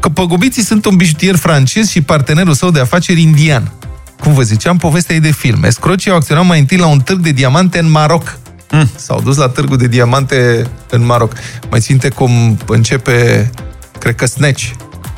Că 0.00 0.08
păgubiții 0.08 0.62
sunt 0.62 0.84
un 0.84 0.96
bijutier 0.96 1.36
francez 1.36 1.88
și 1.88 2.00
partenerul 2.00 2.54
său 2.54 2.70
de 2.70 2.80
afaceri 2.80 3.20
indian. 3.20 3.72
Cum 4.20 4.32
vă 4.32 4.42
ziceam, 4.42 4.76
povestea 4.76 5.14
e 5.16 5.18
de 5.20 5.30
film. 5.32 5.62
Escrocii 5.64 6.10
au 6.10 6.16
acționat 6.16 6.44
mai 6.46 6.58
întâi 6.58 6.76
la 6.76 6.86
un 6.86 7.00
târg 7.00 7.18
de 7.20 7.30
diamante 7.30 7.78
în 7.78 7.90
Maroc. 7.90 8.38
Mm. 8.70 8.88
S-au 8.96 9.20
dus 9.20 9.36
la 9.36 9.48
târgul 9.48 9.76
de 9.76 9.86
diamante 9.86 10.66
în 10.90 11.04
Maroc. 11.04 11.32
Mai 11.70 11.80
ținte 11.80 12.08
cum 12.08 12.58
începe, 12.66 13.50
cred 13.98 14.14
că 14.14 14.26
Snatch, 14.26 14.64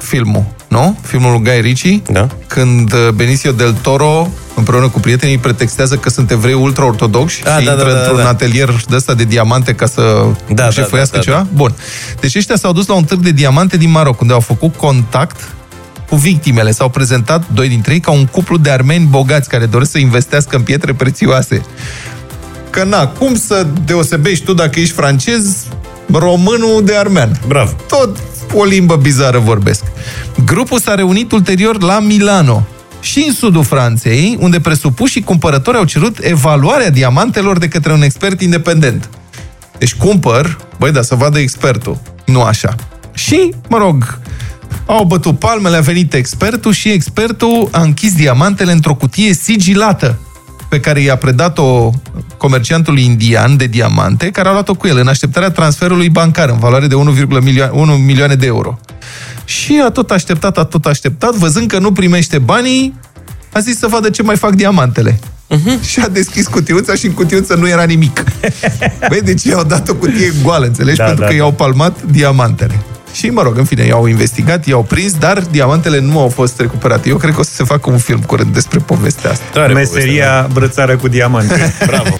filmul, 0.00 0.44
nu? 0.68 0.98
Filmul 1.02 1.30
lui 1.32 1.42
Guy 1.42 1.61
Ritchie, 1.61 2.02
Da. 2.11 2.26
când 2.46 2.92
uh, 2.92 3.09
Benicio 3.14 3.52
del 3.52 3.72
Toro 3.72 4.28
împreună 4.54 4.88
cu 4.88 5.00
prietenii 5.00 5.38
pretextează 5.38 5.96
că 5.96 6.11
sunt 6.11 6.30
evrei 6.30 6.54
ultra-ortodoxi 6.54 7.42
Da, 7.42 7.59
și 7.59 7.64
da, 7.64 7.70
intră 7.72 7.87
da, 7.88 7.92
da, 7.94 7.98
într-un 8.00 8.16
da. 8.16 8.28
atelier 8.28 8.74
de 8.88 8.96
ăsta 8.96 9.14
de 9.14 9.24
diamante 9.24 9.74
ca 9.74 9.87
să 9.87 10.26
Da, 10.54 10.70
șefuiască 10.70 11.16
da, 11.16 11.18
da, 11.18 11.24
ceva. 11.24 11.37
da. 11.37 11.46
Bun. 11.54 11.74
Deci 12.20 12.35
ăștia 12.37 12.56
s-au 12.56 12.72
dus 12.72 12.87
la 12.87 12.94
un 12.94 13.04
târg 13.04 13.20
de 13.20 13.30
diamante 13.30 13.76
din 13.76 13.90
Maroc, 13.90 14.20
unde 14.20 14.32
au 14.32 14.40
făcut 14.40 14.76
contact 14.76 15.54
cu 16.08 16.16
victimele. 16.16 16.70
S-au 16.70 16.88
prezentat, 16.88 17.44
doi 17.52 17.68
dintre 17.68 17.92
ei, 17.92 18.00
ca 18.00 18.10
un 18.10 18.26
cuplu 18.26 18.56
de 18.56 18.70
armeni 18.70 19.06
bogați 19.06 19.48
care 19.48 19.66
doresc 19.66 19.90
să 19.90 19.98
investească 19.98 20.56
în 20.56 20.62
pietre 20.62 20.94
prețioase. 20.94 21.62
Că 22.70 22.84
na, 22.84 23.06
cum 23.06 23.36
să 23.36 23.66
deosebești 23.84 24.44
tu 24.44 24.52
dacă 24.54 24.80
ești 24.80 24.94
francez 24.94 25.64
românul 26.12 26.82
de 26.84 26.96
armean? 26.96 27.40
Bravo. 27.46 27.72
tot 27.88 28.18
o 28.54 28.64
limbă 28.64 28.96
bizară 28.96 29.38
vorbesc. 29.38 29.82
Grupul 30.44 30.78
s-a 30.78 30.94
reunit 30.94 31.32
ulterior 31.32 31.82
la 31.82 31.98
Milano 31.98 32.66
și 33.00 33.24
în 33.26 33.32
sudul 33.32 33.64
Franței, 33.64 34.36
unde 34.40 34.60
presupușii 34.60 35.22
cumpărători 35.22 35.76
au 35.76 35.84
cerut 35.84 36.18
evaluarea 36.20 36.90
diamantelor 36.90 37.58
de 37.58 37.68
către 37.68 37.92
un 37.92 38.02
expert 38.02 38.40
independent. 38.40 39.10
Deci 39.78 39.94
cumpăr, 39.94 40.58
băi, 40.78 40.92
da, 40.92 41.02
să 41.02 41.14
vadă 41.14 41.38
expertul, 41.38 41.98
nu 42.24 42.42
așa. 42.42 42.74
Și, 43.12 43.54
mă 43.68 43.78
rog, 43.78 44.18
au 44.87 45.05
bătut 45.05 45.38
palmele, 45.38 45.77
a 45.77 45.81
venit 45.81 46.14
expertul 46.14 46.72
și 46.72 46.88
expertul 46.88 47.68
a 47.72 47.83
închis 47.83 48.14
diamantele 48.14 48.72
într-o 48.72 48.94
cutie 48.94 49.33
sigilată 49.33 50.18
pe 50.68 50.81
care 50.81 51.01
i-a 51.01 51.16
predat-o 51.16 51.90
comerciantului 52.37 53.05
indian 53.05 53.57
de 53.57 53.66
diamante, 53.66 54.31
care 54.31 54.49
a 54.49 54.53
luat-o 54.53 54.75
cu 54.75 54.87
el 54.87 54.99
în 54.99 55.09
așteptarea 55.09 55.51
transferului 55.51 56.09
bancar 56.09 56.49
în 56.49 56.59
valoare 56.59 56.87
de 56.87 56.94
1,1 56.94 57.70
milioane 58.05 58.35
de 58.35 58.46
euro. 58.46 58.79
Și 59.44 59.83
a 59.85 59.90
tot 59.90 60.11
așteptat, 60.11 60.59
a 60.59 60.64
tot 60.64 60.85
așteptat, 60.85 61.35
văzând 61.35 61.70
că 61.70 61.79
nu 61.79 61.92
primește 61.92 62.38
banii, 62.38 62.94
a 63.53 63.59
zis 63.59 63.79
să 63.79 63.87
vadă 63.87 64.11
ce 64.11 64.22
mai 64.22 64.37
fac 64.37 64.55
diamantele. 64.55 65.18
Uh-huh. 65.51 65.88
Și 65.88 66.01
a 66.01 66.09
deschis 66.09 66.46
cutiuța 66.46 66.94
și 66.94 67.07
în 67.07 67.12
cutiuță 67.12 67.55
nu 67.55 67.68
era 67.68 67.83
nimic. 67.85 68.25
Băi, 69.09 69.20
deci 69.22 69.42
i-au 69.42 69.64
dat 69.64 69.88
o 69.88 69.94
cutie 69.94 70.33
goală, 70.42 70.66
înțelegi? 70.66 70.96
Da, 70.96 71.05
Pentru 71.05 71.22
da, 71.22 71.29
că 71.29 71.37
da. 71.37 71.38
i-au 71.38 71.53
palmat 71.53 72.03
diamantele. 72.03 72.83
Și, 73.16 73.31
mă 73.31 73.42
rog, 73.42 73.59
în 73.59 73.64
fine, 73.64 73.85
i-au 73.85 74.07
investigat, 74.07 74.66
i-au 74.66 74.83
prins, 74.83 75.12
dar 75.12 75.40
diamantele 75.40 76.00
nu 76.00 76.20
au 76.20 76.29
fost 76.29 76.61
recuperate. 76.61 77.09
Eu 77.09 77.16
cred 77.16 77.35
că 77.35 77.40
o 77.40 77.42
să 77.42 77.55
se 77.55 77.64
facă 77.64 77.90
un 77.90 77.98
film 77.98 78.20
curând 78.20 78.55
despre 78.55 78.79
povestea 78.79 79.31
asta. 79.31 79.44
Tare 79.52 79.72
Meseria 79.72 80.48
brățară 80.52 80.96
cu 80.96 81.09
diamante. 81.09 81.55
poveste, 81.55 81.85
da. 81.85 81.87
Bravo. 81.87 82.18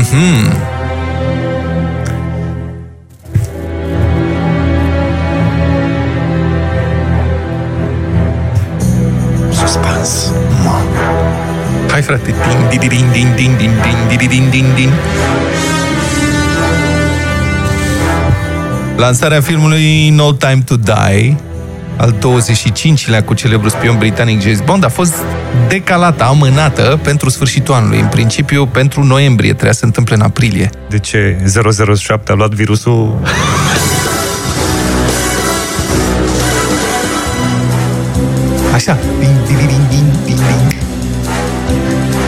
Europa 0.00 0.59
Lansarea 19.00 19.40
filmului 19.40 20.08
No 20.08 20.32
Time 20.32 20.62
to 20.64 20.76
Die, 20.76 21.36
al 21.96 22.14
25-lea 22.14 23.24
cu 23.24 23.34
celebrul 23.34 23.70
spion 23.70 23.98
britanic 23.98 24.40
James 24.40 24.60
Bond, 24.60 24.84
a 24.84 24.88
fost 24.88 25.14
decalată, 25.68 26.24
amânată 26.24 27.00
pentru 27.02 27.28
sfârșitul 27.28 27.74
anului. 27.74 28.00
În 28.00 28.06
principiu, 28.06 28.66
pentru 28.66 29.02
noiembrie, 29.02 29.50
trebuia 29.50 29.72
să 29.72 29.78
se 29.78 29.84
întâmple 29.84 30.14
în 30.14 30.20
aprilie. 30.20 30.70
De 30.88 30.98
ce 30.98 31.36
007 31.96 32.32
a 32.32 32.34
luat 32.34 32.50
virusul? 32.50 33.18
Așa. 38.74 38.98
Din, 39.18 39.28
din, 39.46 39.56
din, 39.56 39.66
din, 39.66 39.66
din, 39.66 39.86
din. 39.88 39.89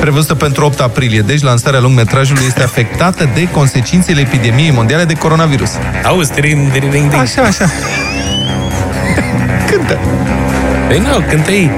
Prevăzută 0.02 0.34
pentru 0.34 0.64
8 0.64 0.80
aprilie, 0.80 1.20
deci 1.20 1.42
lansarea 1.42 1.80
lungmetrajului 1.80 2.42
este 2.46 2.62
afectată 2.62 3.28
de 3.34 3.48
consecințele 3.48 4.20
epidemiei 4.20 4.70
mondiale 4.70 5.04
de 5.04 5.14
coronavirus. 5.14 5.70
Auzi, 6.04 6.32
trin, 6.32 6.68
trin, 6.72 6.90
trin, 6.90 7.08
trin. 7.08 7.20
Așa, 7.20 7.42
așa. 7.42 7.70
Cântă. 9.70 9.98
Păi 10.88 10.98
nu, 10.98 11.24
cântă 11.28 11.50
ei. 11.50 11.70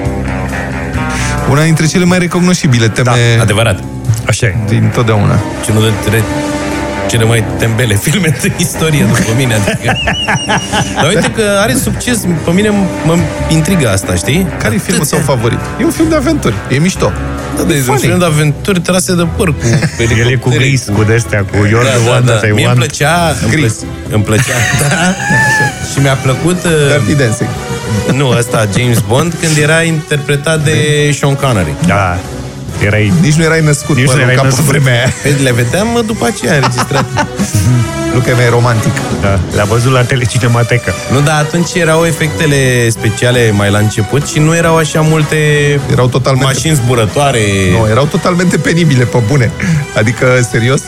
Una 1.51 1.63
dintre 1.63 1.87
cele 1.87 2.05
mai 2.05 2.19
recognoscibile 2.19 2.89
teme 2.89 3.11
Da, 3.37 3.43
Adevărat. 3.43 3.83
Așa 4.27 4.47
e. 4.47 4.55
din 4.69 4.91
totdeauna. 4.95 5.35
Și 5.65 5.71
unul 5.71 5.93
dintre 6.03 6.23
cele 7.09 7.25
mai 7.25 7.45
tembele 7.59 7.95
filme 7.95 8.37
din 8.41 8.53
istorie, 8.57 9.05
după 9.05 9.33
mine. 9.37 9.55
Adică. 9.55 9.97
Dar 10.95 11.09
uite 11.09 11.31
că 11.31 11.43
are 11.61 11.75
succes. 11.75 12.21
Pe 12.45 12.51
mine 12.51 12.69
mă 13.05 13.17
intrigă 13.49 13.91
asta, 13.91 14.15
știi? 14.15 14.47
Care 14.59 14.75
e 14.75 14.79
filmul 14.79 15.07
tău 15.07 15.19
favorit? 15.19 15.59
E 15.81 15.85
un 15.85 15.91
film 15.91 16.09
de 16.09 16.15
aventuri. 16.15 16.55
E 16.69 16.79
mișto. 16.79 17.13
Da, 17.57 17.63
de 17.63 17.75
un 17.75 17.83
funny. 17.83 18.01
film 18.01 18.19
de 18.19 18.25
aventuri 18.25 18.81
trase 18.81 19.15
de 19.15 19.27
păr 19.37 19.49
cu 19.55 19.61
El 19.65 19.73
e 19.73 19.79
cu 19.99 20.13
elicoptere, 20.13 20.65
gris, 20.65 20.85
cu 20.95 21.03
de-astea, 21.03 21.41
cu 21.51 21.57
You're 21.67 21.83
Da, 21.85 21.91
the 21.91 22.05
da, 22.05 22.11
one 22.11 22.21
da. 22.25 22.33
that 22.33 22.43
I 22.43 22.47
Mie 22.47 22.51
îmi 22.53 22.65
want. 22.65 22.79
plăcea, 22.79 23.35
îmi, 23.43 23.51
Gris. 23.51 23.73
plă, 23.73 23.87
îmi 24.15 24.23
plăcea, 24.25 24.57
da. 24.81 25.15
Și 25.93 25.99
mi-a 26.01 26.15
plăcut, 26.15 26.65
uh, 26.65 26.71
Dirty 26.91 27.15
Dancing. 27.23 27.49
nu, 28.13 28.29
ăsta, 28.29 28.67
James 28.79 28.99
Bond, 29.09 29.35
când 29.41 29.57
era 29.57 29.83
interpretat 29.83 30.65
de 30.65 30.75
Sean 31.19 31.35
Connery. 31.35 31.75
Da, 31.87 32.19
erai... 32.85 33.13
Nici 33.21 33.35
nu 33.35 33.43
erai 33.45 33.61
născut 33.61 33.97
Nici 33.97 34.05
până 34.07 34.17
nu 34.19 34.23
în 34.25 34.31
erai 34.31 34.35
capul 34.35 34.51
născut. 34.51 34.67
vremea 34.71 34.93
aia. 34.93 35.13
Păi 35.23 35.33
Le 35.43 35.53
vedeam 35.53 35.89
mă, 35.93 36.01
după 36.07 36.27
aceea 36.27 36.55
înregistrat. 36.55 37.05
Luca 38.15 38.31
e 38.31 38.35
mai 38.35 38.49
romantic. 38.49 38.93
Da, 39.21 39.39
le-a 39.55 39.65
văzut 39.65 39.93
la 39.93 40.03
telecinematecă. 40.03 40.95
nu, 41.13 41.21
dar 41.21 41.35
atunci 41.41 41.75
erau 41.75 42.05
efectele 42.05 42.89
speciale 42.89 43.51
mai 43.51 43.71
la 43.71 43.79
început 43.79 44.27
și 44.27 44.39
nu 44.39 44.55
erau 44.55 44.77
așa 44.77 45.01
multe 45.01 45.37
Erau 45.91 46.09
totalmente... 46.09 46.47
mașini 46.53 46.75
zburătoare. 46.75 47.41
Nu, 47.71 47.89
erau 47.91 48.05
totalmente 48.05 48.57
penibile, 48.57 49.05
pe 49.05 49.19
bune. 49.27 49.51
Adică, 49.97 50.27
serios? 50.51 50.81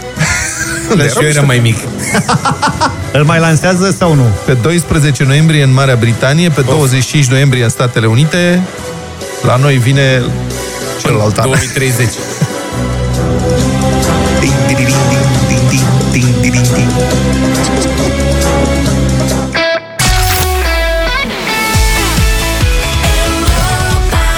Dar 0.96 1.08
și 1.10 1.16
eu 1.20 1.28
eram 1.28 1.46
mai 1.46 1.58
mic. 1.58 1.76
Îl 3.12 3.24
mai 3.24 3.38
lansează 3.38 3.94
sau 3.98 4.14
nu? 4.14 4.24
Pe 4.44 4.52
12 4.52 5.24
noiembrie 5.24 5.62
în 5.62 5.72
Marea 5.72 5.96
Britanie, 5.96 6.48
pe 6.48 6.60
25 6.60 7.26
noiembrie 7.26 7.62
în 7.62 7.68
Statele 7.68 8.06
Unite, 8.06 8.62
la 9.42 9.56
noi 9.56 9.76
vine 9.76 10.22
celălalt 11.00 11.38
an. 11.38 11.44
2030. 11.44 12.08
ding, 16.50 16.64
ding, 16.64 16.74
ding, 16.74 16.88
ding. 16.88 18.06
Europa 23.06 24.36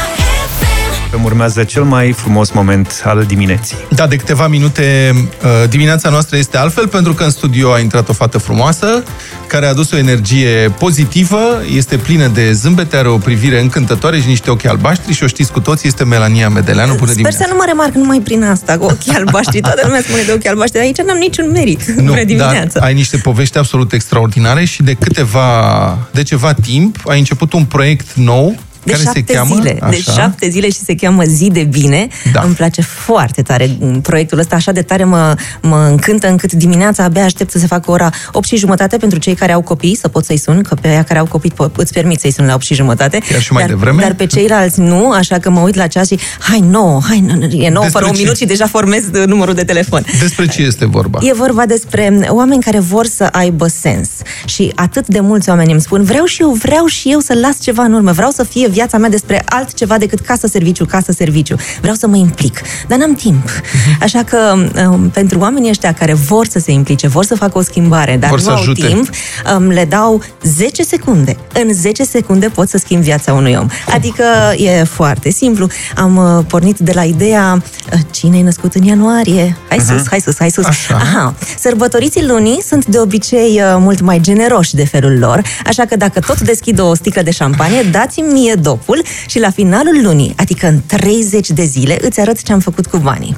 FM. 0.58 1.14
Îmi 1.14 1.24
urmează 1.24 1.64
cel 1.64 1.82
mai 1.82 2.12
frumos 2.12 2.50
moment 2.50 3.02
al 3.04 3.24
dimineții. 3.24 3.76
Da, 3.90 4.06
de 4.06 4.16
câteva 4.16 4.46
minute 4.46 5.12
uh, 5.14 5.68
dimineața 5.68 6.08
noastră 6.08 6.36
este 6.36 6.56
altfel, 6.56 6.88
pentru 6.88 7.14
că 7.14 7.24
în 7.24 7.30
studio 7.30 7.72
a 7.72 7.78
intrat 7.78 8.08
o 8.08 8.12
fată 8.12 8.38
frumoasă, 8.38 9.02
care 9.48 9.66
a 9.66 9.68
adus 9.68 9.90
o 9.90 9.96
energie 9.96 10.74
pozitivă, 10.78 11.62
este 11.76 11.96
plină 11.96 12.26
de 12.26 12.52
zâmbete, 12.52 12.96
are 12.96 13.08
o 13.08 13.16
privire 13.18 13.60
încântătoare 13.60 14.20
și 14.20 14.26
niște 14.26 14.50
ochi 14.50 14.64
albaștri 14.64 15.12
și 15.12 15.22
o 15.22 15.26
știți 15.26 15.52
cu 15.52 15.60
toții, 15.60 15.88
este 15.88 16.04
Melania 16.04 16.48
Medeleanu. 16.48 16.94
Bună 16.94 17.10
Sper 17.10 17.14
dimineața! 17.14 17.44
să 17.44 17.50
nu 17.50 17.56
mă 17.56 17.64
remarc 17.66 17.94
numai 17.94 18.20
prin 18.24 18.42
asta, 18.44 18.78
cu 18.78 18.84
ochii 18.84 19.12
albaștri. 19.12 19.60
Toată 19.60 19.80
lumea 19.84 20.00
spune 20.00 20.22
de 20.22 20.32
ochii 20.32 20.48
albaștri, 20.48 20.78
dar 20.78 20.82
aici 20.86 20.96
n-am 20.96 21.16
niciun 21.18 21.50
merit. 21.50 21.84
Nu, 21.84 22.02
Bună 22.02 22.24
dimineața! 22.24 22.78
dar 22.78 22.82
ai 22.82 22.94
niște 22.94 23.16
povești 23.16 23.58
absolut 23.58 23.92
extraordinare 23.92 24.64
și 24.64 24.82
de 24.82 24.94
câteva, 24.94 25.98
de 26.12 26.22
ceva 26.22 26.52
timp 26.52 26.96
ai 27.06 27.18
început 27.18 27.52
un 27.52 27.64
proiect 27.64 28.12
nou 28.14 28.56
De 28.88 28.94
care 28.94 29.04
șapte 29.04 29.24
se 29.26 29.34
cheamă... 29.34 29.54
zile, 29.54 29.78
de 29.90 30.00
șapte 30.00 30.48
zile 30.48 30.70
și 30.70 30.78
se 30.78 30.94
cheamă 30.94 31.24
Zi 31.24 31.50
de 31.52 31.64
Bine. 31.64 32.08
Da. 32.32 32.40
Îmi 32.44 32.54
place 32.54 32.82
foarte 32.82 33.42
tare 33.42 33.70
proiectul 34.02 34.38
ăsta, 34.38 34.54
așa 34.56 34.72
de 34.72 34.82
tare 34.82 35.04
mă, 35.04 35.34
mă 35.62 35.86
încântă 35.90 36.28
încât 36.28 36.52
dimineața 36.52 37.02
abia 37.04 37.24
aștept 37.24 37.50
să 37.50 37.58
se 37.58 37.66
facă 37.66 37.90
ora 37.90 38.10
8 38.32 38.46
și 38.46 38.56
jumătate 38.56 38.96
pentru 38.96 39.18
cei 39.18 39.34
care 39.34 39.52
au 39.52 39.60
copii, 39.60 39.96
să 39.96 40.08
pot 40.08 40.24
să-i 40.24 40.36
sun, 40.36 40.62
că 40.62 40.74
pe 40.74 40.88
aia 40.88 41.02
care 41.02 41.18
au 41.18 41.26
copii 41.26 41.52
po- 41.52 41.72
îți 41.76 41.92
permit 41.92 42.20
să-i 42.20 42.32
sun 42.32 42.46
la 42.46 42.54
8 42.54 42.62
și 42.62 42.74
jumătate. 42.74 43.18
Chiar 43.18 43.40
și 43.40 43.52
mai 43.52 43.62
dar, 43.62 43.70
devreme? 43.70 44.02
Dar 44.02 44.14
pe 44.14 44.26
ceilalți 44.26 44.80
nu, 44.80 45.10
așa 45.10 45.38
că 45.38 45.50
mă 45.50 45.60
uit 45.60 45.74
la 45.74 45.86
ceas 45.86 46.06
și 46.06 46.18
hai 46.38 46.60
nouă, 46.60 47.00
hai, 47.08 47.20
nu, 47.20 47.34
nu, 47.34 47.44
e 47.44 47.70
nouă 47.70 47.84
Despre 47.84 47.88
fără 47.88 48.04
un 48.04 48.12
ce? 48.12 48.20
minut 48.20 48.36
și 48.36 48.44
deja 48.44 48.66
formez 48.66 49.02
uh, 49.14 49.26
numărul 49.26 49.54
de 49.54 49.64
telefon. 49.64 50.04
Despre 50.20 50.46
ce 50.46 50.62
este 50.62 50.86
vorba? 50.86 51.18
E 51.22 51.32
vorba 51.32 51.66
despre 51.66 52.18
oameni 52.28 52.62
care 52.62 52.78
vor 52.78 53.06
să 53.06 53.28
aibă 53.32 53.66
sens. 53.66 54.08
Și 54.44 54.72
atât 54.74 55.06
de 55.06 55.20
mulți 55.20 55.48
oameni 55.48 55.72
îmi 55.72 55.80
spun, 55.80 56.02
vreau 56.04 56.24
și 56.24 56.42
eu, 56.42 56.50
vreau 56.50 56.86
și 56.86 57.10
eu 57.12 57.18
să 57.18 57.34
las 57.40 57.60
ceva 57.60 57.82
în 57.82 57.92
urmă, 57.92 58.12
vreau 58.12 58.30
să 58.30 58.44
fie 58.44 58.68
viața 58.78 58.98
mea 58.98 59.08
despre 59.08 59.42
altceva 59.44 59.98
decât 59.98 60.20
casă-serviciu, 60.20 60.84
casă-serviciu. 60.84 61.56
Vreau 61.80 61.94
să 61.94 62.06
mă 62.06 62.16
implic, 62.16 62.60
dar 62.88 62.98
n-am 62.98 63.14
timp. 63.14 63.42
Mhm. 63.44 64.02
Așa 64.02 64.22
că 64.22 64.54
um, 64.88 65.08
pentru 65.10 65.38
oamenii 65.38 65.70
ăștia 65.70 65.92
care 65.92 66.12
vor 66.14 66.46
să 66.46 66.58
se 66.58 66.70
implice, 66.72 67.06
vor 67.08 67.24
să 67.24 67.34
facă 67.36 67.58
o 67.58 67.62
schimbare, 67.62 68.16
dar 68.16 68.28
Vor 68.30 68.38
nu 68.38 68.44
să 68.44 68.50
au 68.50 68.56
ajute. 68.56 68.86
timp, 68.86 69.08
um, 69.56 69.68
le 69.68 69.84
dau 69.84 70.22
10 70.42 70.82
secunde. 70.82 71.36
În 71.52 71.72
10 71.72 72.04
secunde 72.04 72.48
pot 72.48 72.68
să 72.68 72.78
schimb 72.78 73.02
viața 73.02 73.32
unui 73.32 73.54
om. 73.54 73.66
Adică 73.94 74.22
e 74.56 74.84
foarte 74.84 75.30
simplu. 75.30 75.66
Am 75.96 76.16
uh, 76.16 76.44
pornit 76.48 76.78
de 76.78 76.92
la 76.94 77.04
ideea 77.04 77.62
uh, 77.92 77.98
cine 78.10 78.38
e 78.38 78.42
născut 78.42 78.74
în 78.74 78.82
ianuarie? 78.82 79.56
Hai 79.68 79.78
sus, 79.78 79.88
Mhm. 79.96 80.08
hai 80.10 80.20
sus, 80.20 80.34
hai 80.38 80.50
sus. 80.50 80.64
Așa. 80.64 80.94
Aha. 80.94 81.34
Sărbătoriții 81.58 82.26
lunii 82.26 82.62
sunt 82.62 82.86
de 82.86 82.98
obicei 82.98 83.60
uh, 83.62 83.76
mult 83.78 84.00
mai 84.00 84.20
generoși 84.20 84.74
de 84.74 84.84
felul 84.84 85.18
lor, 85.18 85.42
așa 85.66 85.84
că 85.84 85.96
dacă 85.96 86.20
tot 86.20 86.40
deschid 86.40 86.80
o 86.80 86.94
sticlă 86.94 87.22
de 87.22 87.30
șampanie, 87.30 87.82
dați-mi 87.82 88.32
mie 88.32 88.54
dopul 88.68 89.02
și 89.26 89.38
la 89.38 89.50
finalul 89.50 90.00
lunii, 90.02 90.32
adică 90.36 90.66
în 90.66 90.80
30 90.86 91.50
de 91.50 91.64
zile, 91.64 91.98
îți 92.00 92.20
arăt 92.20 92.42
ce 92.42 92.52
am 92.52 92.60
făcut 92.60 92.86
cu 92.86 92.98
banii. 92.98 93.36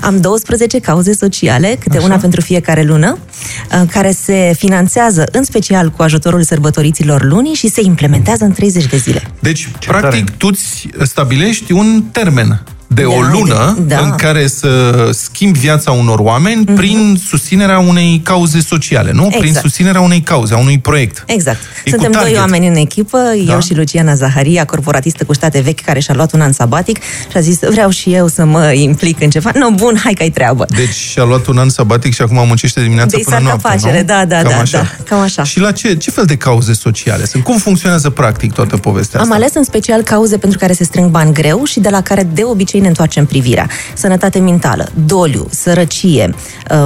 Am 0.00 0.20
12 0.20 0.78
cauze 0.78 1.14
sociale, 1.14 1.76
câte 1.80 1.98
una 1.98 2.16
pentru 2.16 2.40
fiecare 2.40 2.82
lună, 2.82 3.18
uh, 3.18 3.82
care 3.90 4.10
se 4.10 4.52
finanțează 4.56 5.24
în 5.32 5.44
special 5.44 5.90
cu 5.90 6.02
ajutorul 6.02 6.42
sărbătoriților 6.42 7.22
lunii 7.22 7.54
și 7.54 7.68
se 7.68 7.80
implementează 7.84 8.44
în 8.44 8.52
30 8.52 8.86
de 8.86 8.96
zile. 8.96 9.22
Deci, 9.40 9.68
practic, 9.86 10.30
tu 10.30 10.48
îți 10.48 10.88
stabilești 11.02 11.72
un 11.72 12.02
termen 12.12 12.62
de 12.94 13.04
o 13.04 13.20
Da, 13.22 13.28
lună 13.32 13.74
de- 13.78 13.94
da. 13.94 13.98
în 14.00 14.10
care 14.10 14.46
să 14.46 14.92
schimbi 15.12 15.58
viața 15.58 15.90
unor 15.90 16.18
oameni 16.18 16.64
prin 16.64 17.20
susținerea 17.28 17.78
unei 17.78 18.20
cauze 18.24 18.60
sociale, 18.60 19.12
nu? 19.12 19.22
Prin 19.26 19.42
Exact. 19.42 19.64
susținerea 19.64 20.00
unei 20.00 20.20
cauze, 20.20 20.54
a 20.54 20.58
unui 20.58 20.78
proiect. 20.78 21.22
Exact. 21.26 21.58
E 21.84 21.90
Suntem 21.90 22.10
cu 22.10 22.16
doi 22.16 22.22
target. 22.22 22.38
oameni 22.40 22.66
în 22.66 22.74
echipă, 22.74 23.18
Da. 23.46 23.52
eu 23.52 23.60
și 23.60 23.74
Luciana 23.74 24.14
Zaharia, 24.14 24.64
corporatistă 24.64 25.24
cu 25.24 25.34
state 25.34 25.60
vechi, 25.60 25.80
care 25.80 26.00
și-a 26.00 26.14
luat 26.14 26.32
un 26.32 26.40
an 26.40 26.52
sabatic 26.52 26.96
și 27.30 27.36
a 27.36 27.40
zis, 27.40 27.58
vreau 27.70 27.90
și 27.90 28.14
eu 28.14 28.28
să 28.28 28.44
mă 28.44 28.72
implic 28.72 29.20
în 29.20 29.30
ceva. 29.30 29.50
No, 29.54 29.70
bun, 29.70 30.00
hai 30.04 30.12
că 30.12 30.22
ai 30.22 30.30
treabă. 30.30 30.66
Deci 30.76 30.94
și-a 30.94 31.24
luat 31.24 31.46
un 31.46 31.58
an 31.58 31.68
sabatic 31.68 32.14
și 32.14 32.22
acum 32.22 32.36
muncește 32.46 32.80
dimineața 32.82 33.10
De-i 33.10 33.22
până 33.24 33.36
sarcă 33.36 33.50
noapte, 33.50 33.66
afacere, 33.68 33.98
nu? 34.00 34.04
da, 34.06 34.24
da, 34.24 34.36
cam 34.36 34.48
da, 34.50 34.58
așa. 34.60 34.78
da, 34.78 35.04
cam 35.04 35.20
așa. 35.20 35.42
Și 35.44 35.60
la 35.60 35.72
ce, 35.72 35.94
ce 35.96 36.10
fel 36.10 36.24
de 36.24 36.36
cauze 36.36 36.72
sociale 36.72 37.24
sunt? 37.26 37.42
Cum 37.44 37.56
funcționează 37.58 38.10
practic 38.10 38.52
toată 38.52 38.76
povestea 38.76 39.18
Am 39.20 39.24
asta? 39.24 39.36
ales 39.36 39.54
în 39.54 39.64
special 39.64 40.02
cauze 40.02 40.36
pentru 40.38 40.58
care 40.58 40.72
se 40.72 40.84
strâng 40.84 41.10
bani 41.10 41.32
greu 41.32 41.64
și 41.64 41.80
de 41.80 41.88
la 41.88 42.00
care 42.00 42.22
de 42.32 42.42
obicei 42.44 42.80
ne 42.82 42.88
întoarcem 42.88 43.26
privirea. 43.26 43.68
Sănătate 43.94 44.38
mentală, 44.38 44.88
doliu, 45.06 45.46
sărăcie, 45.50 46.34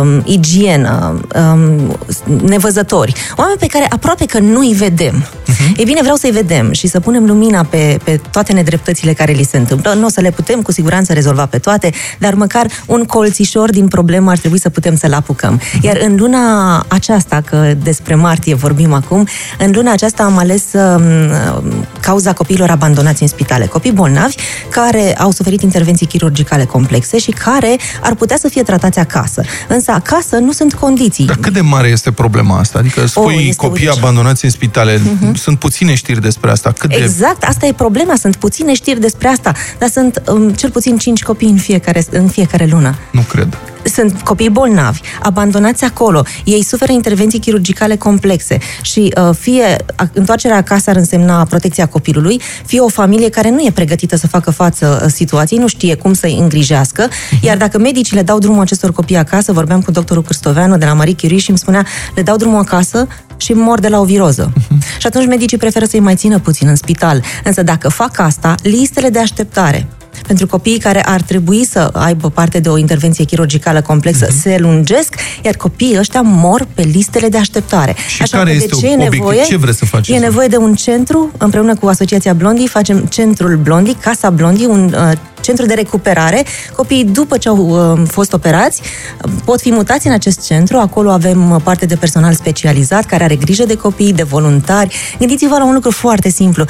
um, 0.01 0.22
igienă, 0.24 1.20
um, 1.53 1.97
nevăzători. 2.44 3.12
Oameni 3.36 3.59
pe 3.59 3.66
care 3.66 3.86
aproape 3.88 4.24
că 4.24 4.38
nu 4.38 4.61
îi 4.61 4.72
vedem. 4.72 5.24
Uh-huh. 5.24 5.76
Ei 5.76 5.84
bine, 5.84 6.01
vreau 6.01 6.16
să-i 6.16 6.30
vedem 6.30 6.72
și 6.72 6.86
să 6.86 7.01
punem 7.01 7.26
lumina 7.26 7.64
pe, 7.64 7.99
pe 8.05 8.20
toate 8.30 8.53
nedreptățile 8.53 9.12
care 9.12 9.32
li 9.32 9.42
se 9.42 9.57
întâmplă. 9.57 9.92
Nu 9.92 10.07
o 10.07 10.09
să 10.09 10.20
le 10.20 10.30
putem 10.30 10.62
cu 10.62 10.72
siguranță 10.72 11.12
rezolva 11.12 11.47
pe 11.47 11.59
toate, 11.59 11.92
dar 12.18 12.34
măcar 12.34 12.66
un 12.86 13.05
colțișor 13.05 13.70
din 13.70 13.88
problemă 13.88 14.30
ar 14.30 14.38
trebui 14.38 14.61
să 14.61 14.68
putem 14.68 14.97
să-l 14.97 15.12
apucăm. 15.12 15.61
Iar 15.82 15.99
în 16.01 16.16
luna 16.16 16.84
aceasta, 16.88 17.42
că 17.44 17.74
despre 17.82 18.14
martie 18.14 18.55
vorbim 18.55 18.92
acum, 18.92 19.26
în 19.59 19.70
luna 19.74 19.92
aceasta 19.92 20.22
am 20.22 20.38
ales 20.38 20.64
um, 20.72 21.84
cauza 22.01 22.32
copiilor 22.32 22.70
abandonați 22.70 23.22
în 23.22 23.28
spitale. 23.28 23.66
Copii 23.66 23.92
bolnavi 23.92 24.34
care 24.70 25.16
au 25.18 25.30
suferit 25.30 25.62
intervenții 25.62 25.86
chirurgicale 25.95 26.64
complexe 26.64 27.18
și 27.18 27.30
care 27.30 27.76
ar 28.03 28.14
putea 28.14 28.37
să 28.37 28.49
fie 28.49 28.62
tratați 28.62 28.99
acasă. 28.99 29.43
Însă 29.68 29.91
acasă 29.91 30.37
nu 30.37 30.53
sunt 30.53 30.74
condiții. 30.74 31.26
Dar 31.26 31.37
cât 31.37 31.53
de 31.53 31.61
mare 31.61 31.89
este 31.89 32.11
problema 32.12 32.59
asta? 32.59 32.78
Adică 32.78 33.07
spui 33.07 33.34
Oh, 33.34 33.41
este 33.41 33.55
copii 33.66 33.72
uriașă. 33.82 33.99
abandonați 34.03 34.45
în 34.45 34.51
spitale. 34.51 35.01
Sunt 35.34 35.59
puține 35.59 35.95
știri 35.95 36.20
despre 36.20 36.51
asta. 36.51 36.72
Cât 36.78 36.91
de... 36.91 36.97
Exact, 36.97 37.43
asta 37.45 37.66
e 37.66 37.72
problema. 37.72 38.14
Sunt 38.16 38.37
puține 38.37 38.74
știri 38.74 39.01
despre 39.01 39.28
asta, 39.28 39.53
dar 39.78 39.89
sunt 39.89 40.22
um, 40.26 40.51
cel 40.51 40.70
puțin 40.70 40.97
5 40.99 41.22
copii 41.22 41.49
în 41.49 41.57
fiecare, 41.59 42.05
în 42.11 42.28
fiecare 42.28 42.66
lună. 42.70 42.95
Nu 43.11 43.20
cred. 43.20 43.59
Sunt 43.89 44.20
copii 44.20 44.51
bolnavi, 44.51 45.01
abandonați 45.22 45.84
acolo, 45.84 46.22
ei 46.45 46.62
suferă 46.62 46.93
intervenții 46.93 47.39
chirurgicale 47.39 47.97
complexe 47.97 48.59
și 48.82 49.12
uh, 49.16 49.34
fie 49.39 49.76
a, 49.95 50.09
întoarcerea 50.12 50.57
acasă 50.57 50.91
ar 50.91 50.97
însemna 50.97 51.45
protecția 51.45 51.87
copilului, 51.87 52.41
fie 52.66 52.80
o 52.80 52.89
familie 52.89 53.28
care 53.28 53.51
nu 53.51 53.61
e 53.61 53.70
pregătită 53.70 54.16
să 54.16 54.26
facă 54.26 54.51
față 54.51 55.01
uh, 55.05 55.11
situației, 55.12 55.59
nu 55.59 55.66
știe 55.66 55.95
cum 55.95 56.14
să-i 56.14 56.39
îngrijească, 56.39 57.09
iar 57.41 57.57
dacă 57.57 57.78
medicii 57.78 58.16
le 58.16 58.22
dau 58.22 58.39
drumul 58.39 58.61
acestor 58.61 58.93
copii 58.93 59.16
acasă, 59.16 59.53
vorbeam 59.53 59.80
cu 59.80 59.91
doctorul 59.91 60.22
Cârstoveanu 60.22 60.76
de 60.76 60.84
la 60.84 60.93
Marie 60.93 61.14
Curie 61.20 61.39
și 61.39 61.49
îmi 61.49 61.59
spunea, 61.59 61.87
le 62.14 62.22
dau 62.22 62.37
drumul 62.37 62.59
acasă 62.59 63.07
și 63.37 63.53
mor 63.53 63.80
de 63.80 63.89
la 63.89 64.01
o 64.01 64.05
viroză. 64.05 64.53
Și 64.99 65.07
atunci 65.07 65.26
medicii 65.26 65.59
preferă 65.59 65.84
să-i 65.84 66.01
mai 66.01 66.14
țină 66.14 66.39
puțin 66.39 66.68
în 66.68 66.76
spital. 66.76 67.22
Însă 67.45 67.62
dacă 67.62 67.89
fac 67.89 68.18
asta, 68.18 68.55
listele 68.62 69.09
de 69.09 69.18
așteptare 69.18 69.87
pentru 70.27 70.47
copiii 70.47 70.79
care 70.79 71.03
ar 71.05 71.20
trebui 71.20 71.64
să 71.64 71.91
aibă 71.93 72.31
parte 72.31 72.61
de 72.61 72.68
o 72.68 72.79
intervenție 72.79 73.24
chirurgicală 73.24 73.81
complexă 73.83 74.27
Mhm. 74.31 74.41
se 74.41 74.57
lungesc, 74.59 75.14
iar 75.45 75.55
copiii 75.55 75.99
ăștia 75.99 76.20
mor 76.20 76.66
pe 76.74 76.83
listele 76.83 77.29
de 77.29 77.39
așteptare. 77.39 77.95
Și 78.09 78.22
care 78.31 78.51
că 78.51 78.57
este 78.57 78.74
ce 78.74 78.87
e 78.87 78.95
obiectiv? 78.95 79.18
nevoie? 79.18 79.43
Ce 79.43 79.57
vreți 79.57 79.79
să 79.79 79.85
faceți? 79.85 80.12
E 80.12 80.18
nevoie 80.18 80.49
de 80.49 80.57
un 80.57 80.74
centru, 80.74 81.31
împreună 81.39 81.74
cu 81.74 81.87
Asociația 81.87 82.33
Blondii, 82.35 82.68
facem 82.68 82.99
centrul 82.99 83.57
Blondii, 83.57 83.95
Casa 84.01 84.31
Blondii, 84.31 84.66
un 84.66 84.95
uh, 84.95 85.12
centru 85.41 85.66
de 85.66 85.74
recuperare. 85.74 86.45
Copiii, 86.77 87.05
după 87.05 87.37
ce 87.39 87.49
au 87.49 87.93
uh, 87.93 88.03
fost 88.09 88.33
operați, 88.33 88.81
uh, 89.24 89.31
pot 89.45 89.61
fi 89.61 89.72
mutați 89.72 90.07
în 90.07 90.12
acest 90.12 90.47
centru. 90.47 90.77
Acolo 90.77 91.11
avem 91.11 91.51
uh, 91.51 91.57
parte 91.62 91.87
de 91.87 91.95
personal 91.97 92.35
specializat 92.35 93.05
care 93.05 93.24
are 93.24 93.37
grijă 93.37 93.64
de 93.64 93.74
copii, 93.77 94.12
de 94.12 94.22
voluntari. 94.22 94.97
Gândiți-vă 95.18 95.57
la 95.59 95.64
un 95.64 95.74
lucru 95.74 95.91
foarte 95.91 96.29
simplu. 96.29 96.64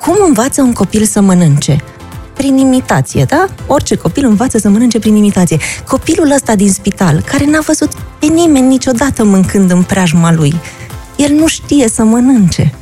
Cum 0.00 0.14
învață 0.26 0.62
un 0.62 0.72
copil 0.72 1.04
să 1.04 1.20
mănânce? 1.20 1.76
Prin 2.36 2.56
imitație, 2.56 3.24
da? 3.24 3.46
Orice 3.66 3.94
copil 3.94 4.24
învață 4.24 4.58
să 4.58 4.68
mănânce 4.68 4.98
prin 4.98 5.16
imitație. 5.16 5.58
Copilul 5.88 6.30
ăsta 6.30 6.54
din 6.54 6.72
spital, 6.72 7.20
care 7.20 7.44
n-a 7.44 7.60
văzut 7.60 7.92
pe 8.18 8.26
nimeni 8.26 8.66
niciodată 8.66 9.24
mâncând 9.24 9.70
în 9.70 9.82
preajma 9.82 10.32
lui, 10.32 10.54
el 11.16 11.32
nu 11.32 11.46
știe 11.46 11.88
să 11.88 12.04
mănânce. 12.04 12.74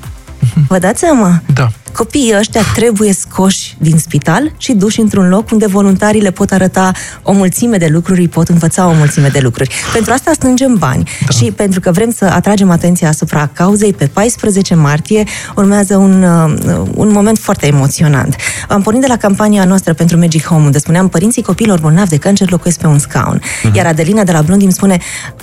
Vă 0.69 0.79
dați 0.79 0.99
seama? 0.99 1.43
Da. 1.55 1.69
Copiii 1.97 2.35
ăștia 2.39 2.61
trebuie 2.75 3.13
scoși 3.13 3.77
din 3.79 3.99
spital 3.99 4.53
și 4.57 4.73
duși 4.73 5.01
într-un 5.01 5.29
loc 5.29 5.51
unde 5.51 5.67
voluntarii 5.67 6.21
le 6.21 6.31
pot 6.31 6.51
arăta 6.51 6.93
o 7.23 7.33
mulțime 7.33 7.77
de 7.77 7.87
lucruri, 7.87 8.21
îi 8.21 8.29
pot 8.29 8.49
învăța 8.49 8.87
o 8.87 8.93
mulțime 8.93 9.29
de 9.29 9.39
lucruri. 9.39 9.75
Pentru 9.93 10.13
asta 10.13 10.33
strângem 10.33 10.75
bani 10.75 11.11
da. 11.21 11.31
și 11.31 11.53
pentru 11.53 11.81
că 11.81 11.91
vrem 11.91 12.11
să 12.11 12.25
atragem 12.25 12.71
atenția 12.71 13.09
asupra 13.09 13.51
cauzei, 13.53 13.93
pe 13.93 14.07
14 14.07 14.75
martie 14.75 15.25
urmează 15.57 15.97
un, 15.97 16.23
uh, 16.23 16.83
un 16.95 17.11
moment 17.13 17.39
foarte 17.39 17.67
emoționant. 17.67 18.37
Am 18.69 18.83
pornit 18.83 19.03
de 19.03 19.09
la 19.09 19.17
campania 19.17 19.65
noastră 19.65 19.95
pentru 19.95 20.19
Magic 20.19 20.45
Home, 20.45 20.65
unde 20.65 20.79
spuneam 20.79 21.09
părinții 21.09 21.43
copiilor 21.43 21.81
bolnavi 21.81 22.09
de 22.09 22.17
cancer 22.17 22.51
locuiesc 22.51 22.79
pe 22.79 22.87
un 22.87 22.99
scaun. 22.99 23.41
Uh-huh. 23.41 23.75
Iar 23.75 23.87
Adelina 23.87 24.25
de 24.25 24.33
la 24.33 24.43
Blondie 24.43 24.67
îmi 24.67 24.75
spune, 24.75 24.99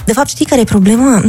de 0.06 0.14
fapt 0.14 0.28
știi 0.28 0.46
care 0.46 0.62
e 0.62 0.64
problema? 0.64 1.24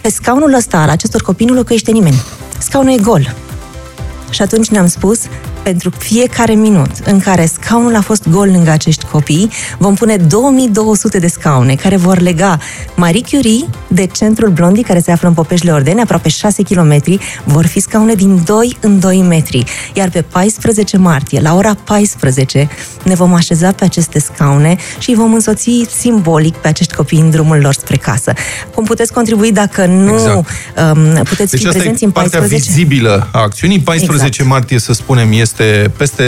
Pe 0.00 0.10
scaunul 0.10 0.54
ăsta 0.54 0.78
al 0.78 0.88
acestor 0.88 1.22
copii 1.22 1.46
nu 1.46 1.54
locuiește 1.54 1.90
nimeni. 1.90 2.22
Scaunul 2.58 2.92
e 2.92 3.02
gol. 3.02 3.34
Și 4.30 4.42
atunci 4.42 4.68
ne-am 4.68 4.86
spus, 4.86 5.20
pentru 5.62 5.90
fiecare 5.90 6.52
minut 6.52 6.90
în 7.04 7.18
care 7.18 7.46
scaunul 7.46 7.96
a 7.96 8.00
fost 8.00 8.28
gol 8.28 8.48
lângă 8.50 8.70
acești 8.70 9.04
copii, 9.04 9.50
vom 9.78 9.94
pune 9.94 10.16
2200 10.16 11.18
de 11.18 11.26
scaune 11.26 11.74
care 11.74 11.96
vor 11.96 12.20
lega 12.20 12.58
Marie 12.96 13.22
Curie 13.30 13.64
de 13.88 14.06
centrul 14.06 14.48
Blondii, 14.48 14.82
care 14.82 15.00
se 15.00 15.12
află 15.12 15.28
în 15.28 15.34
Popeșle 15.34 15.72
Ordene, 15.72 16.00
aproape 16.00 16.28
6 16.28 16.62
km. 16.62 17.02
Vor 17.44 17.66
fi 17.66 17.80
scaune 17.80 18.14
din 18.14 18.42
2 18.44 18.76
în 18.80 19.00
2 19.00 19.22
metri. 19.22 19.64
Iar 19.94 20.10
pe 20.10 20.22
14 20.22 20.96
martie, 20.96 21.40
la 21.40 21.54
ora 21.54 21.74
14, 21.84 22.68
ne 23.04 23.14
vom 23.14 23.34
așeza 23.34 23.72
pe 23.72 23.84
aceste 23.84 24.18
scaune 24.18 24.76
și 24.98 25.10
îi 25.10 25.16
vom 25.16 25.34
însoți 25.34 25.70
simbolic 25.98 26.54
pe 26.54 26.68
acești 26.68 26.94
copii 26.94 27.20
în 27.20 27.30
drumul 27.30 27.58
lor 27.60 27.72
spre 27.72 27.96
casă. 27.96 28.32
Cum 28.74 28.84
puteți 28.84 29.12
contribui 29.12 29.52
dacă 29.52 29.86
nu 29.86 30.12
Exact. 30.12 30.36
um, 30.36 31.22
puteți 31.22 31.50
Deci 31.50 31.60
fi 31.60 31.66
asta 31.66 31.78
prezenți 31.78 32.02
e 32.02 32.06
în 32.06 32.12
partea 32.12 32.38
14? 32.38 32.70
vizibilă 32.70 33.28
a 33.32 33.38
acțiunii. 33.40 33.80
14 33.80 34.17
Exact. 34.26 34.48
martie, 34.48 34.78
să 34.78 34.92
spunem, 34.92 35.32
este 35.32 35.92
peste... 35.96 36.22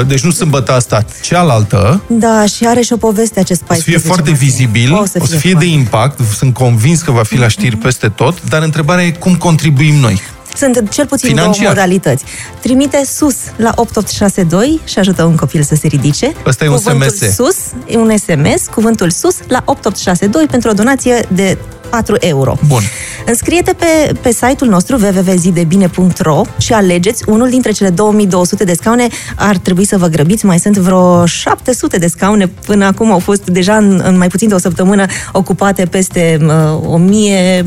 uh, 0.00 0.06
Deci 0.06 0.20
nu 0.24 0.30
sâmbătă 0.30 0.72
asta, 0.72 1.04
cealaltă. 1.22 2.02
Da, 2.06 2.46
și 2.46 2.66
are 2.66 2.80
și 2.80 2.92
o 2.92 2.96
poveste 2.96 3.40
acest 3.40 3.60
O 3.60 3.64
să 3.64 3.82
14 3.82 3.98
fie 3.98 4.08
foarte 4.08 4.30
martie. 4.30 4.46
vizibil, 4.46 4.92
o 4.92 5.04
să 5.04 5.18
fie, 5.36 5.50
de 5.50 5.50
foarte. 5.50 5.66
impact, 5.66 6.18
sunt 6.36 6.54
convins 6.54 7.00
că 7.02 7.10
va 7.10 7.22
fi 7.22 7.38
la 7.38 7.48
știri 7.48 7.76
peste 7.76 8.08
tot, 8.08 8.48
dar 8.48 8.62
întrebarea 8.62 9.04
e 9.04 9.10
cum 9.10 9.36
contribuim 9.36 9.94
noi. 9.94 10.20
Sunt 10.56 10.90
cel 10.90 11.06
puțin 11.06 11.28
Financiar. 11.28 11.54
două 11.54 11.68
modalități. 11.68 12.24
Trimite 12.60 13.04
sus 13.04 13.36
la 13.56 13.72
8862 13.76 14.80
și 14.84 14.98
ajută 14.98 15.24
un 15.24 15.36
copil 15.36 15.62
să 15.62 15.74
se 15.74 15.86
ridice. 15.86 16.32
Ăsta 16.46 16.64
e 16.64 16.68
un 16.68 16.74
cuvântul 16.74 17.10
SMS. 17.10 17.34
sus, 17.34 17.56
e 17.86 17.96
un 17.96 18.16
SMS, 18.16 18.66
cuvântul 18.74 19.10
sus 19.10 19.36
la 19.48 19.62
8862 19.64 20.46
pentru 20.46 20.70
o 20.70 20.72
donație 20.72 21.26
de 21.28 21.58
4 21.90 22.16
euro. 22.20 22.56
Bun. 22.66 22.82
Înscrie-te 23.26 23.72
pe, 23.72 24.12
pe 24.20 24.30
site-ul 24.30 24.70
nostru 24.70 24.96
www.zidebine.ro 24.96 26.42
și 26.58 26.72
alegeți 26.72 27.22
unul 27.26 27.48
dintre 27.48 27.70
cele 27.70 27.90
2200 27.90 28.64
de 28.64 28.74
scaune. 28.74 29.06
Ar 29.36 29.56
trebui 29.56 29.84
să 29.84 29.98
vă 29.98 30.06
grăbiți, 30.06 30.46
mai 30.46 30.58
sunt 30.58 30.76
vreo 30.76 31.26
700 31.26 31.98
de 31.98 32.06
scaune. 32.06 32.46
Până 32.46 32.84
acum 32.84 33.10
au 33.10 33.18
fost 33.18 33.44
deja 33.44 33.76
în, 33.76 34.02
în 34.04 34.16
mai 34.16 34.28
puțin 34.28 34.48
de 34.48 34.54
o 34.54 34.58
săptămână 34.58 35.06
ocupate 35.32 35.84
peste 35.84 36.38
uh, 36.40 36.92
1000 36.92 37.66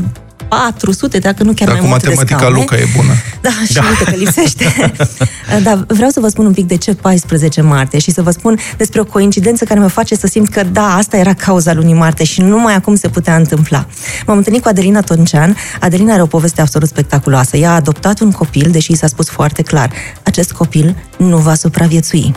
400, 0.52 1.18
dacă 1.18 1.42
nu 1.42 1.52
chiar 1.52 1.68
Dar 1.68 1.76
mai 1.76 1.84
cu 1.84 1.90
multe 1.90 2.08
de 2.08 2.14
matematica 2.14 2.38
scaune. 2.38 2.58
Luca 2.58 2.76
e 2.76 2.86
bună. 2.96 3.12
Da, 3.40 3.50
și 3.66 3.72
da. 3.72 3.82
uite 3.88 4.04
că 4.04 4.16
lipsește. 4.16 4.92
Dar 5.66 5.84
vreau 5.86 6.10
să 6.10 6.20
vă 6.20 6.28
spun 6.28 6.46
un 6.46 6.52
pic 6.52 6.66
de 6.66 6.76
ce 6.76 6.94
14 6.94 7.60
martie 7.60 7.98
și 7.98 8.10
să 8.10 8.22
vă 8.22 8.30
spun 8.30 8.58
despre 8.76 9.00
o 9.00 9.04
coincidență 9.04 9.64
care 9.64 9.80
mă 9.80 9.86
face 9.86 10.14
să 10.14 10.26
simt 10.26 10.48
că 10.48 10.62
da, 10.72 10.94
asta 10.94 11.16
era 11.16 11.34
cauza 11.34 11.72
lunii 11.72 11.94
martie 11.94 12.24
și 12.24 12.40
numai 12.40 12.74
acum 12.74 12.94
se 12.94 13.08
putea 13.08 13.36
întâmpla. 13.36 13.86
M-am 14.26 14.36
întâlnit 14.36 14.62
cu 14.62 14.68
Adelina 14.68 15.00
Toncean. 15.00 15.56
Adelina 15.80 16.12
are 16.12 16.22
o 16.22 16.26
poveste 16.26 16.60
absolut 16.60 16.88
spectaculoasă. 16.88 17.56
Ea 17.56 17.70
a 17.70 17.74
adoptat 17.74 18.20
un 18.20 18.30
copil, 18.30 18.68
deși 18.70 18.92
i 18.92 18.96
s-a 18.96 19.06
spus 19.06 19.28
foarte 19.28 19.62
clar, 19.62 19.90
acest 20.22 20.52
copil 20.52 20.96
nu 21.16 21.36
va 21.36 21.54
supraviețui. 21.54 22.34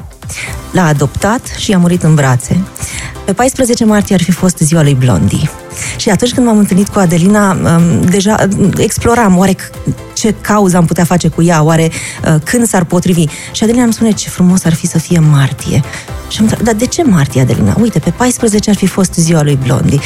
L-a 0.71 0.85
adoptat 0.85 1.41
și 1.57 1.73
a 1.73 1.77
murit 1.77 2.03
în 2.03 2.15
brațe. 2.15 2.63
Pe 3.25 3.33
14 3.33 3.85
martie 3.85 4.15
ar 4.15 4.21
fi 4.21 4.31
fost 4.31 4.57
ziua 4.57 4.81
lui 4.81 4.93
Blondie. 4.93 5.49
Și 5.97 6.09
atunci 6.09 6.33
când 6.33 6.45
m-am 6.45 6.57
întâlnit 6.57 6.87
cu 6.87 6.99
Adelina, 6.99 7.51
um, 7.51 8.01
deja 8.01 8.45
um, 8.57 8.71
exploram 8.77 9.37
oare 9.37 9.53
c- 9.53 9.93
ce 10.15 10.35
cauză 10.41 10.77
am 10.77 10.85
putea 10.85 11.03
face 11.03 11.27
cu 11.27 11.43
ea, 11.43 11.63
oare 11.63 11.91
uh, 11.91 12.35
când 12.43 12.67
s-ar 12.67 12.83
potrivi. 12.83 13.25
Și 13.51 13.63
Adelina 13.63 13.83
îmi 13.83 13.93
spune 13.93 14.11
ce 14.11 14.29
frumos 14.29 14.63
ar 14.63 14.73
fi 14.73 14.87
să 14.87 14.97
fie 14.97 15.19
martie. 15.19 15.83
Și 16.29 16.37
am 16.37 16.43
întrebat, 16.43 16.65
dar 16.65 16.75
de 16.75 16.85
ce 16.85 17.03
martie, 17.03 17.41
Adelina? 17.41 17.75
Uite, 17.79 17.99
pe 17.99 18.09
14 18.09 18.69
ar 18.69 18.75
fi 18.75 18.85
fost 18.85 19.13
ziua 19.13 19.43
lui 19.43 19.59
Blondie. 19.63 19.99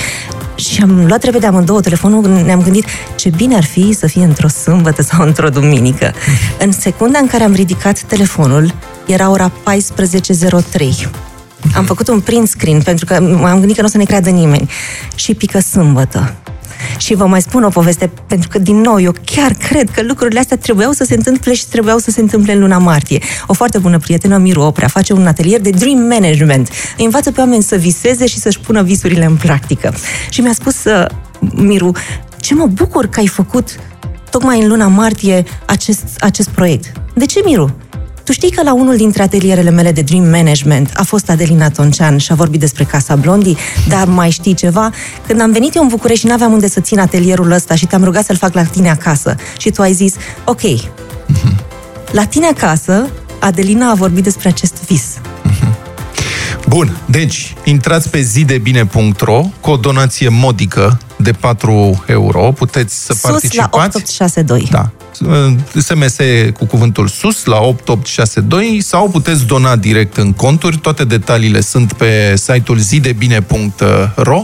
Și 0.55 0.81
am 0.81 1.05
luat 1.05 1.23
repede 1.23 1.45
amândouă 1.45 1.81
telefonul, 1.81 2.27
ne-am 2.45 2.61
gândit 2.61 2.85
ce 3.15 3.29
bine 3.35 3.55
ar 3.55 3.63
fi 3.63 3.93
să 3.93 4.07
fie 4.07 4.23
într-o 4.23 4.47
sâmbătă 4.47 5.01
sau 5.01 5.25
într-o 5.25 5.49
duminică. 5.49 6.13
În 6.59 6.71
secunda 6.71 7.19
în 7.19 7.27
care 7.27 7.43
am 7.43 7.53
ridicat 7.53 7.99
telefonul, 7.99 8.73
era 9.05 9.29
ora 9.29 9.51
14.03. 9.51 11.09
Am 11.75 11.85
făcut 11.85 12.07
un 12.07 12.19
print 12.19 12.47
screen 12.47 12.81
pentru 12.81 13.05
că 13.05 13.21
m-am 13.21 13.57
gândit 13.57 13.75
că 13.75 13.81
nu 13.81 13.87
o 13.87 13.91
să 13.91 13.97
ne 13.97 14.03
creadă 14.03 14.29
nimeni. 14.29 14.69
Și 15.15 15.33
pică 15.33 15.59
sâmbătă. 15.59 16.35
Și 16.97 17.13
vă 17.13 17.25
mai 17.25 17.41
spun 17.41 17.63
o 17.63 17.69
poveste, 17.69 18.11
pentru 18.27 18.49
că, 18.49 18.59
din 18.59 18.81
nou, 18.81 19.01
eu 19.01 19.13
chiar 19.25 19.53
cred 19.53 19.89
că 19.89 20.01
lucrurile 20.01 20.39
astea 20.39 20.57
trebuiau 20.57 20.91
să 20.91 21.03
se 21.03 21.15
întâmple 21.15 21.53
și 21.53 21.67
trebuiau 21.67 21.97
să 21.97 22.11
se 22.11 22.21
întâmple 22.21 22.53
în 22.53 22.59
luna 22.59 22.77
martie. 22.77 23.21
O 23.47 23.53
foarte 23.53 23.77
bună 23.77 23.97
prietenă, 23.97 24.37
Miru 24.37 24.61
Oprea, 24.61 24.87
face 24.87 25.13
un 25.13 25.27
atelier 25.27 25.61
de 25.61 25.69
dream 25.69 25.99
management. 25.99 26.69
Îi 26.97 27.05
învață 27.05 27.31
pe 27.31 27.39
oameni 27.39 27.63
să 27.63 27.75
viseze 27.75 28.27
și 28.27 28.37
să-și 28.37 28.59
pună 28.59 28.81
visurile 28.83 29.25
în 29.25 29.35
practică. 29.35 29.93
Și 30.29 30.41
mi-a 30.41 30.53
spus, 30.53 30.83
uh, 30.83 31.05
Miru, 31.39 31.91
ce 32.39 32.53
mă 32.53 32.65
bucur 32.65 33.07
că 33.07 33.19
ai 33.19 33.27
făcut 33.27 33.75
tocmai 34.29 34.61
în 34.61 34.67
luna 34.67 34.87
martie 34.87 35.43
acest, 35.65 36.03
acest 36.19 36.49
proiect. 36.49 36.91
De 37.13 37.25
ce, 37.25 37.41
Miru? 37.45 37.75
Tu 38.29 38.35
știi 38.35 38.51
că 38.51 38.63
la 38.63 38.73
unul 38.73 38.95
dintre 38.95 39.23
atelierele 39.23 39.69
mele 39.69 39.91
de 39.91 40.01
Dream 40.01 40.23
Management 40.23 40.91
a 40.93 41.03
fost 41.03 41.29
Adelina 41.29 41.69
Toncean 41.69 42.17
și 42.17 42.31
a 42.31 42.35
vorbit 42.35 42.59
despre 42.59 42.83
Casa 42.83 43.15
Blondii, 43.15 43.57
dar 43.87 44.07
mai 44.07 44.29
știi 44.29 44.53
ceva? 44.53 44.91
Când 45.27 45.41
am 45.41 45.51
venit 45.51 45.75
eu 45.75 45.81
în 45.81 45.87
București 45.87 46.25
și 46.25 46.27
n-aveam 46.31 46.51
unde 46.51 46.67
să 46.67 46.79
țin 46.79 46.99
atelierul 46.99 47.51
ăsta 47.51 47.75
și 47.75 47.85
te-am 47.85 48.03
rugat 48.03 48.25
să-l 48.25 48.35
fac 48.35 48.53
la 48.53 48.63
tine 48.63 48.89
acasă 48.89 49.35
și 49.57 49.69
tu 49.69 49.81
ai 49.81 49.93
zis, 49.93 50.13
ok, 50.45 50.61
la 52.11 52.25
tine 52.25 52.45
acasă, 52.45 53.09
Adelina 53.39 53.89
a 53.89 53.93
vorbit 53.93 54.23
despre 54.23 54.47
acest 54.47 54.85
vis. 54.87 55.03
Bun, 56.69 56.97
deci 57.05 57.53
intrați 57.63 58.09
pe 58.09 58.21
zidebine.ro 58.21 59.43
cu 59.61 59.69
o 59.69 59.75
donație 59.75 60.29
modică 60.29 60.99
de 61.17 61.31
4 61.31 62.03
euro. 62.07 62.51
Puteți 62.51 63.05
să 63.05 63.13
Sus 63.13 63.23
la 63.23 63.29
participați. 63.29 63.75
8862. 63.75 64.67
Da. 64.71 64.91
SMS 65.79 66.15
cu 66.57 66.65
cuvântul 66.65 67.07
sus 67.07 67.45
la 67.45 67.57
8862 67.57 68.81
sau 68.81 69.09
puteți 69.09 69.45
dona 69.45 69.75
direct 69.75 70.17
în 70.17 70.33
conturi. 70.33 70.77
Toate 70.77 71.05
detaliile 71.05 71.61
sunt 71.61 71.93
pe 71.93 72.33
site-ul 72.35 72.77
zidebine.ro. 72.77 74.43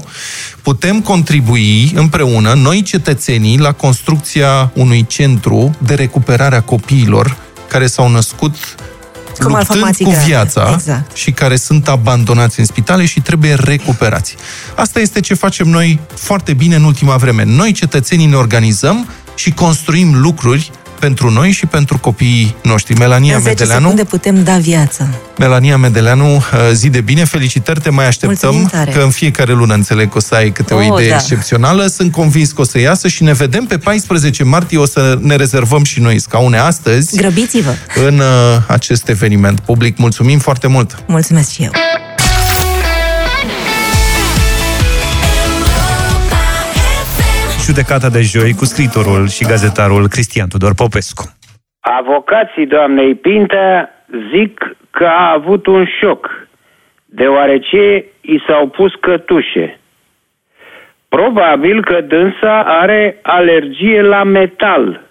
Putem 0.62 1.02
contribui 1.02 1.92
împreună, 1.96 2.54
noi 2.54 2.82
cetățenii, 2.82 3.58
la 3.58 3.72
construcția 3.72 4.72
unui 4.74 5.06
centru 5.08 5.76
de 5.78 5.94
recuperare 5.94 6.56
a 6.56 6.62
copiilor 6.62 7.38
care 7.68 7.88
s-au 7.88 8.10
născut 8.10 8.56
Cu 9.38 9.42
luptând 9.42 9.68
malformații 9.68 10.06
cu 10.06 10.12
grave. 10.12 10.26
viața 10.26 10.72
Exact. 10.74 11.16
și 11.16 11.32
care 11.32 11.56
sunt 11.56 11.88
abandonați 11.88 12.60
în 12.60 12.66
spitale 12.66 13.06
și 13.06 13.22
trebuie 13.22 13.54
recuperați. 13.54 14.36
Asta 14.76 15.00
este 15.00 15.20
ce 15.20 15.34
facem 15.34 15.68
noi 15.68 16.00
foarte 16.16 16.54
bine 16.54 16.76
în 16.76 16.84
ultima 16.84 17.16
vreme. 17.16 17.44
Noi, 17.44 17.72
cetățenii, 17.72 18.26
ne 18.26 18.36
organizăm 18.36 19.08
și 19.36 19.52
construim 19.52 20.22
lucruri 20.22 20.72
pentru 21.00 21.30
noi 21.30 21.52
și 21.52 21.66
pentru 21.66 21.98
copiii 21.98 22.56
noștri. 22.64 22.98
Melania 22.98 23.36
în 23.36 23.42
10 23.42 23.50
Medeleanu, 23.54 23.82
secunde 23.82 24.04
putem 24.04 24.44
da 24.44 24.58
viață. 24.58 25.10
Melania 25.38 25.78
Medeleanu, 25.78 26.36
uh, 26.36 26.42
zi 26.74 26.90
de 26.90 27.02
bine, 27.02 27.24
felicitări, 27.24 27.80
te 27.80 27.90
mai 27.90 28.08
așteptăm, 28.08 28.50
Mulțumim 28.56 28.68
tare. 28.86 28.92
că 28.92 29.00
în 29.04 29.10
fiecare 29.10 29.54
lună 29.54 29.74
înțeleg 29.74 30.10
că 30.12 30.18
o 30.18 30.20
să 30.22 30.36
ai 30.36 30.52
câte 30.52 30.74
o 30.74 30.78
Oh, 30.78 30.86
idee 30.86 31.10
da. 31.10 31.16
excepțională. 31.16 31.88
Sunt 31.88 32.12
convins 32.12 32.52
că 32.52 32.62
o 32.62 32.64
să 32.64 32.80
iasă 32.80 33.08
și 33.08 33.24
ne 33.24 33.34
vedem 33.34 33.66
pe 33.66 33.78
14 33.78 34.44
martie, 34.44 34.78
o 34.78 34.86
să 34.86 35.18
ne 35.22 35.36
rezervăm 35.36 35.84
și 35.84 36.00
noi 36.00 36.20
scaune 36.20 36.58
astăzi 36.58 37.18
Grăbiți-vă! 37.18 37.74
în 38.06 38.20
uh, 38.20 38.26
acest 38.68 39.08
eveniment 39.10 39.60
public. 39.60 39.98
Mulțumim 39.98 40.40
foarte 40.40 40.68
mult! 40.68 41.04
Mulțumesc 41.08 41.50
și 41.52 41.62
eu! 41.64 41.72
Judecata 47.68 48.10
de 48.10 48.22
joi 48.22 48.54
cu 48.54 48.66
scriitorul 48.66 49.28
și 49.28 49.44
gazetarul 49.44 50.08
Cristian 50.08 50.50
Tudor 50.50 50.74
Popescu. 50.76 51.24
Avocații 51.80 52.68
doamnei 52.68 53.16
Pintea 53.16 53.90
zic 54.34 54.76
că 54.92 55.06
a 55.06 55.32
avut 55.32 55.68
un 55.68 55.86
șoc, 56.00 56.48
deoarece 57.06 58.06
i 58.22 58.44
s-au 58.48 58.68
pus 58.68 58.92
cătușe. 59.02 59.80
Probabil 61.10 61.84
că 61.84 62.02
dânsa 62.02 62.64
are 62.64 63.20
alergie 63.22 64.02
la 64.02 64.24
metal. 64.24 65.02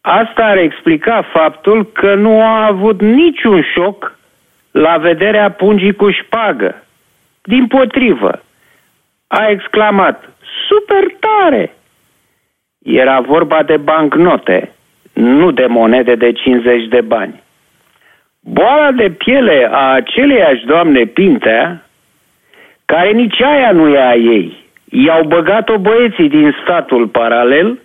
Asta 0.00 0.42
ar 0.42 0.56
explica 0.56 1.28
faptul 1.32 1.86
că 1.92 2.14
nu 2.14 2.42
a 2.42 2.66
avut 2.66 3.00
niciun 3.00 3.62
șoc 3.74 4.18
la 4.70 4.96
vederea 4.96 5.50
pungii 5.50 5.94
cu 5.94 6.10
șpagă. 6.10 6.82
Din 7.42 7.66
potrivă, 7.66 8.42
a 9.26 9.48
exclamat, 9.48 10.35
super 10.68 11.16
tare! 11.20 11.74
Era 12.84 13.20
vorba 13.20 13.62
de 13.62 13.76
bancnote, 13.76 14.72
nu 15.12 15.50
de 15.50 15.66
monede 15.66 16.14
de 16.14 16.32
50 16.32 16.88
de 16.88 17.00
bani. 17.00 17.42
Boala 18.40 18.92
de 18.92 19.10
piele 19.10 19.68
a 19.70 19.92
aceleiași 19.92 20.64
doamne 20.64 21.04
Pintea, 21.04 21.82
care 22.84 23.10
nici 23.10 23.42
aia 23.42 23.72
nu 23.72 23.88
e 23.88 23.98
a 23.98 24.14
ei, 24.14 24.64
i-au 24.90 25.24
băgat-o 25.24 25.78
băieții 25.78 26.28
din 26.28 26.56
statul 26.62 27.08
paralel, 27.08 27.78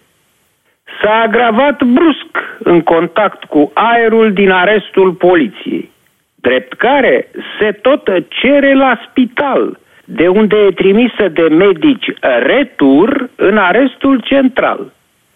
s-a 1.02 1.14
agravat 1.14 1.84
brusc 1.84 2.60
în 2.60 2.82
contact 2.82 3.44
cu 3.44 3.72
aerul 3.74 4.34
din 4.34 4.50
arestul 4.50 5.12
poliției, 5.12 5.92
drept 6.36 6.74
care 6.74 7.28
se 7.60 7.72
tot 7.72 8.10
cere 8.28 8.74
la 8.74 9.00
spital, 9.10 9.80
de 10.14 10.28
unde 10.28 10.56
e 10.58 10.72
trimisă 10.72 11.28
de 11.28 11.42
medici 11.42 12.06
retur 12.44 13.30
în 13.36 13.58
arestul 13.58 14.20
central. 14.20 14.92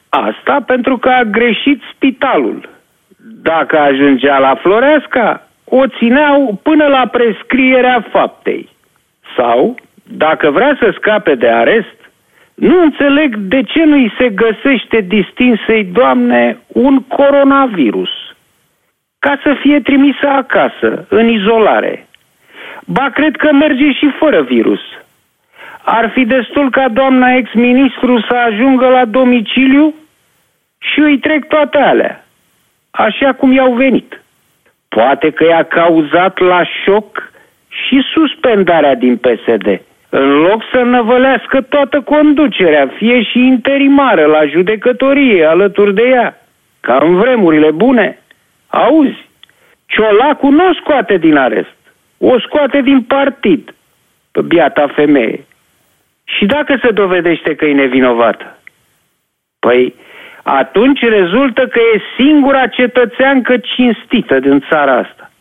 Asta 0.10 0.64
pentru 0.66 0.98
că 0.98 1.10
a 1.10 1.24
greșit 1.24 1.82
spitalul. 1.94 2.70
Dacă 3.42 3.78
ajungea 3.80 4.40
la 4.40 4.56
Floreasca, 4.56 5.48
o 5.64 5.88
țineau 5.88 6.60
până 6.64 6.88
la 6.88 7.08
prescrierea 7.12 8.08
faptei. 8.12 8.70
Sau, 9.38 9.76
dacă 10.04 10.52
vrea 10.52 10.78
să 10.80 10.94
scape 10.98 11.36
de 11.36 11.48
arest, 11.48 11.98
nu 12.56 12.82
înțeleg 12.82 13.36
de 13.36 13.64
ce 13.64 13.84
nu 13.84 13.96
îi 13.96 14.14
se 14.18 14.30
găsește 14.30 15.02
distinsei 15.02 15.84
doamne 15.84 16.58
un 16.68 17.04
coronavirus, 17.04 18.10
ca 19.20 19.40
să 19.44 19.56
fie 19.62 19.80
trimisă 19.80 20.28
acasă, 20.28 21.06
în 21.10 21.28
izolare. 21.28 22.08
Ba, 22.86 23.10
cred 23.14 23.36
că 23.36 23.54
merge 23.54 23.92
și 23.92 24.10
fără 24.20 24.42
virus. 24.42 24.80
Ar 25.84 26.10
fi 26.10 26.26
destul 26.26 26.70
ca 26.70 26.88
doamna 26.88 27.36
ex-ministru 27.36 28.20
să 28.20 28.36
ajungă 28.36 28.88
la 28.88 29.06
domiciliu 29.06 29.94
și 30.78 31.00
îi 31.00 31.18
trec 31.18 31.48
toate 31.48 31.78
alea, 31.78 32.26
așa 32.92 33.34
cum 33.34 33.52
i-au 33.52 33.74
venit. 33.74 34.22
Poate 34.88 35.32
că 35.32 35.46
i-a 35.46 35.64
cauzat 35.64 36.40
la 36.40 36.64
șoc 36.84 37.32
și 37.68 38.02
suspendarea 38.14 38.96
din 38.96 39.18
PSD. 39.18 39.82
În 40.10 40.30
loc 40.30 40.64
să 40.72 40.82
năvălească 40.82 41.62
toată 41.62 42.02
conducerea, 42.02 42.88
fie 42.98 43.24
și 43.24 43.40
interimară 43.40 44.26
la 44.26 44.46
judecătorie 44.46 45.46
alături 45.46 45.94
de 45.94 46.04
ea, 46.04 46.38
ca 46.80 46.98
în 47.02 47.16
vremurile 47.16 47.72
bune. 47.72 48.20
Auzi, 48.68 49.26
Ciolacul 49.86 50.52
nu 50.52 50.68
o 50.68 50.74
scoate 50.74 51.18
din 51.18 51.36
arest, 51.36 51.76
o 52.18 52.40
scoate 52.40 52.82
din 52.82 53.02
partid, 53.02 53.74
pe 54.32 54.42
biata 54.42 54.88
femeie. 54.88 55.46
Și 56.24 56.46
dacă 56.46 56.80
se 56.82 56.92
dovedește 56.92 57.56
că 57.56 57.66
e 57.66 57.74
nevinovată? 57.74 58.58
Păi, 59.60 59.96
atunci 60.44 61.00
rezultă 61.00 61.68
că 61.68 61.80
e 61.80 62.24
singura 62.24 62.68
cetățeancă 62.68 63.58
cinstită 63.58 64.40
din 64.40 64.66
țara 64.70 64.98
asta. 64.98 65.32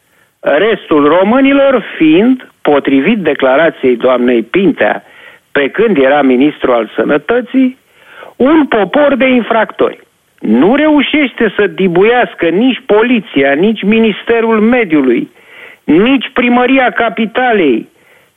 Restul 0.41 1.07
românilor 1.07 1.85
fiind, 1.97 2.49
potrivit 2.63 3.19
declarației 3.19 3.97
doamnei 3.97 4.43
Pintea, 4.43 5.05
pe 5.53 5.71
când 5.71 5.97
era 5.97 6.23
ministru 6.23 6.73
al 6.73 6.91
sănătății, 6.97 7.79
un 8.37 8.67
popor 8.67 9.15
de 9.17 9.29
infractori. 9.29 10.01
Nu 10.39 10.75
reușește 10.75 11.53
să 11.57 11.67
dibuiască 11.67 12.49
nici 12.49 12.83
poliția, 12.87 13.53
nici 13.53 13.83
Ministerul 13.83 14.61
Mediului, 14.61 15.31
nici 15.85 16.31
primăria 16.33 16.91
capitalei, 16.91 17.89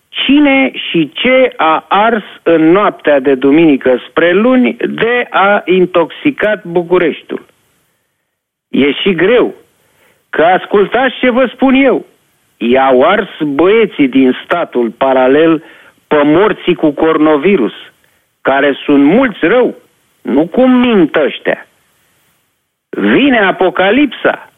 cine 0.09 0.71
și 0.89 1.11
ce 1.13 1.53
a 1.57 1.85
ars 1.87 2.23
în 2.43 2.71
noaptea 2.71 3.19
de 3.19 3.35
duminică 3.35 4.01
spre 4.09 4.31
luni 4.31 4.77
de 4.77 5.27
a 5.29 5.61
intoxicat 5.65 6.63
Bucureștiul. 6.63 7.45
E 8.69 8.91
și 8.91 9.13
greu, 9.13 9.55
că 10.29 10.43
ascultați 10.43 11.15
ce 11.19 11.29
vă 11.29 11.49
spun 11.53 11.73
eu. 11.73 12.05
I-au 12.57 13.01
ars 13.01 13.29
băieții 13.39 14.07
din 14.07 14.37
statul 14.43 14.89
paralel 14.89 15.63
pe 16.07 16.21
morții 16.23 16.75
cu 16.75 16.91
coronavirus, 16.91 17.73
care 18.41 18.77
sunt 18.85 19.03
mulți 19.03 19.39
rău, 19.41 19.75
nu 20.21 20.47
cum 20.47 20.71
mint 20.71 21.15
ăștia. 21.15 21.67
Vine 22.89 23.39
apocalipsa. 23.39 24.49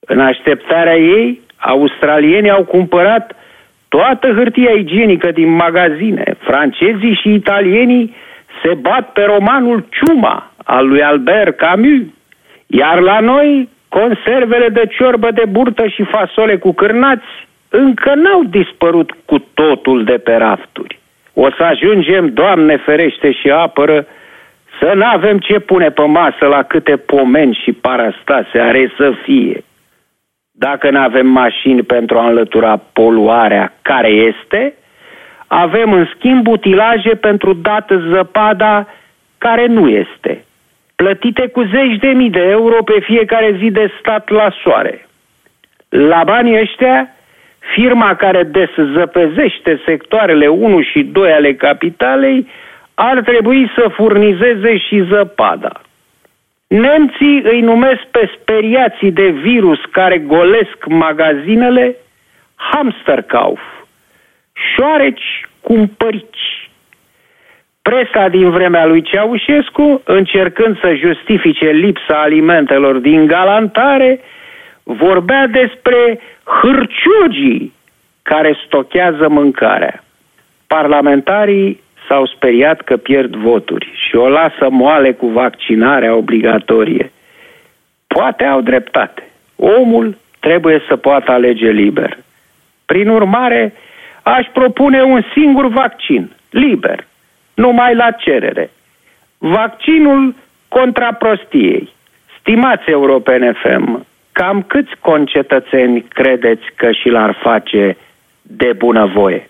În 0.00 0.20
așteptarea 0.20 0.96
ei, 0.96 1.40
australienii 1.64 2.50
au 2.50 2.64
cumpărat 2.64 3.36
toată 3.88 4.32
hârtia 4.32 4.70
igienică 4.70 5.30
din 5.30 5.48
magazine. 5.48 6.36
Francezii 6.38 7.18
și 7.22 7.32
italienii 7.32 8.14
se 8.62 8.74
bat 8.74 9.12
pe 9.12 9.22
romanul 9.22 9.86
Ciuma 9.90 10.52
al 10.64 10.88
lui 10.88 11.02
Albert 11.02 11.56
Camus. 11.56 12.02
Iar 12.66 13.00
la 13.00 13.20
noi, 13.20 13.68
conservele 13.88 14.68
de 14.68 14.86
ciorbă 14.96 15.30
de 15.30 15.44
burtă 15.48 15.86
și 15.86 16.02
fasole 16.02 16.56
cu 16.56 16.72
cârnați 16.72 17.26
încă 17.68 18.14
n-au 18.14 18.44
dispărut 18.44 19.10
cu 19.24 19.38
totul 19.54 20.04
de 20.04 20.18
pe 20.18 20.34
rafturi. 20.34 20.98
O 21.34 21.50
să 21.56 21.62
ajungem, 21.62 22.28
Doamne 22.32 22.76
ferește 22.76 23.32
și 23.32 23.50
apără, 23.50 24.06
să 24.80 24.92
n-avem 24.94 25.38
ce 25.38 25.58
pune 25.58 25.90
pe 25.90 26.04
masă 26.06 26.46
la 26.46 26.62
câte 26.62 26.96
pomeni 26.96 27.60
și 27.62 27.72
parastase 27.72 28.58
are 28.58 28.92
să 28.96 29.12
fie. 29.24 29.64
Dacă 30.58 30.90
nu 30.90 30.98
avem 30.98 31.26
mașini 31.26 31.82
pentru 31.82 32.18
a 32.18 32.28
înlătura 32.28 32.76
poluarea 32.92 33.72
care 33.82 34.08
este, 34.08 34.74
avem 35.46 35.92
în 35.92 36.06
schimb 36.16 36.46
utilaje 36.46 37.14
pentru 37.14 37.52
dată 37.52 38.02
zăpada 38.10 38.86
care 39.38 39.66
nu 39.66 39.88
este, 39.88 40.44
plătite 40.96 41.46
cu 41.46 41.62
zeci 41.62 41.96
de 41.98 42.08
mii 42.08 42.30
de 42.30 42.40
euro 42.40 42.82
pe 42.82 43.00
fiecare 43.00 43.56
zi 43.58 43.70
de 43.70 43.90
stat 44.00 44.28
la 44.28 44.48
soare. 44.62 45.06
La 45.88 46.22
banii 46.24 46.60
ăștia, 46.60 47.08
firma 47.74 48.14
care 48.14 48.42
deszăpezește 48.42 49.80
sectoarele 49.86 50.46
1 50.46 50.82
și 50.82 51.02
2 51.02 51.32
ale 51.32 51.54
capitalei 51.54 52.48
ar 52.94 53.20
trebui 53.20 53.70
să 53.76 53.88
furnizeze 53.88 54.76
și 54.76 55.04
zăpada. 55.10 55.80
Nemții 56.80 57.40
îi 57.42 57.60
numesc 57.60 58.02
pe 58.10 58.30
speriații 58.40 59.12
de 59.12 59.28
virus 59.28 59.78
care 59.90 60.18
golesc 60.18 60.86
magazinele 60.86 61.96
hamsterkauf, 62.54 63.60
șoareci 64.52 65.48
cumpărici. 65.60 66.70
Presa 67.82 68.28
din 68.28 68.50
vremea 68.50 68.86
lui 68.86 69.02
Ceaușescu, 69.02 70.02
încercând 70.04 70.80
să 70.80 70.94
justifice 70.94 71.70
lipsa 71.70 72.20
alimentelor 72.20 72.96
din 72.96 73.26
galantare, 73.26 74.20
vorbea 74.82 75.46
despre 75.46 76.20
hârciugii 76.44 77.72
care 78.22 78.58
stochează 78.66 79.28
mâncarea. 79.28 80.04
Parlamentarii 80.66 81.82
s-au 82.08 82.26
speriat 82.26 82.80
că 82.80 82.96
pierd 82.96 83.34
voturi 83.34 83.92
și 83.94 84.16
o 84.16 84.28
lasă 84.28 84.68
moale 84.70 85.12
cu 85.12 85.26
vaccinarea 85.26 86.14
obligatorie. 86.14 87.12
Poate 88.06 88.44
au 88.44 88.60
dreptate. 88.60 89.22
Omul 89.56 90.16
trebuie 90.40 90.82
să 90.88 90.96
poată 90.96 91.32
alege 91.32 91.70
liber. 91.70 92.18
Prin 92.86 93.08
urmare, 93.08 93.72
aș 94.22 94.46
propune 94.52 95.02
un 95.02 95.22
singur 95.34 95.66
vaccin, 95.66 96.30
liber, 96.50 97.06
numai 97.54 97.94
la 97.94 98.10
cerere. 98.10 98.70
Vaccinul 99.38 100.34
contra 100.68 101.12
prostiei. 101.12 101.92
Stimați 102.38 102.90
europene 102.90 103.52
FM, 103.52 104.06
cam 104.32 104.62
câți 104.62 104.92
concetățeni 105.00 106.00
credeți 106.00 106.64
că 106.76 106.92
și 106.92 107.08
l-ar 107.08 107.38
face 107.42 107.96
de 108.42 108.72
bunăvoie? 108.72 109.48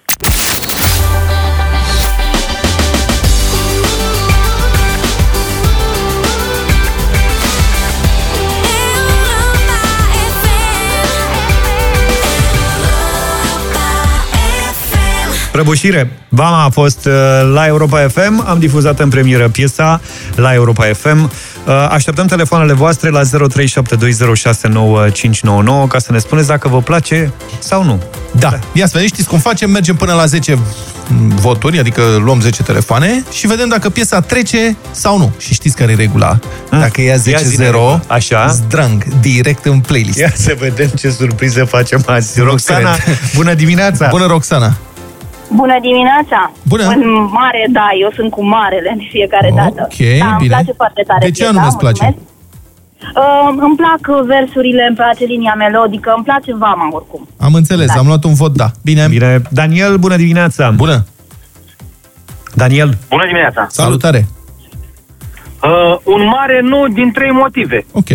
Prăbușire. 15.55 16.11
Vama 16.29 16.65
a 16.65 16.69
fost 16.69 17.07
uh, 17.07 17.13
la 17.53 17.67
Europa 17.67 18.09
FM, 18.09 18.45
am 18.47 18.59
difuzat 18.59 19.01
în 19.01 19.09
premieră 19.09 19.49
piesa 19.49 20.01
la 20.35 20.55
Europa 20.55 20.85
FM. 20.85 21.23
Uh, 21.67 21.89
Așteptăm 21.91 22.27
telefoanele 22.27 22.73
voastre 22.73 23.11
la 23.11 23.21
0372069599 23.23 23.27
ca 25.89 25.99
să 25.99 26.13
ne 26.13 26.19
spuneți 26.19 26.47
dacă 26.47 26.69
vă 26.69 26.83
place 26.83 27.33
sau 27.59 27.85
nu. 27.85 28.03
Da. 28.39 28.59
Ia 28.73 28.87
să 28.87 28.91
vedem, 28.93 29.09
știți 29.09 29.29
cum 29.29 29.39
facem? 29.39 29.71
Mergem 29.71 29.97
până 29.97 30.13
la 30.13 30.27
10 30.27 30.59
voturi, 31.29 31.79
adică 31.79 32.03
luăm 32.25 32.41
10 32.41 32.63
telefoane 32.63 33.25
și 33.33 33.47
vedem 33.47 33.69
dacă 33.69 33.89
piesa 33.89 34.21
trece 34.21 34.77
sau 34.91 35.19
nu. 35.19 35.33
Și 35.39 35.55
știți 35.55 35.77
care 35.77 35.93
e 35.93 35.95
regula? 35.95 36.39
Dacă 36.71 37.01
ia 37.01 37.17
10-0, 37.17 37.21
Așa. 38.07 38.47
zdrang, 38.47 39.05
direct 39.21 39.65
în 39.65 39.81
playlist. 39.81 40.19
Ia 40.19 40.33
să 40.37 40.57
vedem 40.59 40.89
ce 40.89 41.11
surpriză 41.11 41.65
facem 41.65 42.03
azi. 42.07 42.39
Nu 42.39 42.45
Roxana, 42.45 42.95
cred. 42.95 43.19
bună 43.35 43.55
dimineața! 43.55 44.09
Bună, 44.11 44.27
Roxana! 44.27 44.77
Bună 45.55 45.77
dimineața! 45.81 46.53
Bună! 46.73 46.85
În 46.89 47.03
mare, 47.39 47.67
da, 47.73 47.89
eu 48.01 48.11
sunt 48.15 48.31
cu 48.31 48.45
marele 48.45 48.95
de 48.97 49.05
fiecare 49.11 49.51
dată. 49.57 49.81
Ok, 49.91 49.99
da, 50.19 50.27
îmi 50.27 50.37
bine. 50.39 50.55
place 50.55 50.73
foarte 50.77 51.03
tare 51.07 51.19
De 51.27 51.31
ce 51.31 51.43
piesa, 51.43 51.51
anume 51.51 51.67
îți 51.67 51.77
place? 51.85 52.03
mulțumesc. 52.05 52.33
Uh, 53.17 53.49
îmi 53.67 53.77
plac 53.77 54.25
versurile, 54.27 54.85
îmi 54.89 54.97
place 54.97 55.25
linia 55.25 55.55
melodică, 55.55 56.13
îmi 56.17 56.25
place 56.25 56.55
vama 56.55 56.89
oricum. 56.93 57.29
Am 57.39 57.55
înțeles, 57.55 57.91
am 57.97 58.07
luat 58.07 58.25
un 58.25 58.35
vot 58.35 58.53
da. 58.53 58.69
Bine. 58.83 59.07
Bine. 59.09 59.43
Daniel, 59.51 59.97
bună 59.97 60.17
dimineața! 60.17 60.71
Bună! 60.71 61.05
Daniel. 62.55 62.99
Bună 63.09 63.27
dimineața! 63.27 63.67
Salutare! 63.71 64.27
Uh, 65.63 65.97
un 66.05 66.25
mare 66.27 66.61
nu 66.61 66.89
din 66.89 67.13
trei 67.13 67.31
motive. 67.31 67.85
Ok. 67.93 68.09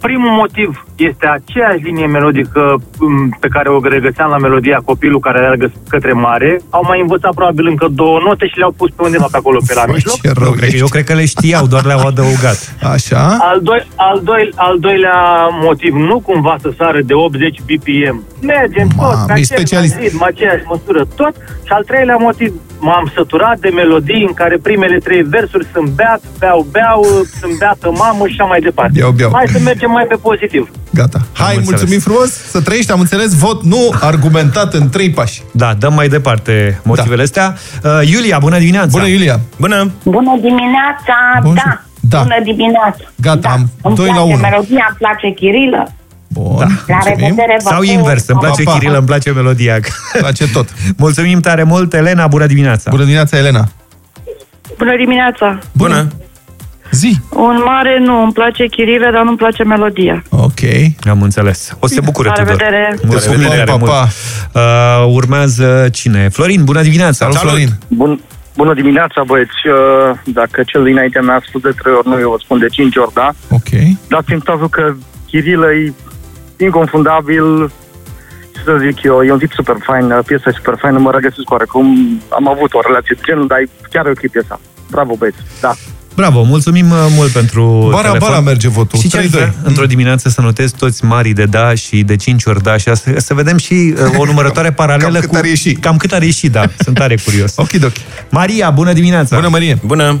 Primul 0.00 0.30
motiv, 0.30 0.83
este 0.96 1.26
aceeași 1.26 1.82
linie 1.82 2.06
melodică 2.06 2.82
m, 2.98 3.36
pe 3.40 3.48
care 3.48 3.68
o 3.68 3.88
regăseam 3.88 4.30
la 4.30 4.38
melodia 4.38 4.82
copilul 4.84 5.20
care 5.20 5.38
alergă 5.38 5.72
către 5.88 6.12
mare. 6.12 6.60
Au 6.70 6.84
mai 6.88 7.00
învățat 7.00 7.34
probabil 7.34 7.66
încă 7.66 7.86
două 7.90 8.18
note 8.24 8.46
și 8.46 8.58
le-au 8.58 8.74
pus 8.76 8.90
pe 8.96 9.02
undeva 9.02 9.26
pe 9.30 9.36
acolo 9.36 9.58
pe 9.66 9.74
la 9.74 9.84
mijloc. 9.86 10.20
Ce 10.20 10.30
rău 10.38 10.54
ești. 10.60 10.78
Eu 10.78 10.86
cred 10.86 11.04
că 11.04 11.14
le 11.14 11.24
știau, 11.24 11.66
doar 11.66 11.84
le-au 11.84 12.06
adăugat. 12.06 12.74
Așa? 12.92 13.36
Al, 13.40 13.60
doi, 13.62 13.86
al, 13.96 14.20
doi, 14.24 14.50
al 14.54 14.78
doilea 14.78 15.48
motiv, 15.62 15.94
nu 15.94 16.20
cumva 16.20 16.56
să 16.60 16.70
sară 16.78 17.00
de 17.00 17.14
80 17.14 17.58
BPM. 17.66 18.22
Mergem 18.42 18.88
tot, 18.88 18.96
Mamă, 18.96 19.24
pe 19.26 19.38
ești 19.38 19.52
același 19.52 19.88
specialist. 19.88 19.96
ritm, 19.98 20.22
aceeași 20.22 20.64
măsură, 20.66 21.06
tot. 21.16 21.34
Și 21.66 21.72
al 21.72 21.82
treilea 21.84 22.16
motiv, 22.16 22.52
m-am 22.86 23.06
săturat 23.16 23.58
de 23.64 23.70
melodii 23.80 24.24
în 24.28 24.34
care 24.40 24.56
primele 24.62 24.98
trei 25.06 25.22
versuri 25.22 25.66
sunt 25.72 25.88
beat, 25.98 26.20
beau, 26.38 26.66
beau, 26.74 27.00
sunt 27.40 27.54
beată 27.58 27.86
mamă 28.02 28.22
și 28.26 28.34
așa 28.36 28.44
mai 28.52 28.60
departe. 28.60 28.92
Beau, 28.98 29.10
beau. 29.10 29.30
Hai 29.34 29.46
să 29.52 29.58
mergem 29.58 29.90
mai 29.90 30.04
pe 30.12 30.16
pozitiv. 30.28 30.70
Gata. 31.00 31.18
Hai, 31.32 31.46
înțeles. 31.56 31.68
mulțumim 31.68 32.00
frumos, 32.00 32.30
să 32.54 32.60
trăiești, 32.60 32.92
am 32.92 33.00
înțeles, 33.00 33.30
vot 33.38 33.62
nu 33.62 33.82
argumentat 34.00 34.74
în 34.74 34.88
trei 34.88 35.10
pași. 35.10 35.42
Da, 35.52 35.74
dăm 35.78 35.94
mai 35.94 36.08
departe 36.08 36.80
motivele 36.84 37.22
astea. 37.22 37.46
Uh, 37.84 38.10
Iulia, 38.12 38.38
bună 38.38 38.58
dimineața! 38.58 38.88
Bună, 38.90 39.06
Iulia! 39.06 39.40
Bună! 39.56 39.90
Bună 40.04 40.32
dimineața, 40.40 41.16
Bun. 41.42 41.54
da. 41.54 41.80
Da. 42.08 42.20
Bună 42.22 42.40
dimineața. 42.44 43.04
Gata, 43.20 43.48
am 43.48 43.70
Îmi 43.82 43.96
doi 43.96 44.06
la 44.06 44.12
place 44.12 44.32
unu. 44.32 44.40
melodia, 44.48 44.86
îmi 44.88 44.96
place 44.98 45.30
Chirilă. 45.38 45.92
Bun, 46.28 46.56
La 46.58 46.66
mulțumim. 46.88 47.18
revedere, 47.18 47.58
vă 47.62 47.68
Sau 47.68 47.78
pup. 47.78 47.86
invers, 47.88 48.26
îmi 48.28 48.38
place 48.40 48.62
Pa, 48.62 48.70
pa. 48.70 48.78
Chirilă, 48.78 48.98
îmi 48.98 49.06
place 49.06 49.30
melodia. 49.32 49.78
Place 50.18 50.48
tot. 50.52 50.68
Mulțumim 51.04 51.40
tare 51.40 51.62
mult, 51.62 51.94
Elena, 51.94 52.26
bună 52.26 52.46
dimineața! 52.46 52.90
Bună 52.90 53.02
dimineața, 53.02 53.36
Elena! 53.36 53.68
Bună 54.78 54.96
dimineața! 54.96 55.58
Bună! 55.72 56.08
Zi! 56.90 57.16
Un 57.30 57.62
mare 57.64 57.98
nu, 57.98 58.22
îmi 58.22 58.32
place 58.32 58.66
Chirile, 58.66 59.10
dar 59.12 59.22
nu-mi 59.22 59.36
place 59.36 59.62
melodia. 59.64 60.22
Ok. 60.30 60.60
Am 61.08 61.22
înțeles. 61.22 61.76
O 61.80 61.86
să 61.86 61.94
se 61.94 62.00
bucure, 62.00 62.28
La 62.28 62.34
Tudor. 62.34 62.48
revedere. 62.56 62.96
Mulțumim 63.06 63.36
La 63.40 63.42
revedere, 63.44 63.64
tare 63.70 63.82
pa, 63.84 64.06
mult. 64.52 65.08
Uh, 65.08 65.14
urmează 65.14 65.88
cine? 65.92 66.28
Florin, 66.28 66.64
bună 66.64 66.82
dimineața! 66.82 67.24
Salut, 67.24 67.36
Florin! 67.36 67.68
Bun, 67.88 68.20
bună 68.56 68.74
dimineața, 68.74 69.22
băieți. 69.26 69.50
Uh, 69.66 70.18
Dacă 70.24 70.62
cel 70.66 70.84
dinainte 70.84 71.20
mi-a 71.22 71.42
spus 71.48 71.62
de 71.62 71.72
trei 71.82 71.94
ori 71.94 72.08
nu, 72.08 72.18
eu 72.18 72.30
o 72.32 72.38
spun 72.38 72.58
de 72.58 72.66
cinci 72.68 72.96
ori 72.96 73.12
da. 73.14 73.30
Ok. 73.50 73.68
Dați-mi 74.08 74.40
cazul 74.40 74.68
că 74.68 74.92
Chirilă 75.26 75.66
e 75.72 75.92
inconfundabil, 76.64 77.46
ce 78.54 78.60
să 78.64 78.72
zic 78.84 79.02
eu, 79.02 79.22
e 79.22 79.32
un 79.32 79.38
tip 79.38 79.52
super 79.52 79.76
fain, 79.86 80.04
piesa 80.26 80.50
e 80.50 80.52
super 80.60 80.76
faină, 80.80 80.98
mă 80.98 81.10
regăsesc 81.10 81.50
oarecum. 81.50 81.86
Am 82.28 82.48
avut 82.48 82.72
o 82.74 82.80
relație 82.86 83.14
de 83.18 83.22
genul, 83.26 83.46
dar 83.46 83.58
e 83.58 83.68
chiar 83.90 84.06
ok 84.06 84.30
piesa. 84.30 84.60
Bravo, 84.90 85.14
băieți, 85.18 85.38
da. 85.60 85.72
Bravo, 86.16 86.42
mulțumim 86.42 86.90
uh, 86.90 87.06
mult 87.16 87.30
pentru 87.30 87.88
Bara, 87.90 88.06
telefon. 88.06 88.28
bara 88.28 88.40
merge 88.40 88.68
votul. 88.68 88.98
Și 88.98 89.08
ce 89.08 89.18
aș 89.18 89.24
3-2. 89.24 89.28
vrea, 89.28 89.54
într-o 89.62 89.84
dimineață 89.86 90.28
să 90.28 90.40
notez 90.40 90.70
toți 90.70 91.04
mari 91.04 91.30
de 91.30 91.44
da 91.44 91.74
și 91.74 92.02
de 92.02 92.16
5 92.16 92.44
ori 92.44 92.62
da 92.62 92.76
și 92.76 92.94
să, 92.94 93.14
să 93.16 93.34
vedem 93.34 93.56
și 93.56 93.94
uh, 94.12 94.18
o 94.18 94.24
numărătoare 94.24 94.72
paralelă 94.72 95.10
Cam 95.12 95.20
cât 95.20 95.30
cu... 95.30 95.36
ar 95.36 95.44
ieși. 95.44 95.72
Cam 95.72 95.96
cât 95.96 96.12
ar 96.12 96.22
ieși, 96.22 96.48
da. 96.48 96.64
Sunt 96.78 96.96
tare 96.96 97.16
curios. 97.24 97.54
Ok, 97.64 97.68
ok. 97.84 97.92
Maria, 98.30 98.70
bună 98.70 98.92
dimineața! 98.92 99.36
Bună, 99.36 99.48
Marie! 99.48 99.78
Bună! 99.86 100.18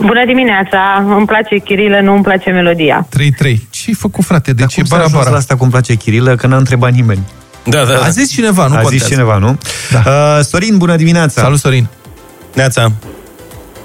Bună 0.00 0.24
dimineața, 0.26 1.04
îmi 1.16 1.26
place 1.26 1.58
Chirile, 1.58 2.00
nu 2.00 2.12
îmi 2.14 2.22
place 2.22 2.50
melodia. 2.50 3.06
3-3. 3.08 3.18
Ce-ai 3.70 3.94
făcut, 3.98 4.24
frate? 4.24 4.52
De 4.52 4.64
ce 4.66 4.74
Cum 4.80 4.84
s-a 4.84 4.94
bara, 4.96 5.02
ajuns 5.06 5.18
bara? 5.20 5.30
la 5.30 5.36
asta 5.36 5.56
cum 5.56 5.70
place 5.70 5.94
Chirilă, 5.94 6.34
că 6.34 6.46
n-a 6.46 6.56
întrebat 6.56 6.92
nimeni. 6.92 7.20
Da, 7.64 7.84
da, 7.84 7.92
da. 7.92 8.02
A 8.04 8.08
zis 8.08 8.30
cineva, 8.32 8.66
nu 8.66 8.74
A 8.74 8.80
contează. 8.80 8.96
zis 8.96 9.06
cineva, 9.08 9.38
nu? 9.38 9.58
Da. 9.90 10.02
Uh, 10.06 10.44
Sorin, 10.44 10.76
bună 10.76 10.96
dimineața! 10.96 11.42
Salut, 11.42 11.58
Sorin! 11.58 11.86
Neața! 12.54 12.92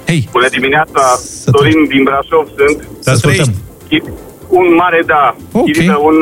Hei! 0.05 0.30
Bună 0.32 0.47
dimineața, 0.49 1.01
Sorin 1.45 1.86
din 1.88 2.03
Brașov 2.03 2.47
sunt. 2.57 2.88
Te 3.03 3.09
ascultăm. 3.09 3.53
Un 4.47 4.74
mare 4.76 5.03
da, 5.05 5.36
Ok. 5.51 5.66
Chirilă, 5.66 5.95
un, 6.01 6.16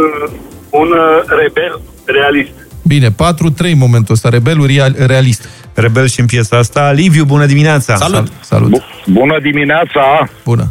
un 0.69 0.87
uh, 0.87 1.23
rebel 1.41 1.81
realist. 2.05 2.51
Bine, 2.83 3.09
4-3 3.09 3.13
în 3.57 3.77
momentul 3.77 4.13
ăsta. 4.13 4.29
Rebelul 4.29 4.65
real, 4.67 4.95
realist. 4.97 5.49
Rebel 5.73 6.07
și 6.07 6.19
în 6.19 6.25
piesa 6.25 6.57
asta. 6.57 6.91
Liviu, 6.91 7.23
bună 7.25 7.45
dimineața! 7.45 7.95
Salut! 7.95 8.31
Salut! 8.41 8.81
Bună 9.05 9.39
dimineața, 9.41 10.29
Bună! 10.43 10.67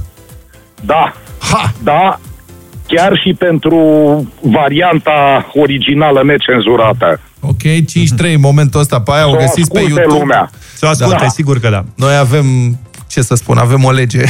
da, 0.81 1.15
Ha! 1.51 1.73
da, 1.83 2.21
chiar 2.87 3.13
și 3.25 3.35
pentru 3.39 3.79
varianta 4.41 5.51
originală 5.55 6.23
necenzurată. 6.25 7.21
Ok, 7.41 7.63
5-3 7.63 8.35
în 8.35 8.41
momentul 8.41 8.81
ăsta. 8.81 9.01
Pe 9.01 9.11
aia 9.15 9.27
o 9.27 9.31
Să 9.31 9.37
o 9.37 9.39
găsiți 9.39 9.71
pe 9.71 9.79
asculte 9.79 10.01
YouTube. 10.01 10.19
lumea. 10.19 10.51
Să 10.75 10.87
o 10.87 10.89
asculte, 10.89 11.17
Da. 11.21 11.29
sigur 11.29 11.59
că 11.61 11.69
da. 11.69 11.85
Noi 11.97 12.17
avem, 12.17 12.45
ce 13.11 13.21
să 13.21 13.35
spun, 13.35 13.57
avem 13.59 13.85
o 13.85 13.91
lege. 13.91 14.25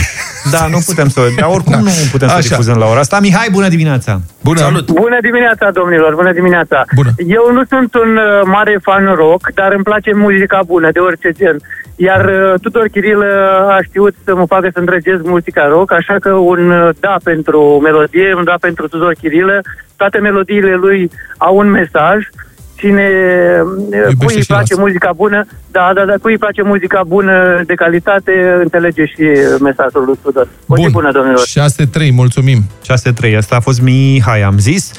Da, 0.51 0.67
nu 0.67 0.79
putem 0.91 1.09
să... 1.09 1.21
Dar 1.41 1.49
oricum 1.53 1.79
nu 1.83 1.91
putem 2.11 2.29
să 2.29 2.35
Așa. 2.35 2.49
difuzăm 2.49 2.77
la 2.77 2.87
ora 2.87 3.01
asta. 3.01 3.21
Mihai, 3.21 3.49
bună 3.53 3.69
dimineața! 3.69 4.21
Bună! 4.43 4.59
Salut! 4.59 4.91
Bună 4.91 5.19
dimineața, 5.21 5.71
domnilor, 5.71 6.15
bună 6.15 6.33
dimineața. 6.33 6.85
Bună. 6.95 7.11
Eu 7.27 7.53
nu 7.53 7.63
sunt 7.69 7.95
un 7.95 8.17
uh, 8.17 8.43
mare 8.45 8.79
fan 8.83 9.05
rock, 9.15 9.51
dar 9.55 9.73
îmi 9.73 9.83
place 9.83 10.11
muzica 10.15 10.61
bună, 10.67 10.91
de 10.93 10.99
orice 10.99 11.31
gen. 11.39 11.57
Iar 11.97 12.25
uh, 12.25 12.61
Tudor 12.63 12.89
Chiril 12.89 13.19
uh, 13.19 13.77
a 13.77 13.79
știut 13.83 14.15
să 14.25 14.35
mă 14.35 14.47
facă 14.47 14.69
să 14.73 14.79
îndrăgesc 14.79 15.23
muzica 15.23 15.67
rock, 15.67 15.93
așa 15.93 16.17
că 16.21 16.31
un 16.33 16.71
uh, 16.71 16.89
da 17.01 17.17
pentru 17.23 17.81
melodie, 17.83 18.35
un 18.37 18.45
da 18.45 18.55
pentru 18.61 18.89
Tudor 18.89 19.15
Chirilă. 19.21 19.61
Toate 19.97 20.19
melodiile 20.19 20.75
lui 20.75 21.11
au 21.37 21.57
un 21.57 21.71
mesaj. 21.71 22.19
Cine, 22.81 23.09
uh, 23.63 24.15
cui 24.19 24.35
îi 24.35 24.41
și 24.41 24.47
place 24.47 24.75
lasă. 24.75 24.81
muzica 24.81 25.13
bună, 25.17 25.47
da, 25.71 25.91
da, 25.95 26.05
da, 26.05 26.15
cui 26.23 26.33
îi 26.33 26.39
place 26.39 26.63
muzica 26.63 27.03
bună 27.07 27.63
de 27.67 27.75
calitate, 27.75 28.33
înțelege 28.63 29.05
și 29.07 29.21
uh, 29.21 29.61
mesajul 29.61 30.05
lui 30.05 30.19
Tudor. 30.23 30.49
O 30.67 30.77
zi 30.77 30.91
bună, 30.91 31.11
domnilor. 31.13 31.45
6-3, 32.09 32.11
mulțumim. 32.13 32.59
6-3, 33.33 33.37
asta 33.37 33.57
a 33.57 33.61
fost 33.61 33.81
Mihai, 33.81 34.43
am 34.43 34.59
zis. 34.59 34.93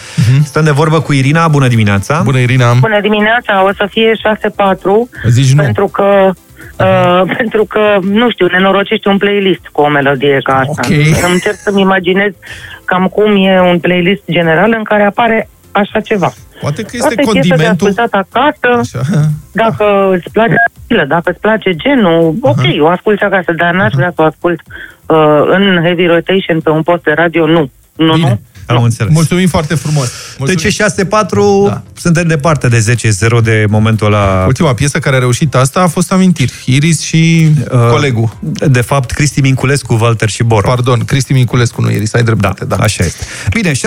Stăm 0.43 0.63
de 0.63 0.71
vorbă 0.71 1.01
cu 1.01 1.13
Irina, 1.13 1.47
bună 1.47 1.67
dimineața! 1.67 2.21
Bună, 2.23 2.39
Irina! 2.39 2.73
Bună 2.79 3.01
dimineața, 3.01 3.65
o 3.65 3.73
să 3.73 3.87
fie 3.89 4.11
6-4, 4.11 5.29
Zici 5.29 5.53
nu. 5.53 5.63
pentru 5.63 5.87
că 5.87 6.31
Uh, 6.79 7.21
pentru 7.37 7.65
că, 7.65 7.97
nu 8.01 8.29
știu, 8.29 8.45
nenorocești 8.45 9.07
un 9.07 9.17
playlist 9.17 9.67
cu 9.71 9.81
o 9.81 9.87
melodie 9.87 10.37
ca 10.43 10.53
asta. 10.53 10.81
Ok. 10.85 10.89
Îmi 10.97 11.33
încerc 11.33 11.55
să-mi 11.55 11.81
imaginez 11.81 12.31
cam 12.85 13.07
cum 13.07 13.45
e 13.45 13.61
un 13.61 13.79
playlist 13.79 14.23
general 14.31 14.73
în 14.77 14.83
care 14.83 15.03
apare 15.03 15.49
așa 15.71 15.99
ceva. 15.99 16.31
Poate 16.61 16.81
că 16.81 16.89
este 16.93 17.07
Asta 17.07 17.21
e 17.21 17.23
piesă 17.23 17.47
de 17.47 17.49
condimentul... 17.49 17.87
ascultat 17.87 18.25
acasă, 18.25 18.79
Așa. 18.79 19.01
dacă 19.51 19.85
îți 20.15 20.29
place 20.31 20.55
dacă 21.07 21.29
îți 21.29 21.39
place 21.39 21.75
genul, 21.75 22.35
ok, 22.41 22.63
o 22.79 22.87
asculti 22.87 23.23
acasă, 23.23 23.51
dar 23.51 23.73
n-aș 23.73 23.93
vrea 23.93 24.11
să 24.15 24.21
o 24.21 24.25
ascult 24.25 24.61
uh, 25.05 25.41
în 25.45 25.79
heavy 25.83 26.05
rotation 26.05 26.59
pe 26.59 26.69
un 26.69 26.83
post 26.83 27.03
de 27.03 27.11
radio, 27.11 27.45
nu. 27.45 27.69
Nu, 27.95 28.15
nu. 28.15 28.39
Am 28.77 28.83
înțeles. 28.83 29.13
Mulțumim 29.13 29.47
foarte 29.47 29.75
frumos. 29.75 30.11
Mulțumim. 30.37 30.63
Deci 30.63 30.75
6-4, 30.75 31.67
da. 31.67 31.81
suntem 31.97 32.27
departe 32.27 32.67
de 32.67 32.95
10-0 33.39 33.43
de 33.43 33.65
momentul 33.69 34.07
ăla. 34.07 34.43
Ultima 34.47 34.73
piesă 34.73 34.99
care 34.99 35.15
a 35.15 35.19
reușit 35.19 35.55
asta 35.55 35.79
a 35.79 35.87
fost 35.87 36.11
Amintiri. 36.11 36.53
Iris 36.65 37.01
și 37.01 37.51
uh, 37.71 37.87
colegul. 37.89 38.37
De 38.67 38.81
fapt, 38.81 39.11
Cristi 39.11 39.41
Minculescu, 39.41 39.97
Walter 40.01 40.29
și 40.29 40.43
Bor. 40.43 40.63
Pardon, 40.63 40.99
Cristi 40.99 41.33
Minculescu, 41.33 41.81
nu 41.81 41.91
Iris, 41.91 42.13
ai 42.13 42.23
dreptate. 42.23 42.65
Da, 42.65 42.75
da. 42.75 42.83
Așa 42.83 43.03
este. 43.03 43.25
Bine, 43.53 43.71
6-4, 43.71 43.77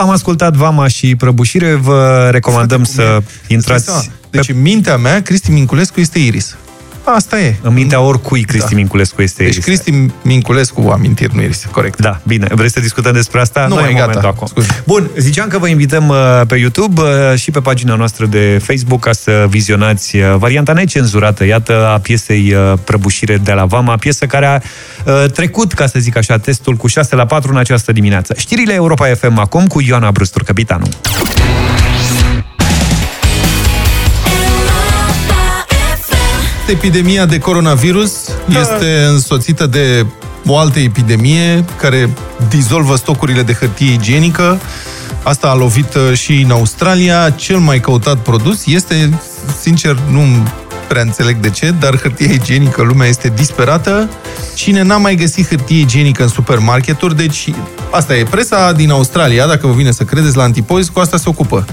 am 0.00 0.10
ascultat 0.10 0.54
Vama 0.54 0.88
și 0.88 1.16
Prăbușire, 1.16 1.74
vă 1.74 2.28
recomandăm 2.32 2.84
să 2.84 3.22
intrați... 3.46 4.10
Deci 4.30 4.48
în 4.48 4.60
mintea 4.60 4.96
mea, 4.96 5.22
Cristi 5.22 5.50
Minculescu 5.50 6.00
este 6.00 6.18
Iris. 6.18 6.56
Asta 7.04 7.40
e. 7.40 7.54
În 7.62 7.72
mintea 7.72 8.00
oricui 8.00 8.42
Cristi 8.42 8.70
Da. 8.70 8.76
Minculescu 8.76 9.22
este 9.22 9.42
Deci 9.42 9.52
Iris. 9.52 9.64
Cristi 9.64 10.08
Minculescu, 10.22 10.88
amintiri, 10.92 11.34
nu 11.34 11.42
Iris, 11.42 11.66
corect. 11.70 11.98
Da, 12.00 12.20
bine. 12.22 12.46
Vrei 12.54 12.70
să 12.70 12.80
discutăm 12.80 13.12
despre 13.12 13.40
asta? 13.40 13.60
Nu, 13.60 13.74
Nu, 13.74 13.80
mai 13.80 13.90
e 13.90 13.92
gata. 13.92 14.04
momentul 14.06 14.28
acum. 14.28 14.46
Scuze. 14.46 14.82
Bun, 14.86 15.10
ziceam 15.18 15.48
că 15.48 15.58
vă 15.58 15.68
invităm 15.68 16.08
uh, 16.08 16.16
pe 16.46 16.56
YouTube 16.56 17.00
uh, 17.00 17.38
și 17.38 17.50
pe 17.50 17.60
pagina 17.60 17.94
noastră 17.94 18.26
de 18.26 18.60
Facebook 18.62 19.00
ca 19.00 19.12
să 19.12 19.46
vizionați 19.48 20.16
uh, 20.16 20.34
varianta 20.38 20.72
necenzurată, 20.72 21.44
iată, 21.44 21.86
a 21.86 21.98
piesei 21.98 22.54
uh, 22.54 22.72
Prăbușire 22.84 23.36
de 23.36 23.52
la 23.52 23.64
Vama, 23.64 23.96
piesă 23.96 24.26
care 24.26 24.46
a 24.46 24.60
uh, 25.04 25.30
trecut, 25.30 25.72
ca 25.72 25.86
să 25.86 25.98
zic 25.98 26.16
așa, 26.16 26.38
testul 26.38 26.74
cu 26.74 26.86
6 26.86 27.14
la 27.14 27.26
4 27.26 27.50
în 27.52 27.58
această 27.58 27.92
dimineață. 27.92 28.34
Știrile 28.38 28.72
Europa 28.74 29.06
FM 29.06 29.38
acum 29.38 29.66
cu 29.66 29.80
Ioana 29.80 30.10
Brustur, 30.10 30.42
capitanul. 30.42 30.88
Epidemia 36.68 37.26
de 37.26 37.38
coronavirus 37.38 38.12
este 38.60 39.04
însoțită 39.08 39.66
de 39.66 40.06
o 40.46 40.58
altă 40.58 40.78
epidemie 40.78 41.64
care 41.76 42.10
dizolvă 42.48 42.96
stocurile 42.96 43.42
de 43.42 43.52
hârtie 43.52 43.92
igienică. 43.92 44.60
Asta 45.22 45.48
a 45.48 45.54
lovit 45.54 45.94
uh, 45.94 46.16
și 46.16 46.40
în 46.40 46.50
Australia. 46.50 47.30
Cel 47.30 47.58
mai 47.58 47.80
căutat 47.80 48.18
produs 48.18 48.66
este, 48.66 49.20
sincer, 49.60 49.98
nu 50.10 50.20
prea 50.88 51.02
înțeleg 51.02 51.36
de 51.36 51.50
ce, 51.50 51.74
dar 51.80 51.98
hârtia 52.00 52.32
igienică, 52.32 52.82
lumea 52.82 53.08
este 53.08 53.32
disperată. 53.36 54.10
Cine 54.54 54.82
n-a 54.82 54.96
mai 54.96 55.14
găsit 55.14 55.48
hârtie 55.48 55.80
igienică 55.80 56.22
în 56.22 56.28
supermarketuri, 56.28 57.16
deci 57.16 57.48
asta 57.90 58.16
e 58.16 58.24
presa 58.24 58.72
din 58.72 58.90
Australia, 58.90 59.46
dacă 59.46 59.66
vă 59.66 59.72
vine 59.72 59.90
să 59.90 60.04
credeți, 60.04 60.36
la 60.36 60.42
antipozi, 60.42 60.90
cu 60.90 60.98
asta 61.00 61.16
se 61.16 61.28
ocupă. 61.28 61.64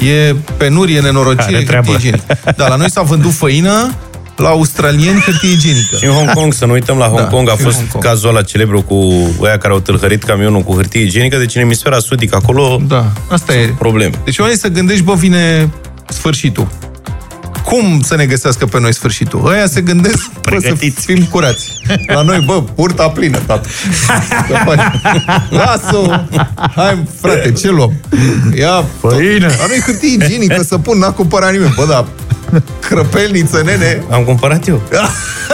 E 0.00 0.34
penurie, 0.56 1.00
nenorocire, 1.00 1.42
Are 1.42 1.52
hârtie 1.52 1.66
treabă. 1.66 1.92
igienică. 1.92 2.38
Da, 2.56 2.68
la 2.68 2.76
noi 2.76 2.90
s-a 2.90 3.02
vândut 3.02 3.32
făină, 3.32 3.94
la 4.36 4.48
australieni 4.48 5.20
hârtie 5.20 5.50
igienică. 5.50 5.96
Și 5.96 6.04
în 6.04 6.10
Hong 6.12 6.30
Kong, 6.30 6.52
să 6.54 6.66
nu 6.66 6.72
uităm, 6.72 6.98
la 6.98 7.06
Hong 7.06 7.20
Da, 7.20 7.26
Kong 7.26 7.48
a 7.48 7.52
și 7.52 7.58
în 7.58 7.64
fost 7.64 7.76
Hong 7.76 7.88
Kong. 7.90 8.04
cazul 8.04 8.28
ăla 8.28 8.42
celebru 8.42 8.82
cu 8.82 8.96
ăia 9.40 9.58
care 9.58 9.72
au 9.72 9.80
tâlhărit 9.80 10.22
camionul 10.22 10.60
cu 10.62 10.74
hârtie 10.74 11.00
igienică, 11.02 11.36
deci 11.38 11.54
în 11.54 11.60
emisfera 11.60 11.98
sudică, 11.98 12.36
acolo 12.42 12.80
Da, 12.88 13.12
asta 13.30 13.54
e. 13.54 13.74
probleme. 13.78 14.14
Deci 14.24 14.38
oamenii 14.38 14.60
să 14.60 14.68
gândești, 14.68 15.02
bă, 15.02 15.14
vine 15.14 15.70
sfârșitul. 16.08 16.66
Cum 17.64 18.00
să 18.04 18.16
ne 18.16 18.26
găsească 18.26 18.66
pe 18.66 18.80
noi 18.80 18.94
sfârșitul? 18.94 19.46
Ăia 19.46 19.66
se 19.66 19.80
gândesc 19.80 20.30
bă, 20.50 20.56
să 20.60 20.74
fim 21.00 21.24
curați. 21.24 21.72
La 22.06 22.22
noi, 22.22 22.40
bă, 22.40 22.62
purta 22.62 23.08
plină, 23.08 23.38
tată. 23.46 23.68
Să 24.48 24.54
faci. 24.64 24.78
Lasă-o! 25.50 26.06
Hai, 26.74 27.04
frate, 27.20 27.52
ce 27.52 27.70
luăm? 27.70 27.92
Ia, 28.58 28.84
Făină. 29.00 29.46
Dar 29.46 29.68
nu-i 29.68 29.82
hârtie 29.86 30.12
igienică 30.22 30.62
să 30.62 30.78
pun, 30.78 30.98
n-a 30.98 31.10
cumpărat 31.12 31.52
nimeni. 31.52 31.72
Bă, 31.76 31.86
da, 31.88 32.06
crăpelniță, 32.88 33.62
nene. 33.64 34.02
Am 34.10 34.24
cumpărat 34.24 34.68
eu. 34.68 34.82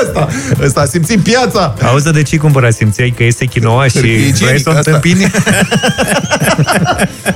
Asta, 0.07 0.29
asta 0.65 0.81
a 0.81 0.85
simțit 0.85 1.21
piața. 1.21 1.75
Auzi, 1.83 2.05
dar 2.05 2.13
de 2.13 2.23
ce 2.23 2.37
cumpăra? 2.37 2.71
Simțeai 2.71 3.15
că 3.17 3.25
este 3.25 3.45
chinoa 3.45 3.87
și 3.87 3.93
Hârtie 3.93 4.17
vrei 4.17 4.33
să 4.33 4.39
o 4.45 4.47
igienică, 4.47 4.71
asta. 4.71 4.91
întâmpini? 4.91 5.31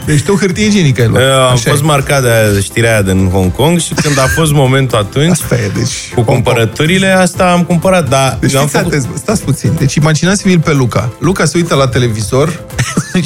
Deci 0.06 0.22
tu 0.22 0.36
hârtie 0.36 0.66
igienică 0.66 1.00
ai 1.02 1.08
luat. 1.08 1.22
Eu 1.22 1.42
am 1.42 1.52
Așa 1.52 1.70
fost 1.70 1.82
e. 1.82 1.84
marcat 1.84 2.22
de 2.22 2.30
aia, 2.30 2.60
știrea 2.60 2.90
aia 2.90 3.02
din 3.02 3.28
Hong 3.32 3.52
Kong 3.52 3.78
și 3.78 3.94
când 3.94 4.18
a 4.18 4.26
fost 4.26 4.52
momentul 4.52 4.98
atunci, 4.98 5.30
Asta 5.30 5.54
e, 5.54 5.70
deci... 5.74 6.12
cu 6.14 6.22
cumpărăturile, 6.22 7.08
asta 7.10 7.50
am 7.50 7.62
cumpărat, 7.62 8.08
dar 8.08 8.36
Deci 8.40 8.54
am 8.54 8.62
fiți 8.62 8.76
făcut... 8.76 8.92
atenți, 8.92 9.08
bă, 9.08 9.14
stați 9.16 9.42
puțin. 9.42 9.72
Deci 9.78 9.94
imaginați-vi-l 9.94 10.60
pe 10.60 10.72
Luca. 10.72 11.12
Luca 11.18 11.44
se 11.44 11.52
uită 11.56 11.74
la 11.74 11.88
televizor 11.88 12.64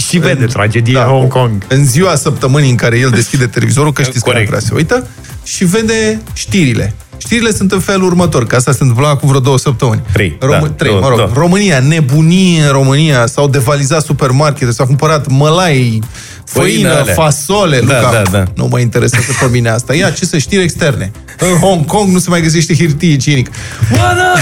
și 0.08 0.18
vede 0.18 0.46
tragedie 0.46 0.94
da, 0.94 1.02
Hong 1.02 1.28
Kong. 1.28 1.52
în 1.68 1.86
ziua 1.86 2.14
săptămânii 2.14 2.70
în 2.70 2.76
care 2.76 2.98
el 2.98 3.10
deschide 3.10 3.46
televizorul, 3.46 3.92
că 3.92 4.02
știți 4.02 4.18
că 4.18 4.24
nu 4.26 4.32
Corect. 4.32 4.48
prea 4.48 4.60
se 4.60 4.70
uită, 4.74 5.06
și 5.50 5.64
vede 5.64 6.20
știrile. 6.32 6.94
Știrile 7.20 7.52
sunt 7.52 7.72
în 7.72 7.80
felul 7.80 8.06
următor, 8.06 8.46
că 8.46 8.56
asta 8.56 8.72
se 8.72 8.78
întâmpla 8.80 9.08
acum 9.08 9.28
vreo 9.28 9.40
două 9.40 9.58
săptămâni. 9.58 10.02
Trei, 10.12 10.38
Rom- 10.38 10.60
da, 10.60 10.68
trei 10.76 10.90
două, 10.90 11.02
mă 11.02 11.08
rog. 11.08 11.16
două. 11.16 11.30
România, 11.34 11.78
nebunie 11.78 12.62
în 12.62 12.70
România, 12.72 13.26
s-au 13.26 13.48
devalizat 13.48 14.02
supermarkete, 14.04 14.72
s-au 14.72 14.86
cumpărat 14.86 15.26
mălai, 15.28 16.00
făină, 16.44 16.68
Făină 16.72 16.88
alea. 17.00 17.14
fasole. 17.14 17.80
Da, 17.80 17.84
Luca, 18.00 18.10
da, 18.22 18.30
da. 18.30 18.44
nu 18.54 18.66
mă 18.70 18.78
interesează 18.80 19.26
pe 19.40 19.46
mine 19.50 19.68
asta. 19.68 19.94
Ia, 19.94 20.10
ce 20.10 20.24
să 20.24 20.38
știri 20.38 20.62
externe. 20.62 21.10
În 21.38 21.56
Hong 21.58 21.84
Kong 21.84 22.08
nu 22.12 22.18
se 22.18 22.30
mai 22.30 22.40
găsește 22.42 22.74
hârtie 22.76 23.12
igienică. 23.12 23.50
Bă, 23.90 23.96
da! 23.96 24.32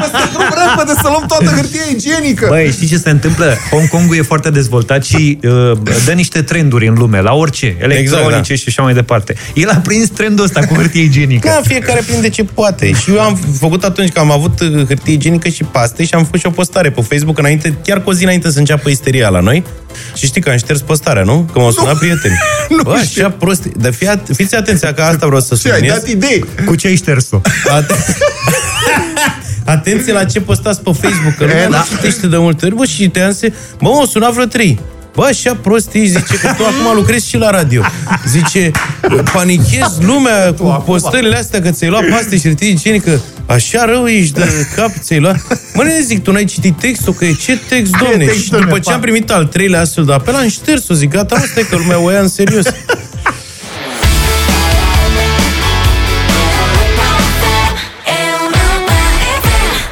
Bă, 0.00 0.06
să 0.18 0.28
drum 0.32 0.44
repede 0.66 0.92
să 1.02 1.08
luăm 1.08 1.24
toată 1.28 1.44
hârtia 1.44 1.80
igienică! 1.90 2.46
Băi, 2.48 2.70
știi 2.72 2.86
ce 2.86 2.96
se 2.98 3.10
întâmplă? 3.10 3.56
Hong 3.70 3.88
Kongul 3.88 4.16
e 4.16 4.22
foarte 4.22 4.50
dezvoltat 4.50 5.04
și 5.04 5.38
uh, 5.42 5.72
dă 6.04 6.12
niște 6.14 6.42
trenduri 6.42 6.86
în 6.88 6.94
lume, 6.94 7.20
la 7.20 7.32
orice, 7.32 7.66
electronice 7.66 8.16
Exact, 8.26 8.48
da. 8.48 8.54
și 8.54 8.64
așa 8.66 8.82
mai 8.82 8.94
departe. 8.94 9.34
El 9.54 9.68
a 9.68 9.74
prins 9.76 10.08
trendul 10.08 10.44
ăsta 10.44 10.60
cu 10.66 10.74
hârtie 10.74 11.02
igienică. 11.02 11.45
Da, 11.46 11.60
fiecare 11.64 12.02
prinde 12.06 12.28
ce 12.28 12.44
poate. 12.44 12.92
Și 12.92 13.10
eu 13.10 13.20
am 13.20 13.38
făcut 13.58 13.84
atunci 13.84 14.12
că 14.12 14.18
am 14.18 14.30
avut 14.30 14.60
uh, 14.60 14.86
hârtie 14.86 15.12
igienică 15.12 15.48
și 15.48 15.64
paste 15.64 16.04
și 16.04 16.14
am 16.14 16.24
făcut 16.24 16.40
și 16.40 16.46
o 16.46 16.50
postare 16.50 16.90
pe 16.90 17.00
Facebook 17.00 17.38
înainte, 17.38 17.74
chiar 17.84 18.02
cu 18.02 18.10
o 18.10 18.12
zi 18.12 18.22
înainte 18.22 18.50
să 18.50 18.58
înceapă 18.58 18.88
isteria 18.88 19.28
la 19.28 19.40
noi. 19.40 19.64
Și 20.14 20.26
știi 20.26 20.40
că 20.40 20.50
am 20.50 20.56
șters 20.56 20.80
postarea, 20.80 21.22
nu? 21.22 21.48
Că 21.52 21.58
m-au 21.58 21.70
sunat 21.70 21.98
prieteni. 21.98 22.34
Nu 22.76 22.82
Bă, 22.82 23.00
știu. 23.04 23.24
așa 23.24 23.34
prost. 23.38 23.64
Dar 23.66 23.92
fii 23.92 24.06
at- 24.08 24.34
fiți 24.34 24.54
atenți, 24.54 24.86
că 24.94 25.02
asta 25.02 25.26
vreau 25.26 25.40
să 25.40 25.54
Ce, 25.54 25.68
ai 25.68 25.72
subliniez. 25.74 25.92
dat 25.98 26.08
idei? 26.08 26.44
Cu 26.66 26.74
ce 26.74 26.86
ai 26.86 26.94
șters-o? 26.96 27.40
Aten- 27.68 28.16
Atenție 29.64 30.12
la 30.12 30.24
ce 30.24 30.40
postați 30.40 30.80
pe 30.80 30.90
Facebook, 31.00 31.34
că 31.34 31.44
lumea 31.44 31.68
da. 31.68 31.76
nu 31.90 31.96
citește 31.96 32.26
de 32.26 32.36
multe 32.36 32.66
ori. 32.66 32.74
Bă, 32.74 32.84
și 32.84 33.08
te 33.08 33.30
se... 33.30 33.48
Bă, 33.82 33.88
m-au 33.88 34.04
sunat 34.04 34.32
vreo 34.32 34.44
trei. 34.44 34.80
Bă, 35.16 35.24
așa 35.24 35.54
prost 35.54 35.94
ești, 35.94 36.06
zice 36.08 36.38
că 36.38 36.46
tu 36.56 36.64
acum 36.64 36.96
lucrezi 36.96 37.28
și 37.28 37.36
la 37.36 37.50
radio. 37.50 37.82
Zice, 38.26 38.70
panichezi 39.32 40.04
lumea 40.04 40.54
cu 40.54 40.82
postările 40.86 41.36
astea 41.36 41.60
că 41.62 41.70
ți-ai 41.70 41.90
luat 41.90 42.04
paste 42.10 42.36
și 42.36 42.42
hârtie 42.42 42.68
igienică. 42.68 43.20
Așa 43.46 43.84
rău 43.84 44.06
ești 44.06 44.32
de 44.32 44.66
cap, 44.74 44.90
ți-ai 45.00 45.20
luat. 45.20 45.36
Mă, 45.74 45.82
ne 45.82 46.00
zic, 46.00 46.22
tu 46.22 46.32
n-ai 46.32 46.44
citit 46.44 46.78
textul? 46.78 47.12
Că 47.12 47.24
e 47.24 47.32
ce 47.32 47.58
text, 47.68 47.92
domne? 47.96 48.24
text, 48.24 48.42
și 48.42 48.50
domne, 48.50 48.66
după 48.66 48.78
ce 48.78 48.88
pa? 48.88 48.94
am 48.94 49.00
primit 49.00 49.30
al 49.30 49.44
treilea 49.44 49.80
astfel 49.80 50.04
de 50.04 50.12
apel, 50.12 50.34
am 50.34 50.48
șters-o, 50.48 50.94
zic, 50.94 51.10
gata, 51.10 51.34
asta 51.34 51.60
e 51.60 51.62
că 51.62 51.76
lumea 51.76 51.98
o 51.98 52.10
ia 52.10 52.20
în 52.20 52.28
serios. 52.28 52.64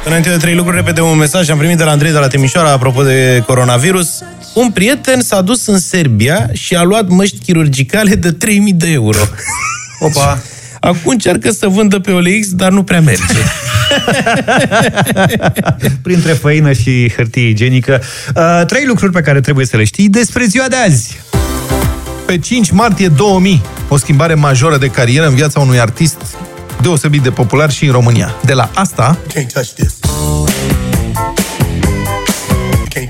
Înainte 0.05 0.29
de 0.29 0.37
trei 0.37 0.55
lucruri, 0.55 0.75
repede 0.77 1.01
un 1.01 1.17
mesaj 1.17 1.49
am 1.49 1.57
primit 1.57 1.77
de 1.77 1.83
la 1.83 1.91
Andrei 1.91 2.11
de 2.11 2.17
la 2.17 2.27
Timișoara 2.27 2.71
apropo 2.71 3.03
de 3.03 3.43
coronavirus. 3.45 4.09
Un 4.53 4.71
prieten 4.71 5.21
s-a 5.21 5.41
dus 5.41 5.65
în 5.65 5.79
Serbia 5.79 6.49
și 6.53 6.75
a 6.75 6.83
luat 6.83 7.07
măști 7.07 7.37
chirurgicale 7.37 8.15
de 8.15 8.31
3000 8.31 8.73
de 8.73 8.89
euro. 8.89 9.17
Opa! 9.99 10.41
Acum 10.79 11.11
încearcă 11.11 11.51
să 11.51 11.67
vândă 11.67 11.99
pe 11.99 12.11
OLX, 12.11 12.49
dar 12.49 12.71
nu 12.71 12.83
prea 12.83 13.01
merge. 13.01 13.23
Printre 16.03 16.31
făină 16.31 16.73
și 16.73 17.13
hârtie 17.15 17.47
igienică. 17.47 18.01
Uh, 18.35 18.61
trei 18.67 18.85
lucruri 18.85 19.11
pe 19.11 19.21
care 19.21 19.39
trebuie 19.39 19.65
să 19.65 19.77
le 19.77 19.83
știi 19.83 20.09
despre 20.09 20.45
ziua 20.45 20.67
de 20.67 20.75
azi. 20.75 21.19
Pe 22.25 22.37
5 22.37 22.71
martie 22.71 23.07
2000, 23.07 23.61
o 23.87 23.97
schimbare 23.97 24.33
majoră 24.33 24.77
de 24.77 24.87
carieră 24.87 25.27
în 25.27 25.35
viața 25.35 25.59
unui 25.59 25.79
artist 25.79 26.17
deosebit 26.81 27.21
de 27.21 27.31
popular 27.31 27.71
și 27.71 27.85
în 27.85 27.91
România. 27.91 28.35
De 28.45 28.53
la 28.53 28.69
asta, 28.73 29.17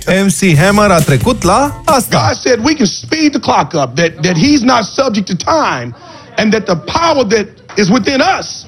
MC 0.05 0.57
Hammer 0.57 0.91
a 0.91 0.99
trecut 0.99 1.43
la 1.43 1.81
asta. 1.85 2.25
God 2.27 2.37
said 2.37 2.59
we 2.63 2.73
can 2.73 2.85
speed 2.85 3.31
the 3.31 3.39
clock 3.39 3.73
up, 3.73 3.95
that, 3.95 4.11
that 4.21 4.35
he's 4.37 4.61
not 4.61 4.83
subject 4.83 5.25
to 5.25 5.35
time, 5.35 5.95
and 6.37 6.51
that 6.51 6.65
the 6.65 6.75
power 6.75 7.25
that 7.25 7.45
is 7.77 7.89
within 7.89 8.21
us 8.39 8.65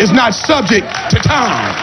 is 0.00 0.10
not 0.10 0.32
subject 0.32 0.86
to 1.08 1.16
time. 1.16 1.74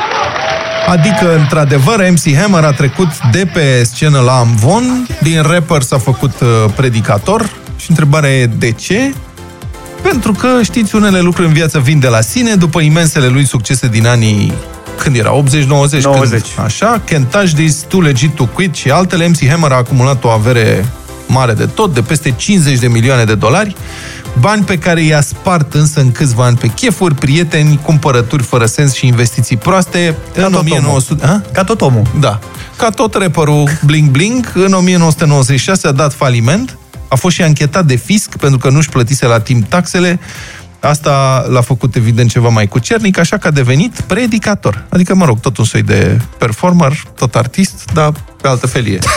Adică, 0.87 1.37
într-adevăr, 1.37 2.09
MC 2.09 2.35
Hammer 2.39 2.63
a 2.63 2.71
trecut 2.71 3.07
de 3.31 3.47
pe 3.53 3.83
scenă 3.83 4.19
la 4.19 4.37
Amvon, 4.37 5.07
din 5.21 5.41
rapper 5.41 5.81
s-a 5.81 5.97
făcut 5.97 6.39
uh, 6.39 6.47
predicator 6.75 7.49
și 7.77 7.89
întrebarea 7.89 8.29
e 8.29 8.45
de 8.45 8.71
ce? 8.71 9.13
Pentru 10.09 10.31
că, 10.31 10.47
știți, 10.63 10.95
unele 10.95 11.19
lucruri 11.19 11.47
în 11.47 11.53
viață 11.53 11.79
vin 11.79 11.99
de 11.99 12.07
la 12.07 12.21
sine, 12.21 12.55
după 12.55 12.79
imensele 12.79 13.27
lui 13.27 13.45
succese 13.45 13.87
din 13.87 14.07
anii 14.07 14.53
când 14.97 15.15
era 15.15 15.43
80-90, 15.43 15.65
90. 15.65 16.01
Când, 16.01 16.43
așa, 16.65 17.01
Can't 17.01 17.29
Touch 17.29 17.51
This, 17.53 17.85
Too 17.87 17.99
Legit 17.99 18.35
to 18.35 18.45
Quit 18.45 18.75
și 18.75 18.89
altele, 18.89 19.27
MC 19.27 19.47
Hammer 19.49 19.71
a 19.71 19.75
acumulat 19.75 20.23
o 20.23 20.29
avere 20.29 20.85
mare 21.27 21.53
de 21.53 21.65
tot, 21.65 21.93
de 21.93 22.01
peste 22.01 22.31
50 22.31 22.79
de 22.79 22.87
milioane 22.87 23.23
de 23.23 23.35
dolari, 23.35 23.75
bani 24.39 24.63
pe 24.63 24.77
care 24.77 25.01
i-a 25.01 25.21
spart 25.21 25.73
însă 25.73 25.99
în 25.99 26.11
câțiva 26.11 26.45
ani 26.45 26.57
pe 26.57 26.67
chefuri, 26.67 27.15
prieteni, 27.15 27.79
cumpărături 27.83 28.43
fără 28.43 28.65
sens 28.65 28.93
și 28.93 29.07
investiții 29.07 29.57
proaste. 29.57 30.17
Ca 30.35 30.45
în 30.45 30.51
tot 30.51 30.61
1900... 30.61 31.25
Ha? 31.25 31.41
Ca 31.53 31.63
tot 31.63 31.81
omul. 31.81 32.03
Da. 32.19 32.39
Ca 32.75 32.89
tot 32.89 33.13
rapperul 33.13 33.69
Bling 33.85 34.09
Bling, 34.09 34.51
în 34.55 34.73
1996 34.73 35.87
a 35.87 35.91
dat 35.91 36.13
faliment, 36.13 36.77
a 37.07 37.15
fost 37.15 37.35
și 37.35 37.41
anchetat 37.41 37.85
de 37.85 37.95
fisc 37.95 38.37
pentru 38.37 38.57
că 38.57 38.69
nu-și 38.69 38.89
plătise 38.89 39.25
la 39.25 39.39
timp 39.39 39.69
taxele. 39.69 40.19
Asta 40.79 41.45
l-a 41.49 41.61
făcut 41.61 41.95
evident 41.95 42.29
ceva 42.29 42.49
mai 42.49 42.67
cucernic, 42.67 43.17
așa 43.17 43.37
că 43.37 43.47
a 43.47 43.51
devenit 43.51 44.01
predicator. 44.01 44.85
Adică, 44.89 45.15
mă 45.15 45.25
rog, 45.25 45.39
tot 45.39 45.57
un 45.57 45.65
soi 45.65 45.81
de 45.81 46.19
performer, 46.37 47.03
tot 47.15 47.35
artist, 47.35 47.89
dar 47.93 48.11
pe 48.41 48.47
altă 48.47 48.67
felie. 48.67 48.99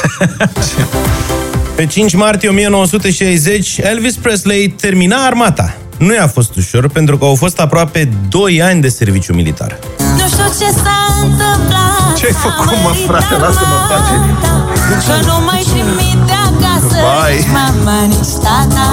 Pe 1.76 1.86
5 1.86 2.14
martie 2.14 2.48
1960, 2.48 3.78
Elvis 3.78 4.14
Presley 4.14 4.68
termina 4.68 5.24
armata. 5.24 5.76
Nu 5.98 6.14
i-a 6.14 6.26
fost 6.26 6.56
ușor, 6.56 6.88
pentru 6.88 7.18
că 7.18 7.24
au 7.24 7.34
fost 7.34 7.60
aproape 7.60 8.08
2 8.28 8.62
ani 8.62 8.80
de 8.80 8.88
serviciu 8.88 9.34
militar. 9.34 9.78
Nu 9.98 10.26
știu 10.28 10.44
ce 10.44 10.72
s-a 10.72 11.20
întâmplat 11.22 12.16
Ce 12.16 12.26
ai 12.26 12.32
făcut, 12.32 12.78
mă, 12.82 12.94
frate? 13.06 13.34
Lasă-mă 13.36 13.74
în 13.80 13.88
pace. 13.88 14.67
Că 14.88 15.26
nu 15.26 15.44
mai 15.44 15.62
trimite 15.70 16.32
acasă 16.48 16.96
Vai. 17.02 17.36
Nici 17.36 17.46
mama, 17.52 18.00
nici 18.00 18.34
tata 18.44 18.88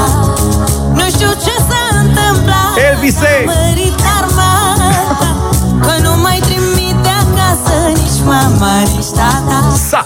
Nu 0.93 1.06
știu 1.10 1.32
ce 1.46 1.54
s-a 1.68 1.84
întâmplat 2.00 2.74
Elvise! 2.89 3.46
A 3.48 3.52
mărit 3.52 4.00
armata 4.18 5.30
Că 5.80 6.02
nu 6.02 6.22
mai 6.22 6.39
trimite 6.39 7.10
acasă 7.24 7.76
Nici 7.88 8.20
mama, 8.26 8.80
nici 8.80 9.12
tata 9.16 9.76
Sa! 9.89 10.06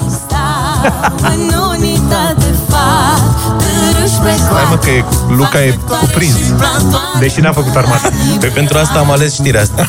În 1.34 1.54
unitate 1.70 2.46
fac 2.68 2.68
Târâși 2.68 2.68
pe 2.68 2.68
Hai 4.53 4.65
mă 4.70 4.78
că 4.78 4.89
e, 4.89 5.03
Luca 5.28 5.63
e 5.63 5.78
cuprins. 5.99 6.36
Deși 7.20 7.39
n-a 7.39 7.51
făcut 7.51 7.76
armată. 7.76 8.13
Pe 8.39 8.47
pentru 8.47 8.78
asta 8.78 8.99
am 8.99 9.11
ales 9.11 9.34
știrea 9.34 9.61
asta. 9.61 9.88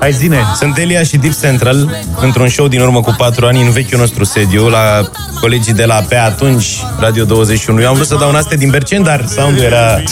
Hai 0.00 0.12
zine. 0.12 0.38
Sunt 0.58 0.78
Elia 0.78 1.02
și 1.02 1.16
Deep 1.16 1.40
Central 1.40 2.04
într-un 2.20 2.48
show 2.48 2.68
din 2.68 2.80
urmă 2.80 3.00
cu 3.00 3.14
4 3.18 3.46
ani 3.46 3.62
în 3.62 3.70
vechiul 3.70 3.98
nostru 3.98 4.24
sediu 4.24 4.68
la 4.68 5.10
colegii 5.40 5.72
de 5.72 5.84
la 5.84 5.94
pe 5.94 6.16
atunci 6.16 6.66
Radio 6.98 7.24
21. 7.24 7.80
Eu 7.80 7.88
am 7.88 7.94
vrut 7.94 8.06
să 8.06 8.16
dau 8.18 8.28
un 8.28 8.34
astea 8.34 8.56
din 8.56 8.70
Bercen, 8.70 9.02
dar 9.02 9.26
soundul 9.34 9.62
era 9.62 10.02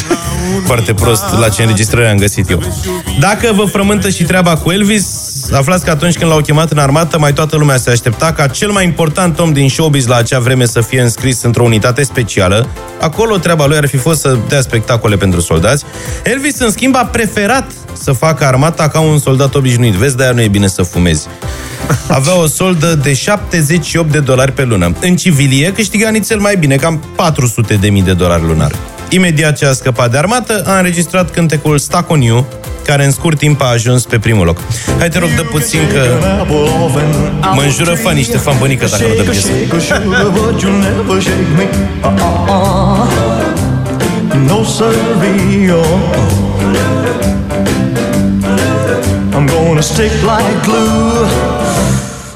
foarte 0.64 0.94
prost 0.94 1.24
la 1.38 1.48
ce 1.48 1.62
înregistrări 1.62 2.08
am 2.08 2.16
găsit 2.16 2.50
eu. 2.50 2.62
Dacă 3.20 3.52
vă 3.54 3.64
frământă 3.64 4.08
și 4.08 4.22
treaba 4.22 4.56
cu 4.56 4.70
Elvis, 4.70 5.06
Aflați 5.52 5.84
că 5.84 5.90
atunci 5.90 6.18
când 6.18 6.30
l-au 6.30 6.40
chemat 6.40 6.70
în 6.70 6.78
armată, 6.78 7.18
mai 7.18 7.32
toată 7.32 7.56
lumea 7.56 7.76
se 7.76 7.90
aștepta 7.90 8.32
ca 8.32 8.46
cel 8.46 8.70
mai 8.70 8.84
important 8.84 9.38
om 9.38 9.52
din 9.52 9.68
showbiz 9.68 10.06
la 10.06 10.16
acea 10.16 10.38
vreme 10.38 10.66
să 10.66 10.80
fie 10.80 11.00
înscris 11.00 11.42
într-o 11.42 11.62
unitate 11.62 12.02
specială. 12.02 12.68
Acolo 13.00 13.36
treaba 13.36 13.66
lui 13.66 13.76
ar 13.76 13.86
fi 13.86 13.96
fost 13.96 14.20
să 14.20 14.36
dea 14.48 14.60
spectacole 14.60 15.16
pentru 15.16 15.40
soldați. 15.40 15.84
Elvis, 16.22 16.58
în 16.58 16.70
schimb, 16.70 16.96
a 16.96 17.04
preferat 17.04 17.70
să 17.92 18.12
facă 18.12 18.44
armata 18.44 18.88
ca 18.88 19.00
un 19.00 19.18
soldat 19.18 19.54
obișnuit. 19.54 19.94
Vezi, 19.94 20.16
de-aia 20.16 20.32
nu 20.32 20.40
e 20.40 20.48
bine 20.48 20.66
să 20.66 20.82
fumezi. 20.82 21.26
Avea 22.08 22.38
o 22.38 22.46
soldă 22.46 22.94
de 22.94 23.14
78 23.14 24.12
de 24.12 24.20
dolari 24.20 24.52
pe 24.52 24.64
lună. 24.64 24.92
În 25.00 25.16
civilie 25.16 25.72
câștiga 25.72 26.08
nițel 26.08 26.38
mai 26.38 26.56
bine, 26.56 26.76
cam 26.76 27.04
400 27.16 27.74
de 27.74 27.88
mii 27.88 28.02
de 28.02 28.12
dolari 28.12 28.46
lunar. 28.46 28.72
Imediat 29.10 29.56
ce 29.56 29.66
a 29.66 29.72
scăpat 29.72 30.10
de 30.10 30.16
armată, 30.16 30.62
a 30.66 30.76
înregistrat 30.76 31.30
cântecul 31.30 31.78
Stuck 31.78 32.10
on 32.10 32.20
You, 32.20 32.46
care 32.90 33.04
în 33.04 33.10
scurt 33.10 33.38
timp 33.38 33.62
a 33.62 33.64
ajuns 33.64 34.04
pe 34.04 34.18
primul 34.18 34.44
loc. 34.46 34.58
Hai 34.98 35.08
te 35.08 35.18
rog, 35.18 35.28
dă 35.36 35.42
puțin 35.42 35.80
că 35.92 36.02
mă 37.54 37.62
înjură 37.62 37.94
fani 37.94 38.16
niște 38.16 38.36
fan 38.36 38.56
bănică 38.58 38.86
dacă 38.90 39.02
nu 39.08 39.14
dă 39.14 39.30
piesă. 39.30 39.50
No 44.46 44.64
siree, 44.64 45.72
oh. 45.72 45.84
I'm 49.36 49.46
gonna 49.46 49.80
stick 49.80 50.12
like 50.22 50.58
glue. 50.64 51.28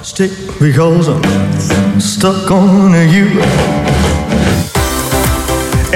Stick 0.00 0.32
because 0.60 1.08
I'm 1.10 2.00
stuck 2.00 2.50
on 2.50 2.92
you. 3.14 3.26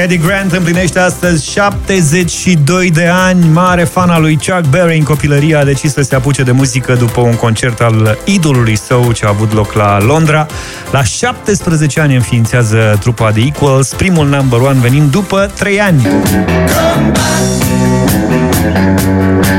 Eddie 0.03 0.17
Grant 0.17 0.53
împlinește 0.53 0.99
astăzi 0.99 1.51
72 1.51 2.91
de 2.91 3.07
ani, 3.07 3.49
mare 3.49 3.85
fan 3.85 4.11
al 4.11 4.21
lui 4.21 4.35
Chuck 4.47 4.67
Berry 4.71 4.97
în 4.97 5.05
copilărie, 5.05 5.57
a 5.57 5.65
decis 5.65 5.93
să 5.93 6.03
se 6.03 6.15
apuce 6.15 6.43
de 6.43 6.51
muzică 6.51 6.95
după 6.95 7.21
un 7.21 7.35
concert 7.35 7.81
al 7.81 8.19
idolului 8.25 8.77
său 8.77 9.13
ce 9.13 9.25
a 9.25 9.29
avut 9.29 9.53
loc 9.53 9.73
la 9.73 9.99
Londra. 10.01 10.47
La 10.91 11.03
17 11.03 12.01
ani 12.01 12.15
înființează 12.15 12.97
trupa 13.01 13.31
The 13.31 13.47
Equals, 13.47 13.89
primul 13.89 14.29
number 14.29 14.61
one 14.61 14.79
venind 14.81 15.11
după 15.11 15.51
3 15.59 15.81
ani. 15.81 16.03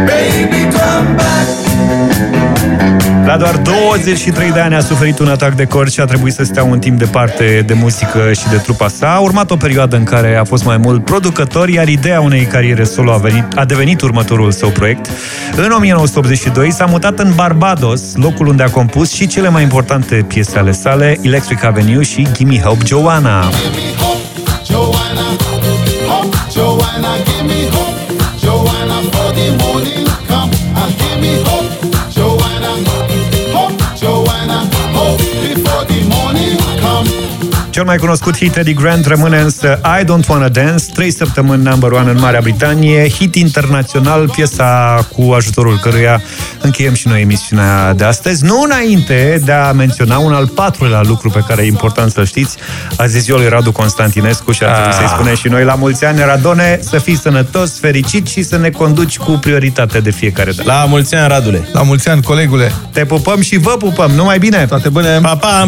Baby, 0.06 0.68
come 0.72 1.14
back. 1.16 1.67
La 3.28 3.38
doar 3.38 3.58
23 3.58 4.52
de 4.52 4.60
ani 4.60 4.76
a 4.76 4.80
suferit 4.80 5.20
un 5.20 5.28
atac 5.28 5.54
de 5.54 5.66
cor 5.66 5.90
și 5.90 6.00
a 6.00 6.06
trebuit 6.06 6.34
să 6.34 6.44
stea 6.44 6.64
un 6.64 6.80
timp 6.80 6.98
departe 6.98 7.64
de 7.66 7.74
muzică 7.74 8.34
și 8.34 8.48
de 8.50 8.56
trupa 8.56 8.88
sa. 8.88 9.14
A 9.16 9.20
urmat 9.20 9.52
o 9.52 9.56
perioadă 9.56 9.96
în 9.96 10.04
care 10.04 10.36
a 10.36 10.44
fost 10.44 10.64
mai 10.64 10.78
mult 10.78 11.06
producător, 11.06 11.70
iar 11.70 11.88
ideea 11.88 12.22
unei 12.22 12.46
cariere 12.46 12.84
solo 12.84 13.12
a, 13.12 13.18
venit, 13.18 13.44
a 13.56 13.66
devenit 13.66 14.02
următorul 14.02 14.52
său 14.52 14.70
proiect. 14.70 15.10
În 15.56 15.72
1982 15.72 16.72
s-a 16.72 16.86
mutat 16.86 17.20
în 17.20 17.32
Barbados, 17.36 18.02
locul 18.16 18.48
unde 18.48 18.64
a 18.64 18.70
compus 18.70 19.14
și 19.14 19.28
cele 19.28 19.50
mai 19.50 19.64
importante 19.64 20.26
piese 20.28 20.58
ale 20.58 20.72
sale, 20.72 21.18
Electric 21.22 21.64
Avenue 21.64 22.04
și 22.04 22.28
Gimme 22.34 22.60
Hope 22.60 22.86
Joanna. 22.86 23.50
Joanna, 24.70 25.28
hope, 26.08 26.38
Joanna, 26.54 27.10
give 27.26 27.44
me 27.48 27.70
hope. 27.76 28.14
Joanna, 28.44 28.98
for 29.12 29.32
the 29.34 29.48
morning 29.64 30.08
come 30.28 30.52
and 30.76 30.94
give 30.98 31.20
me 31.22 31.44
hope. 31.44 31.57
Cel 37.78 37.86
mai 37.86 37.98
cunoscut 37.98 38.38
hit 38.38 38.56
Eddie 38.56 38.74
Grant 38.74 39.06
rămâne 39.06 39.40
însă 39.40 39.80
I 40.02 40.04
Don't 40.04 40.28
Wanna 40.28 40.50
Dance, 40.50 40.84
trei 40.94 41.12
săptămâni 41.12 41.64
number 41.64 41.92
one 41.92 42.10
în 42.10 42.20
Marea 42.20 42.40
Britanie, 42.42 43.10
hit 43.10 43.36
internațional, 43.36 44.30
piesa 44.30 45.00
cu 45.16 45.32
ajutorul 45.32 45.80
căruia 45.80 46.22
încheiem 46.62 46.94
și 46.94 47.08
noi 47.08 47.22
emisiunea 47.22 47.94
de 47.94 48.04
astăzi. 48.04 48.44
Nu 48.44 48.62
înainte 48.62 49.42
de 49.46 49.52
a 49.52 49.72
menționa 49.72 50.18
un 50.18 50.34
al 50.34 50.48
patrulea 50.48 51.02
lucru 51.02 51.30
pe 51.30 51.44
care 51.48 51.64
e 51.64 51.66
important 51.66 52.12
să 52.12 52.24
știți, 52.24 52.58
azi 52.96 53.20
ziua 53.20 53.38
lui 53.38 53.50
Radu 53.50 53.72
Constantinescu 53.72 54.52
și 54.52 54.64
ar 54.64 54.74
trebui 54.74 54.94
să-i 54.94 55.08
spunem 55.08 55.36
și 55.36 55.48
noi 55.48 55.64
la 55.64 55.76
mulți 55.76 56.06
ani, 56.06 56.20
Radone, 56.20 56.80
să 56.82 56.98
fii 56.98 57.18
sănătos, 57.18 57.80
fericit 57.80 58.28
și 58.28 58.44
să 58.44 58.58
ne 58.58 58.70
conduci 58.70 59.18
cu 59.18 59.32
prioritate 59.32 60.00
de 60.00 60.12
fiecare 60.12 60.52
dată. 60.52 60.72
La 60.72 60.86
mulți 60.86 61.16
ani, 61.16 61.28
Radule! 61.28 61.70
La 61.72 61.82
mulți 61.82 62.10
ani, 62.10 62.22
colegule! 62.24 62.72
Te 62.92 63.06
pupăm 63.06 63.42
și 63.42 63.58
vă 63.58 63.76
pupăm, 63.80 64.12
numai 64.12 64.40
bine! 64.40 64.66
Toate 64.66 64.90
bune! 64.90 65.20
Pa, 65.22 65.36
pa! 65.36 65.68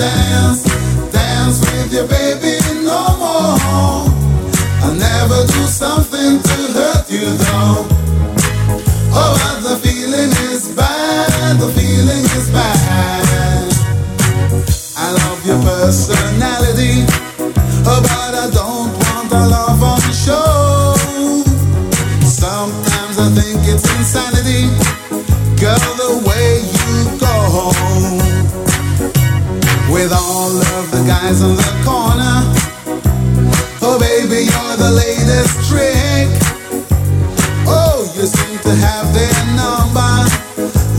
Dance, 0.00 0.64
dance 1.12 1.60
with 1.60 1.92
your 1.92 2.08
baby 2.08 2.56
no 2.80 3.04
more. 3.20 4.08
I'll 4.80 4.94
never 4.96 5.44
do 5.46 5.62
something 5.68 6.40
to 6.40 6.56
hurt 6.72 7.04
you 7.10 7.28
though. 7.36 7.84
Oh, 9.12 9.36
but 9.36 9.60
the 9.60 9.76
feeling 9.84 10.32
is 10.48 10.68
bad, 10.74 11.60
the 11.60 11.68
feeling 11.76 12.24
is 12.38 12.48
bad. 12.48 13.68
I 14.96 15.12
love 15.20 15.44
your 15.44 15.60
personality, 15.68 17.04
oh, 17.84 18.00
but 18.00 18.34
I 18.40 18.48
don't 18.56 18.96
want 19.04 19.30
love 19.52 19.82
on 19.82 20.00
show. 20.16 20.96
Sometimes 22.24 23.18
I 23.18 23.28
think 23.36 23.68
it's 23.68 23.84
insanity, 23.98 24.64
girl, 25.60 26.29
with 30.02 30.12
all 30.14 30.56
of 30.56 30.90
the 30.90 31.02
guys 31.06 31.42
on 31.42 31.56
the 31.56 31.72
corner. 31.84 32.36
Oh, 33.84 33.98
baby, 34.00 34.48
you're 34.48 34.76
the 34.80 34.92
latest 34.96 35.52
trick. 35.68 36.28
Oh, 37.68 38.08
you 38.16 38.24
seem 38.24 38.56
to 38.64 38.72
have 38.86 39.12
their 39.12 39.40
number. 39.60 40.14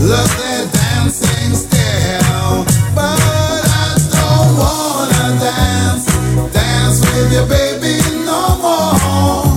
Love 0.06 0.32
their 0.38 0.66
dancing 0.70 1.52
style. 1.64 2.62
But 2.94 3.62
I 3.82 3.90
don't 4.14 4.50
wanna 4.62 5.26
dance, 5.50 6.06
dance 6.54 7.00
with 7.02 7.32
your 7.32 7.48
baby 7.50 7.98
no 8.22 8.42
more. 8.62 9.50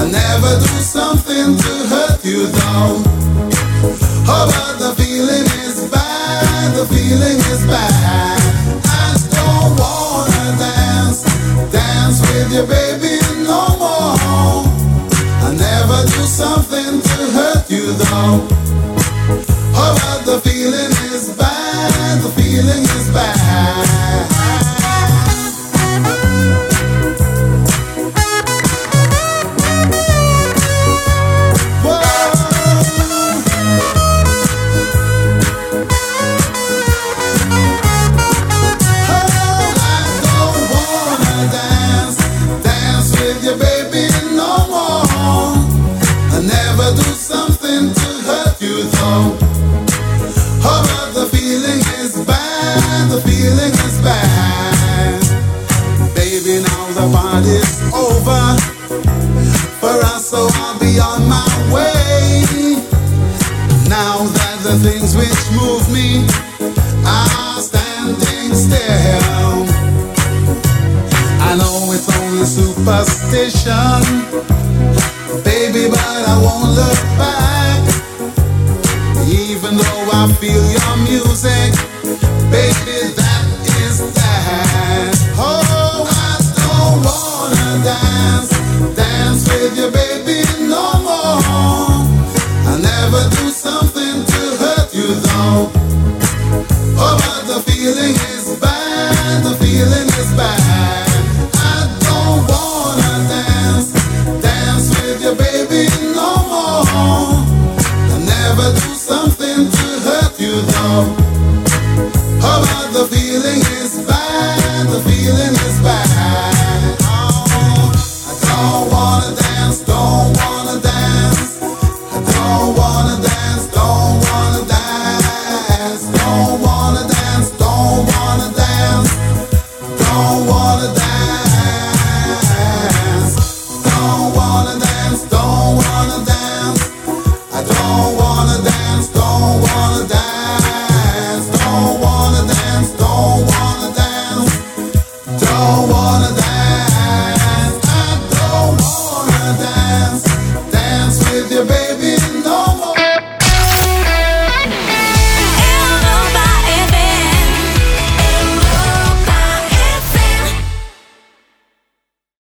I 0.00 0.04
never 0.20 0.52
do 0.60 0.74
something 0.96 1.56
to 1.62 1.72
hurt 1.92 2.20
you 2.22 2.46
though. 2.58 3.00
Oh, 4.28 4.44
but 4.52 4.74
the 4.84 4.92
feeling 5.00 5.46
is 5.64 5.88
bad, 5.88 6.76
the 6.76 6.84
feeling 6.92 7.38
is 7.52 7.64
bad. 7.64 8.25
With 12.46 12.54
your 12.54 12.66
baby 12.66 13.18
no 13.44 13.66
more. 13.78 14.16
I 15.42 15.54
never 15.56 16.02
do 16.06 16.22
something 16.26 17.00
to 17.00 17.16
hurt 17.36 17.70
you 17.70 17.92
though. 17.92 18.46
Oh, 19.78 19.94
but 20.02 20.24
the 20.24 20.40
feeling 20.48 20.92
is 21.12 21.34
bad, 21.36 22.22
the 22.22 22.30
feeling 22.30 22.82
is 22.82 23.10
bad. 23.10 24.05